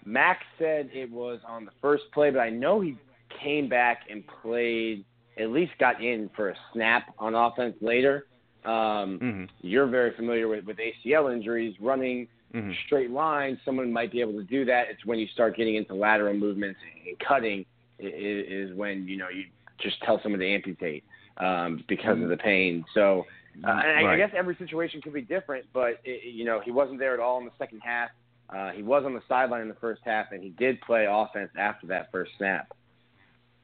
[0.04, 2.96] Max said it was on the first play, but I know he
[3.42, 5.04] came back and played,
[5.38, 8.26] at least got in for a snap on offense later.
[8.64, 9.44] Um, Mm-hmm.
[9.62, 11.74] You're very familiar with, with ACL injuries.
[11.80, 12.72] Running Mhm.
[12.86, 14.88] straight lines, someone might be able to do that.
[14.90, 17.66] It's when you start getting into lateral movements and cutting
[18.00, 19.46] i- i- is when you know you
[19.78, 21.04] just tell someone to amputate
[21.38, 22.84] um, because of the pain.
[22.94, 23.24] So
[23.64, 26.70] uh, and I, I guess every situation could be different, but it, you know he
[26.70, 28.10] wasn't there at all in the second half.
[28.48, 31.50] Uh, he was on the sideline in the first half, and he did play offense
[31.58, 32.72] after that first snap.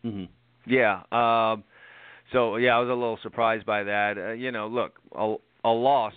[0.05, 0.25] Mm-hmm.
[0.67, 1.03] Yeah.
[1.13, 1.63] Um,
[2.33, 4.19] so yeah, I was a little surprised by that.
[4.19, 6.15] Uh, you know, look, a, a loss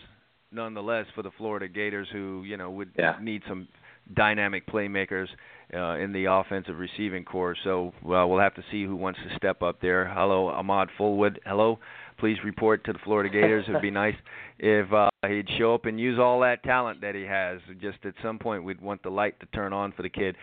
[0.51, 3.17] nonetheless for the Florida Gators, who you know would Yeah.
[3.21, 3.67] need some
[4.13, 5.27] dynamic playmakers
[5.73, 7.55] uh, in the offensive receiving core.
[7.63, 10.11] So well, we'll have to see who wants to step up there.
[10.13, 11.37] Hello, Ahmad Fulwood.
[11.45, 11.79] Hello.
[12.17, 13.65] Please report to the Florida Gators.
[13.67, 14.15] It'd be nice
[14.59, 17.59] if uh, he'd show up and use all that talent that he has.
[17.81, 20.35] Just at some point, we'd want the light to turn on for the kid.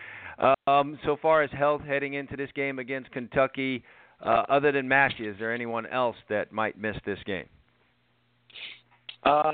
[0.67, 3.83] Um, so far as health heading into this game against Kentucky,
[4.23, 7.45] uh, other than Massey, is there anyone else that might miss this game?
[9.23, 9.51] Uh,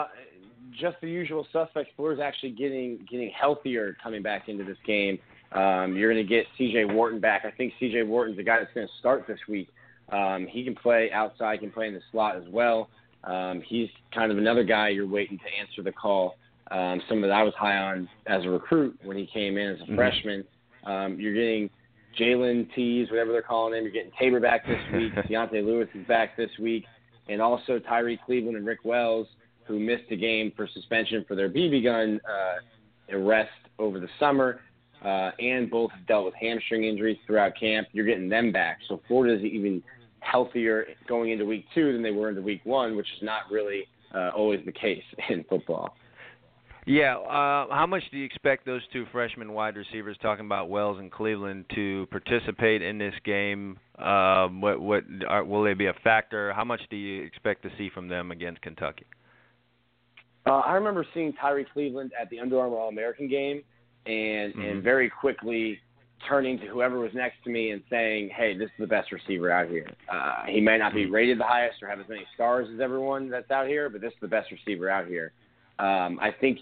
[0.79, 1.91] just the usual suspects.
[1.95, 5.19] Florida's actually getting getting healthier coming back into this game.
[5.51, 6.85] Um, you're going to get C.J.
[6.85, 7.43] Worton back.
[7.45, 8.03] I think C.J.
[8.03, 9.67] Worton's the guy that's going to start this week.
[10.11, 12.89] Um, he can play outside, can play in the slot as well.
[13.23, 16.35] Um, he's kind of another guy you're waiting to answer the call.
[16.71, 19.81] Um, someone that I was high on as a recruit when he came in as
[19.81, 19.95] a Mhm.
[19.95, 20.45] freshman.
[20.85, 21.69] Um, you're getting
[22.17, 23.84] Jalen Tees, whatever they're calling him.
[23.84, 25.13] You're getting Tabor back this week.
[25.13, 26.85] Deontay Lewis is back this week,
[27.27, 29.27] and also Tyrie Cleveland and Rick Wells,
[29.65, 34.61] who missed a game for suspension for their BB gun uh, arrest over the summer,
[35.03, 37.88] uh, and both have dealt with hamstring injuries throughout camp.
[37.91, 39.81] You're getting them back, so Florida's even
[40.19, 43.88] healthier going into week two than they were into week one, which is not really
[44.13, 45.95] uh, always the case in football.
[46.85, 47.17] Yeah.
[47.17, 51.11] Uh, how much do you expect those two freshman wide receivers, talking about Wells and
[51.11, 53.77] Cleveland, to participate in this game?
[53.99, 56.51] Um, what what are, will they be a factor?
[56.53, 59.05] How much do you expect to see from them against Kentucky?
[60.47, 63.61] Uh, I remember seeing Tyrie Cleveland at the Under Armour All American game,
[64.05, 64.61] and Mm-hmm.
[64.61, 65.80] and very quickly
[66.27, 69.51] turning to whoever was next to me and saying, "Hey, this is the best receiver
[69.51, 69.88] out here.
[70.11, 71.13] Uh, he may not be Mm-hmm.
[71.13, 74.11] rated the highest or have as many stars as everyone that's out here, but this
[74.13, 75.31] is the best receiver out here."
[75.80, 76.59] Um, I think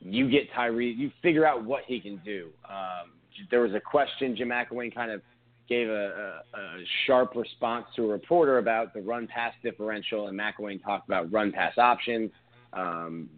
[0.00, 2.50] you get Tyrie, you figure out what he can do.
[2.68, 3.12] Um,
[3.50, 5.20] there was a question Jim McElwain kind of
[5.68, 10.38] gave a, a, a sharp response to a reporter about the run pass differential, and
[10.38, 12.30] McElwain talked about run pass options,
[12.72, 13.28] um,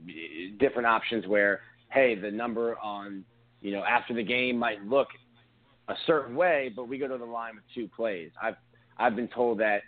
[0.61, 1.61] different options where,
[1.91, 3.25] hey, the number on,
[3.61, 5.09] you know, after the game might look
[5.89, 8.31] a certain way, but we go to the line with two plays.
[8.43, 8.57] I've
[8.99, 9.83] I've been told that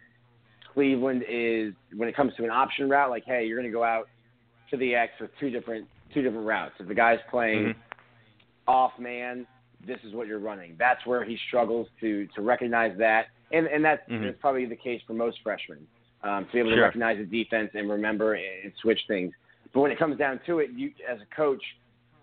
[0.73, 3.83] Cleveland is when it comes to an option route, like, hey, you're going to go
[3.85, 4.09] out
[4.71, 6.75] to the X with two different two different routes.
[6.79, 7.75] If the guy's playing Mhm.
[8.67, 9.47] off man,
[9.85, 10.77] this is what you're running.
[10.79, 14.23] That's where he struggles to to recognize that, and and that's, Mhm.
[14.23, 15.87] that's probably the case for most freshmen
[16.23, 16.85] um, to be able to Sure.
[16.85, 19.35] recognize the defense and remember and switch things.
[19.73, 21.63] But when it comes down to it, you as a coach,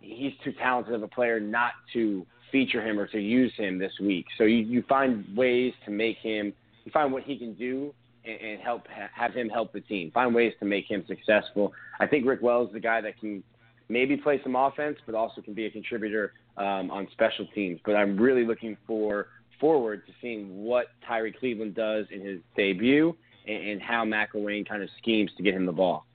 [0.01, 3.91] he's too talented of a player not to feature him or to use him this
[4.01, 4.25] week.
[4.37, 6.53] So you you find ways to make him,
[6.85, 7.93] you find what he can do
[8.25, 10.11] and, and help ha- have him help the team.
[10.11, 11.73] Find ways to make him successful.
[11.99, 13.43] I think Rick Wells is the guy that can
[13.89, 17.79] maybe play some offense, but also can be a contributor um, on special teams.
[17.85, 19.27] But I'm really looking for
[19.59, 23.15] forward to seeing what Tyrie Cleveland does in his debut
[23.47, 26.05] and, and how McElwain kind of schemes to get him the ball.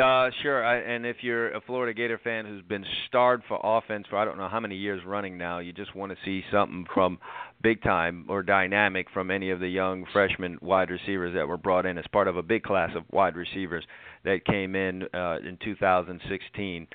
[0.00, 0.62] Uh, sure.
[0.62, 4.26] I, and if you're a Florida Gator fan who's been starved for offense for I
[4.26, 7.18] don't know how many years running now, you just want to see something from
[7.62, 11.86] big time or dynamic from any of the young freshman wide receivers that were brought
[11.86, 13.84] in as part of a big class of wide receivers
[14.24, 16.86] that came in uh, in 2016.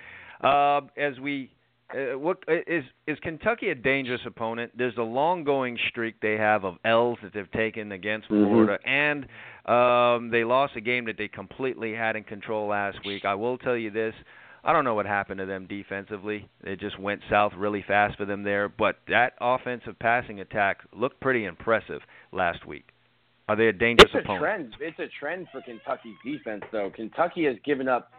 [0.44, 1.50] Uh, as we
[1.94, 2.38] uh, what
[2.68, 4.72] is is Kentucky a dangerous opponent?
[4.78, 8.48] There's a long going streak they have of L's that they've taken against Mhm.
[8.50, 9.26] Florida, and
[9.66, 13.26] um, they lost a game that they completely had in control last week.
[13.26, 14.16] I will tell you this.
[14.64, 16.48] I don't know what happened to them defensively.
[16.64, 18.70] It just went south really fast for them there.
[18.70, 22.02] But that offensive passing attack looked pretty impressive
[22.32, 22.90] last week.
[23.50, 24.42] Are they a dangerous It's a opponent?
[24.42, 24.76] trend.
[24.80, 26.92] It's a trend for Kentucky's defense, though.
[26.92, 28.12] Kentucky has given up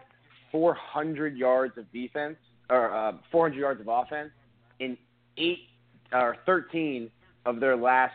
[0.50, 2.36] 400 yards of defense
[2.70, 4.30] or uh, 400 yards of offense
[4.80, 4.96] in
[5.36, 5.60] eight
[6.12, 7.10] or 13
[7.46, 8.14] of their last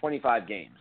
[0.00, 0.76] 25 games,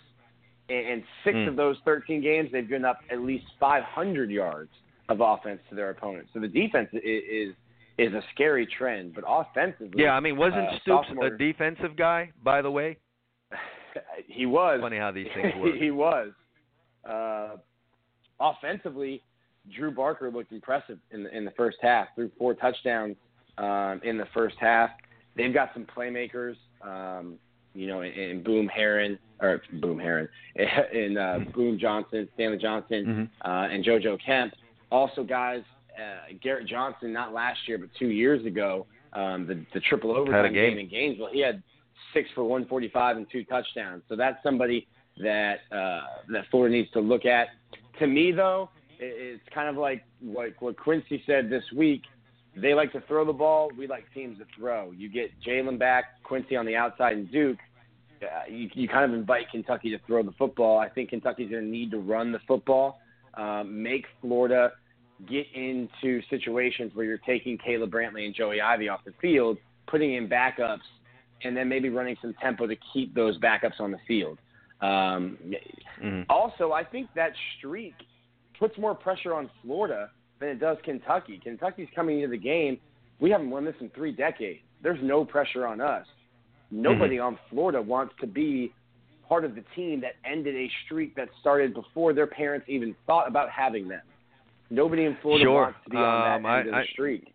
[0.69, 1.47] and, and six Hmm.
[1.49, 4.69] of those 13 games they've given up at least 500 yards
[5.09, 6.29] of offense to their opponents.
[6.33, 7.55] So the defense is is,
[7.97, 12.31] is a scary trend, but offensively, Yeah, I mean, wasn't uh, Stoops a defensive guy,
[12.43, 12.97] by the way?
[14.27, 14.79] he was.
[14.81, 15.75] Funny how these things work.
[15.75, 16.31] he was.
[17.07, 17.57] Uh,
[18.39, 19.21] offensively,
[19.71, 22.07] Drew Barker looked impressive in the in the first half.
[22.15, 23.15] Threw four touchdowns
[23.57, 24.89] um, in the first half.
[25.35, 26.55] They've got some playmakers.
[26.81, 27.35] Um,
[27.75, 30.29] you know, in, in Boom Heron or Boom Heron,
[30.93, 33.47] in uh, Boom Johnson, Stanley Johnson, Mhm.
[33.47, 34.53] uh, and JoJo Kemp.
[34.91, 35.63] Also, guys,
[35.97, 40.53] uh, Garrett Johnson, not last year but two years ago, um, the the triple overtime
[40.53, 40.71] game.
[40.71, 41.29] game in Gainesville.
[41.31, 41.63] He had
[42.13, 44.03] six for 145 and two touchdowns.
[44.07, 44.87] So that's somebody
[45.19, 47.47] that uh, that Florida needs to look at.
[47.99, 52.03] To me, though, it's kind of like what what Quincy said this week.
[52.55, 53.71] They like to throw the ball.
[53.77, 54.91] We like teams to throw.
[54.91, 57.57] You get Jalen back, Quincy on the outside, and Duke.
[58.21, 60.79] Uh, you, you kind of invite Kentucky to throw the football.
[60.79, 62.99] I think Kentucky's going to need to run the football,
[63.33, 64.71] um, make Florida
[65.27, 69.57] get into situations where you're taking Caleb Brantley and Joey Ivie off the field,
[69.87, 70.79] putting in backups,
[71.43, 74.37] and then maybe running some tempo to keep those backups on the field.
[74.81, 75.37] Um,
[76.01, 76.25] Mhm.
[76.29, 77.95] also, I think that streak
[78.59, 80.09] puts more pressure on Florida
[80.39, 81.39] than it does Kentucky.
[81.43, 82.77] Kentucky's coming into the game.
[83.19, 84.59] We haven't won this in three decades.
[84.81, 86.05] There's no pressure on us.
[86.71, 88.73] Nobody on Florida wants to be
[89.27, 93.27] part of the team that ended a streak that started before their parents even thought
[93.27, 94.01] about having them.
[94.69, 95.61] Nobody in Florida Sure.
[95.63, 96.03] wants to be on
[96.37, 97.27] Um, that I- end of the I- streak.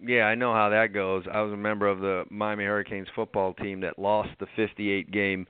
[0.00, 1.26] Yeah, I know how that goes.
[1.26, 5.46] I was a member of the Miami Hurricanes football team that lost the 58 game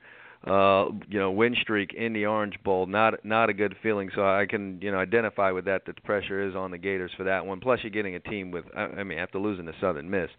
[0.47, 2.85] uh you know win streak in the Orange Bowl.
[2.85, 4.09] Not not a good feeling.
[4.15, 7.11] So I can you know identify with that that the pressure is on the Gators
[7.17, 7.59] for that one.
[7.59, 10.29] Plus you're getting a team with I, I mean after losing to Southern Miss,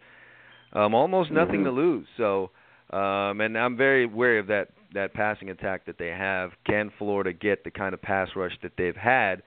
[0.73, 1.65] um almost nothing Mhm.
[1.65, 2.07] to lose.
[2.17, 2.49] So
[2.91, 6.51] um and I'm very wary of that that passing attack that they have.
[6.65, 9.43] Can Florida get the kind of pass rush that they've had?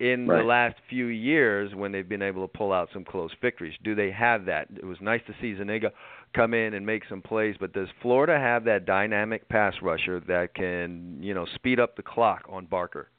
[0.00, 3.74] in the last few years when they've been able to pull out some close victories.
[3.82, 4.68] Do they have that?
[4.76, 5.90] It was nice to see Zuniga
[6.34, 10.54] come in and make some plays, but does Florida have that dynamic pass rusher that
[10.54, 13.10] can, you know, speed up the clock on Barker?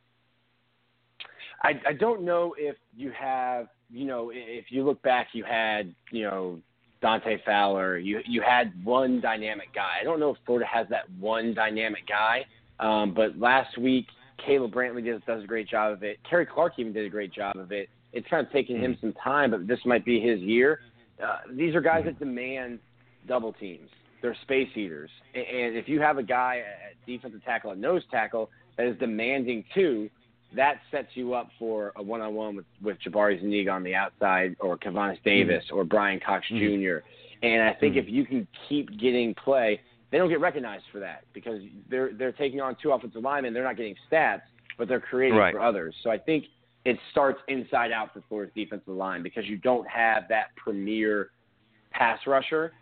[1.63, 5.93] I, I don't know if you have you know, if you look back, you had,
[6.11, 6.59] you know,
[7.01, 7.97] Dante Fowler.
[7.97, 9.97] You you had one dynamic guy.
[9.99, 12.45] I don't know if Florida has that one dynamic guy,
[12.79, 14.05] um, but last week
[14.45, 16.19] Caleb Brantley does does a great job of it.
[16.29, 17.89] Khairi Clark even did a great job of it.
[18.11, 20.81] It's kind of taken him some time, but this might be his year.
[21.23, 22.79] Uh, these are guys that demand
[23.27, 23.89] double teams.
[24.21, 26.57] They're space eaters, and if you have a guy
[26.89, 30.09] at defensive tackle and nose tackle that is demanding two,
[30.55, 34.77] that sets you up for a one-on-one with, with Jabari Zuniga on the outside, or
[34.77, 36.81] Keivonnis Davis, or Brian Cox Mhm.
[37.01, 37.05] Jr.
[37.45, 39.79] And I think if you can keep getting play,
[40.11, 43.53] they don't get recognized for that because they're they're taking on two offensive linemen.
[43.53, 44.41] They're not getting stats,
[44.77, 45.53] but they're creating Right.
[45.53, 45.95] for others.
[46.03, 46.45] So I think
[46.83, 51.29] it starts inside out for Florida's defensive line because you don't have that premier
[51.91, 52.73] pass rusher.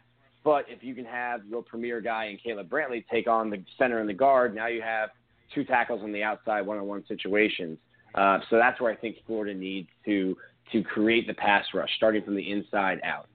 [0.48, 4.00] But if you can have your premier guy and Caleb Brantley take on the center
[4.00, 5.10] and the guard, now you have
[5.54, 7.78] two tackles on the outside one-on-one situations.
[8.16, 10.38] Uh, so that's where I think Florida needs to
[10.72, 13.28] to create the pass rush, starting from the inside out.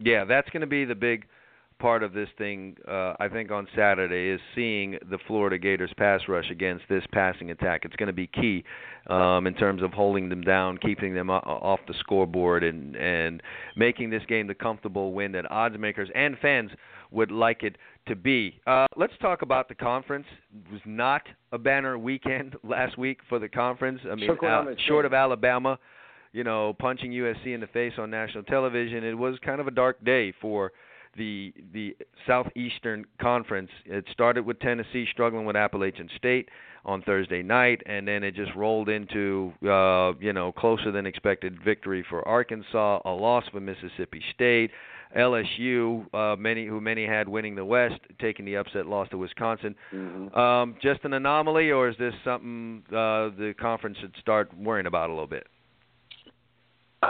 [0.00, 1.24] Yeah, that's going to be the big
[1.82, 2.76] part of this thing.
[2.88, 7.50] Uh, I think on Saturday is seeing the Florida Gators pass rush against this passing
[7.50, 7.82] attack.
[7.84, 8.64] It's going to be key
[9.08, 13.42] um, in terms of holding them down, keeping them off the scoreboard, and and
[13.76, 16.70] making this game the comfortable win that odds makers and fans
[17.10, 17.76] would like it
[18.06, 18.60] to be.
[18.66, 20.26] Uh, let's talk about the conference.
[20.54, 24.00] It was not a banner weekend last week for the conference.
[24.10, 25.78] I mean, uh, short of Alabama
[26.34, 29.04] you know, punching USC in the face on national television.
[29.04, 30.72] It was kind of a dark day for
[31.16, 33.70] the the Southeastern Conference.
[33.84, 36.48] It started with Tennessee struggling with Appalachian State
[36.84, 41.62] on Thursday night, and then it just rolled into uh, you know closer than expected
[41.62, 44.70] victory for Arkansas, a loss for Mississippi State.
[45.16, 49.74] LSU, uh, many who many had winning the West, taking the upset loss to Wisconsin.
[50.34, 55.10] Um, just an anomaly, or is this something uh, the conference should start worrying about
[55.10, 55.46] a little bit?
[57.02, 57.06] Uh,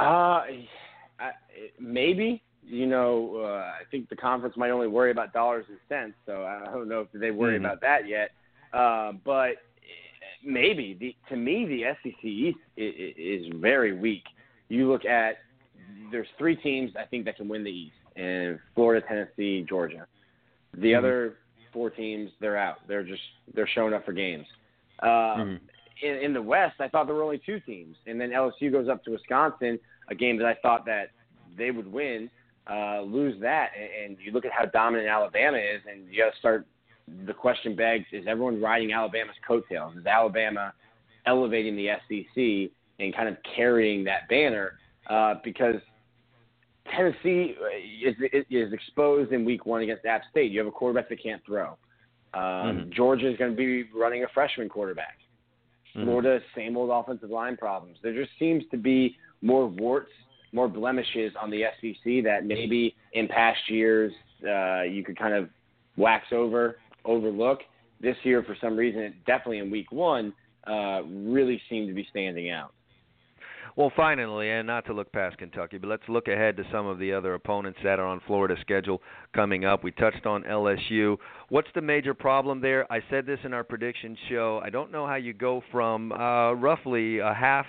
[1.20, 1.30] I,
[1.78, 2.42] maybe.
[2.64, 6.44] You know, uh, I think the conference might only worry about dollars and cents, so
[6.44, 7.60] I don't know if they worry Mhm.
[7.64, 8.30] about that yet.
[8.72, 9.56] Uh, but
[10.44, 10.94] maybe.
[10.94, 14.24] The, to me, the SEC East is, is very weak.
[14.68, 15.38] You look at
[16.10, 20.06] there's three teams I think that can win the East, and Florida, Tennessee, Georgia.
[20.74, 20.98] The Mhm.
[20.98, 21.38] other
[21.72, 22.86] four teams, they're out.
[22.86, 23.22] They're just
[23.54, 24.46] they're showing up for games.
[25.00, 25.60] Uh, Mhm.
[26.02, 28.88] in, in the West, I thought there were only two teams, and then LSU goes
[28.88, 29.78] up to Wisconsin,
[30.08, 31.10] a game that I thought that
[31.56, 32.30] they would win,
[32.70, 36.32] uh, lose that, and, and you look at how dominant Alabama is, and you got
[36.32, 36.66] to start.
[37.26, 39.96] The question begs: Is everyone riding Alabama's coattails?
[39.96, 40.72] Is Alabama
[41.26, 44.78] elevating the SEC and kind of carrying that banner?
[45.10, 45.76] Uh, because
[46.94, 48.14] Tennessee uh, is,
[48.50, 50.52] is exposed in Week One against App State.
[50.52, 51.76] You have a quarterback that can't throw.
[52.34, 52.90] Um, Mhm.
[52.90, 55.18] Georgia is going to be running a freshman quarterback.
[55.94, 56.04] Mhm.
[56.04, 57.98] Florida, same old offensive line problems.
[58.02, 60.12] There just seems to be more warts,
[60.52, 64.12] more blemishes on the SEC that maybe in past years
[64.46, 65.48] uh, you could kind of
[65.96, 67.60] wax over, overlook.
[68.00, 70.32] This year, for some reason, definitely in week one,
[70.66, 72.72] uh, really seemed to be standing out.
[73.74, 76.98] Well, finally, and not to look past Kentucky, but let's look ahead to some of
[76.98, 79.00] the other opponents that are on Florida's schedule
[79.34, 79.82] coming up.
[79.82, 81.16] We touched on LSU.
[81.48, 82.90] What's the major problem there?
[82.92, 84.60] I said this in our prediction show.
[84.62, 87.64] I don't know how you go from uh, roughly a half,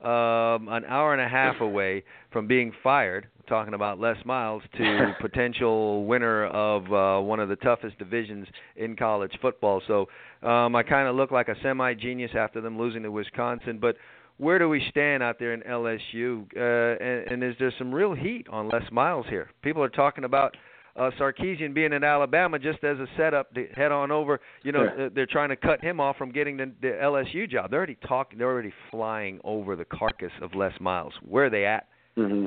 [0.00, 5.16] um, an hour and a half away from being fired, talking about Les Miles, to
[5.20, 8.46] potential winner of uh, one of the toughest divisions
[8.76, 9.82] in college football.
[9.86, 10.06] So
[10.46, 13.96] um, I kind of look like a semi genius after them losing to Wisconsin, but
[14.38, 16.46] where do we stand out there in LSU?
[16.56, 19.50] Uh, and, and is there some real heat on Les Miles here?
[19.62, 20.56] People are talking about
[20.98, 24.40] uh, Sarkisian being in Alabama just as a setup to head on over.
[24.64, 25.10] You know, Sure.
[25.10, 27.70] they're trying to cut him off from getting the, the LSU job.
[27.70, 28.38] They're already talking.
[28.38, 31.12] They're already flying over the carcass of Les Miles.
[31.26, 31.86] Where are they at?
[32.16, 32.46] Mm-hmm.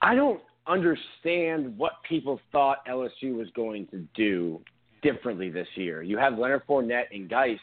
[0.00, 4.60] I don't understand what people thought LSU was going to do
[5.02, 6.02] differently this year.
[6.02, 7.58] You have Leonard Fournette and Guice.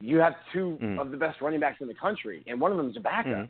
[0.00, 1.00] You have two Mm.
[1.00, 3.32] of the best running backs in the country, and one of them is a backup.
[3.32, 3.48] Mm.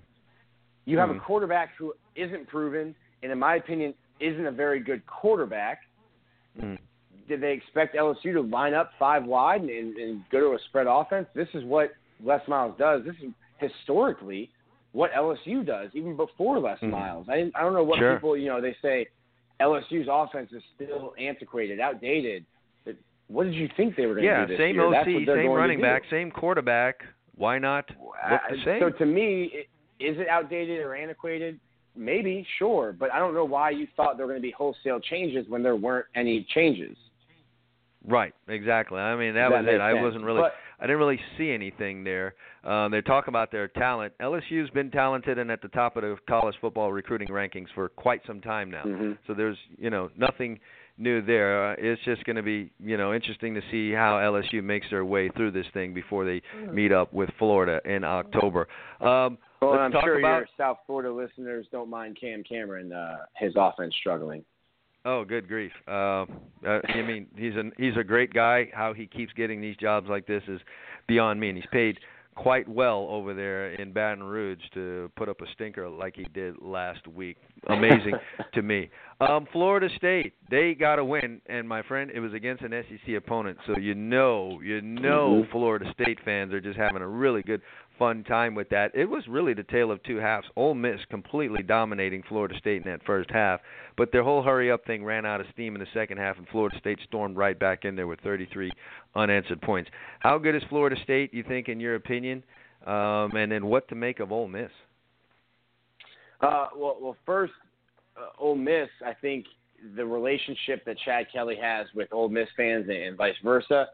[0.85, 5.05] You have a quarterback who isn't proven, and in my opinion, isn't a very good
[5.07, 5.81] quarterback.
[6.61, 6.79] Mm.
[7.29, 10.87] Did they expect LSU to line up five wide and, and go to a spread
[10.89, 11.27] offense?
[11.35, 11.91] This is what
[12.25, 13.03] Les Miles does.
[13.05, 14.51] This is historically
[14.93, 16.91] what LSU does, even before Les Mhm.
[16.91, 17.27] Miles.
[17.29, 18.15] I, I don't know what Sure.
[18.15, 19.07] people, you know, they say
[19.61, 22.45] LSU's offense is still antiquated, outdated.
[22.85, 22.97] But
[23.29, 24.87] what did you think they were going to Yeah, do this same year?
[24.87, 27.03] OC, same running back, same quarterback.
[27.35, 28.15] Why not look
[28.51, 28.81] the same?
[28.81, 29.67] So to me, i-
[30.03, 31.59] is it outdated or antiquated?
[31.97, 35.01] Maybe, sure, but I don't know why you thought there were going to be wholesale
[35.01, 36.97] changes when there weren't any changes.
[38.07, 38.99] Right, exactly.
[38.99, 39.73] I mean, that, That was it.
[39.73, 40.41] makes I wasn't really.
[40.43, 42.35] But- I didn't really see anything there.
[42.63, 44.13] Uh, they talk about their talent.
[44.21, 48.21] LSU's been talented and at the top of the college football recruiting rankings for quite
[48.27, 48.83] some time now.
[48.85, 49.13] Mm-hmm.
[49.27, 50.61] So there's you know nothing
[50.99, 51.73] new there.
[51.73, 55.05] Uh, it's just going to be you know interesting to see how LSU makes their
[55.05, 58.69] way through this thing before they meet up with Florida in October.
[59.01, 63.17] Um, Well, let's I'm sure about your South Florida listeners don't mind Cam Cameron, uh,
[63.37, 64.45] his offense struggling.
[65.05, 65.73] Oh, good grief!
[65.87, 66.25] Uh,
[66.67, 68.69] uh, I mean, he's a he's a great guy.
[68.75, 70.61] How he keeps getting these jobs like this is
[71.07, 71.99] beyond me, and he's paid
[72.37, 76.55] quite well over there in Baton Rouge to put up a stinker like he did
[76.61, 77.39] last week.
[77.69, 78.13] Amazing
[78.55, 78.91] to me.
[79.21, 83.15] Um, Florida State, they got a win, and my friend, it was against an SEC
[83.17, 85.51] opponent, so you know, you know, Mhm.
[85.51, 87.63] Florida State fans are just having a really good
[87.99, 88.91] fun time with that.
[88.95, 90.47] It was really the tale of two halves.
[90.57, 93.61] Ole Miss completely dominating Florida State in that first half,
[93.97, 96.47] but their whole hurry up thing ran out of steam in the second half, and
[96.49, 98.73] Florida State stormed right back in there with 33
[99.15, 99.91] unanswered points.
[100.21, 102.43] How good is Florida State, you think, in your opinion?
[102.87, 104.71] Um, and then what to make of Ole Miss?
[106.41, 107.53] Uh, well, well, first,
[108.17, 108.89] uh, Ole Miss.
[109.05, 109.47] I think
[109.97, 113.87] the relationship that Chad Kelly has with Ole Miss fans and vice versa,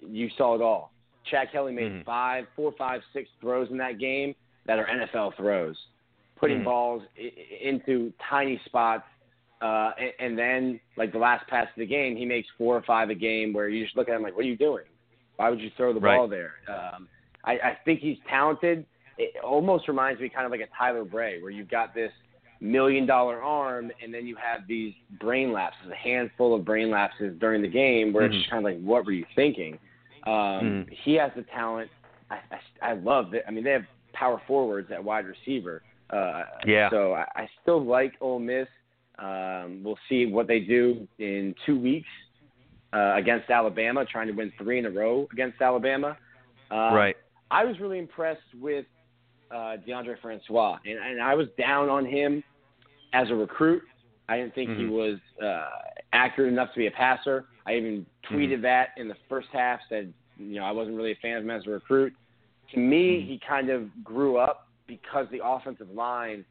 [0.00, 0.92] you saw it all.
[1.24, 2.04] Chad Kelly made Mhm.
[2.04, 4.34] five, four, five, six throws in that game
[4.66, 5.76] that are NFL throws,
[6.36, 6.64] putting Mhm.
[6.64, 9.06] balls I- into tiny spots.
[9.60, 12.82] Uh, and, and then, like the last pass of the game, he makes four or
[12.82, 14.84] five a game where you just look at him like, "What are you doing?
[15.36, 16.16] Why would you throw the Right.
[16.16, 17.08] ball there?" Um,
[17.44, 18.86] I, I think he's talented.
[19.18, 22.12] It almost reminds me kind of like a Tyler Bray, where you've got this
[22.62, 27.38] million dollar arm, and then you have these brain lapses, a handful of brain lapses
[27.38, 28.38] during the game, where it's Mhm.
[28.38, 29.78] just kind of like, what were you thinking?
[30.26, 30.90] Um, Mhm.
[31.04, 31.90] He has the talent.
[32.30, 32.40] I,
[32.82, 33.44] I, I love it.
[33.48, 35.82] I mean, they have power forwards at wide receiver.
[36.10, 36.90] Uh, Yeah.
[36.90, 38.68] So I, I still like Ole Miss.
[39.18, 42.08] Um, we'll see what they do in two weeks
[42.92, 46.16] uh, against Alabama, trying to win three in a row against Alabama.
[46.70, 47.16] Um, right.
[47.50, 48.86] I was really impressed with
[49.50, 52.42] uh, Deondre Francois, and, and I was down on him
[53.12, 53.82] as a recruit.
[54.28, 54.90] I didn't think he Mhm.
[54.90, 55.68] was uh,
[56.12, 57.46] accurate enough to be a passer.
[57.66, 58.62] I even tweeted Mhm.
[58.62, 61.50] that in the first half, said you know I wasn't really a fan of him
[61.50, 62.14] as a recruit.
[62.72, 63.26] To me, Mhm.
[63.26, 66.44] he kind of grew up because the offensive line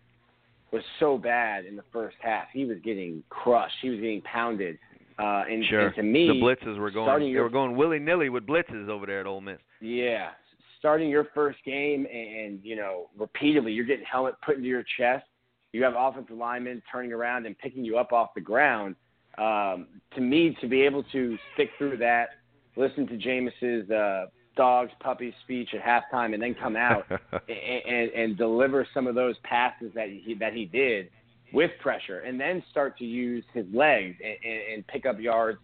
[0.72, 2.50] was so bad in the first half.
[2.52, 3.80] He was getting crushed.
[3.82, 4.78] He was getting pounded.
[5.18, 5.88] Uh, and, Sure.
[5.88, 7.06] and to me, the blitzes were going.
[7.08, 9.60] starting They your were going willy nilly with blitzes over there at Ole Miss.
[9.82, 10.32] yeah,
[10.78, 14.84] starting your first game and, and you know repeatedly, you're getting helmet put into your
[14.98, 15.26] chest.
[15.74, 18.96] You have offensive linemen turning around and picking you up off the ground.
[19.40, 22.30] Um, to me, to be able to stick through that,
[22.76, 24.26] listen to Jameis's uh,
[24.58, 29.16] dogs puppies speech at halftime, and then come out and, and, and deliver some of
[29.16, 31.10] those passes that he that he did
[31.54, 35.60] with pressure, and then start to use his legs and, and, and pick up yards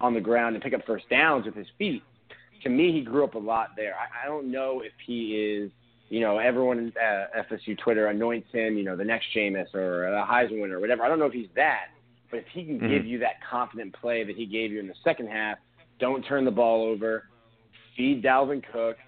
[0.00, 2.02] on the ground and pick up first downs with his feet.
[2.62, 3.94] To me, he grew up a lot there.
[3.94, 5.70] I, I don't know if he is,
[6.08, 10.26] you know, everyone at FSU Twitter anoints him, you know, the next Jameis or a
[10.26, 11.02] Heisman winner or whatever.
[11.02, 11.86] I don't know if he's that,
[12.30, 12.88] but if he can Mhm.
[12.88, 15.58] give you that confident play that he gave you in the second half,
[15.98, 17.28] don't turn the ball over,
[17.96, 18.98] feed Dalvin Cook,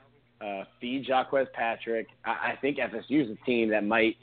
[0.40, 2.06] uh, feed Jacques Patrick.
[2.24, 4.16] I, I think FSU is a team that might.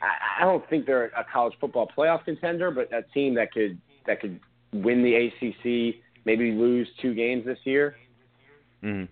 [0.00, 3.78] I, I don't think they're a college football playoff contender, but a team that could
[4.06, 4.40] that could
[4.72, 7.96] win the ACC, maybe lose two games this year.
[8.82, 9.08] Mhm.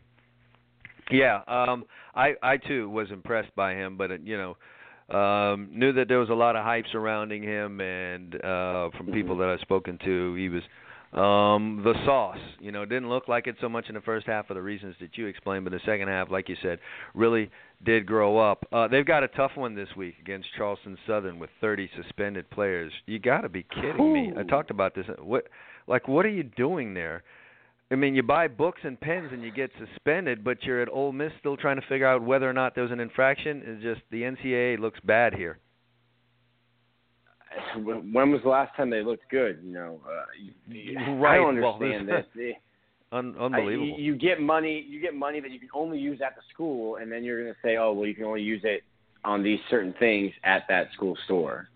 [1.10, 1.84] Yeah, um,
[2.14, 4.56] I I too was impressed by him, but uh, you know,
[5.10, 9.36] um, knew that there was a lot of hype surrounding him, and uh, from people
[9.38, 10.62] that I've spoken to, he was
[11.12, 12.38] um, the sauce.
[12.58, 14.96] You know, didn't look like it so much in the first half for the reasons
[15.00, 16.78] that you explained, but the second half, like you said,
[17.14, 17.50] really
[17.84, 18.66] did grow up.
[18.72, 22.92] Uh, they've got a tough one this week against Charleston Southern with 30 suspended players.
[23.06, 24.32] You got to be kidding me!
[24.36, 25.06] I talked about this.
[25.22, 25.48] What,
[25.86, 27.22] like, what are you doing there?
[27.90, 31.12] I mean, you buy books and pens and you get suspended, but you're at Ole
[31.12, 33.62] Miss still trying to figure out whether or not there was an infraction.
[33.64, 35.58] It's just the NCAA looks bad here.
[37.76, 39.60] When was the last time they looked good?
[39.62, 40.24] You know, uh,
[40.68, 42.54] you, I don't understand this- this.
[43.12, 43.86] Un- I- unbelievable.
[43.86, 44.84] you, you get money.
[44.88, 47.52] You get money that you can only use at the school, and then you're going
[47.54, 48.82] to say, "Oh, well, you can only use it
[49.24, 51.68] on these certain things at that school store."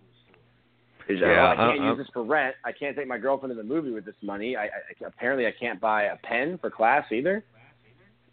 [1.09, 2.55] Is, Yeah, oh, I can't uh, use this for rent.
[2.65, 4.57] I can't take my girlfriend to the movie with this money.
[4.57, 7.45] I, I apparently I can't buy a pen for class either.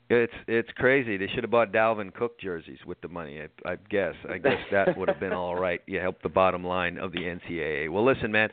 [0.09, 1.17] It's it's crazy.
[1.17, 3.41] They should have bought Dalvin Cook jerseys with the money.
[3.41, 4.13] I, I guess.
[4.29, 5.81] I guess that would have been all right.
[5.87, 7.91] You help the bottom line of the NCAA.
[7.91, 8.49] Well, listen, man.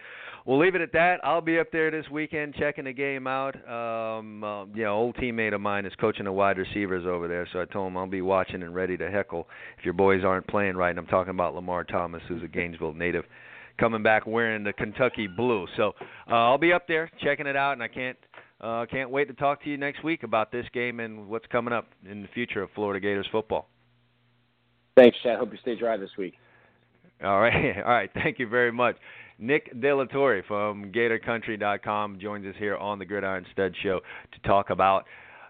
[0.47, 1.21] We'll leave it at that.
[1.23, 3.55] I'll be up there this weekend checking the game out.
[3.69, 7.47] Um, uh, you know, old teammate of mine is coaching the wide receivers over there,
[7.53, 9.47] so I told him I'll be watching and ready to heckle
[9.79, 10.91] if your boys aren't playing right.
[10.91, 13.25] And I'm talking about Lamar Thomas, who's a Gainesville native,
[13.79, 15.67] coming back wearing the Kentucky blue.
[15.77, 15.93] So
[16.31, 18.19] uh, I'll be up there checking it out, and I can't
[18.61, 21.75] uh, can't wait to talk to you next week about this game and what's coming
[21.75, 23.69] up in the future of Florida Gators football.
[24.97, 25.39] Thanks, Chad.
[25.39, 26.35] Hope you stay dry this week.
[27.25, 28.11] All right, all right.
[28.15, 28.97] Thank you very much.
[29.39, 34.01] Nick Delatorre from GatorCountry.com joins us here on the Gridiron Stud Show
[34.33, 35.05] to talk about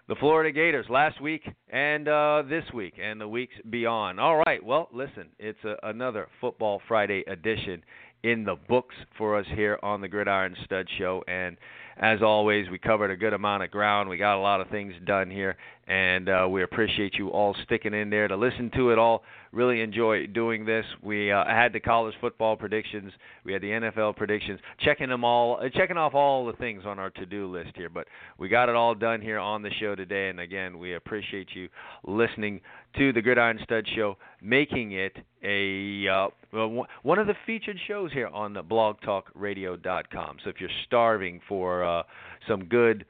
[0.07, 4.19] the Florida Gators last week and uh, this week and the weeks beyond.
[4.19, 7.83] All right, well, listen, it's a, another Football Friday edition
[8.23, 11.23] in the books for us here on the Gridiron Stud Show.
[11.27, 11.57] And
[11.97, 14.09] as always, we covered a good amount of ground.
[14.09, 17.93] We got a lot of things done here, and uh, we appreciate you all sticking
[17.93, 19.23] in there to listen to it all.
[19.51, 20.85] Really enjoy doing this.
[21.01, 23.11] We uh, had the college football predictions,
[23.43, 26.99] we had the NFL predictions, checking them all, uh, checking off all the things on
[26.99, 27.89] our to-do list here.
[27.89, 28.07] But
[28.37, 31.67] we got it all done here on the show today, and again, we appreciate you
[32.05, 32.61] listening
[32.97, 36.27] to the Gridiron Stud Show, making it a uh,
[37.01, 40.37] one of the featured shows here on the blogtalkradio.com.
[40.43, 42.03] So if you're starving for uh,
[42.47, 43.05] some good,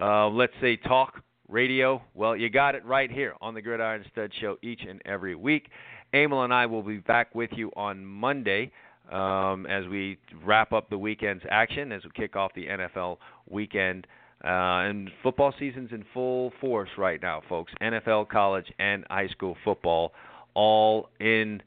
[0.00, 4.32] uh, let's say, talk radio, well, you got it right here on the Gridiron Stud
[4.40, 5.68] Show each and every week.
[6.12, 8.70] Emil and I will be back with you on Monday
[9.10, 13.18] um, as we wrap up the weekend's action, as we kick off the NFL
[13.48, 14.06] weekend.
[14.44, 17.72] Uh, and football season's in full force right now, folks.
[17.80, 20.12] NFL, college, and high school football
[20.54, 21.62] all in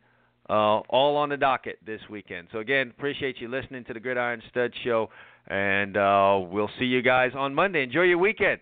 [0.50, 2.48] uh, all on the docket this weekend.
[2.52, 5.10] So again, appreciate you listening to the Gridiron Stud Show,
[5.48, 7.84] and uh, we'll see you guys on Monday.
[7.84, 8.62] Enjoy your weekend.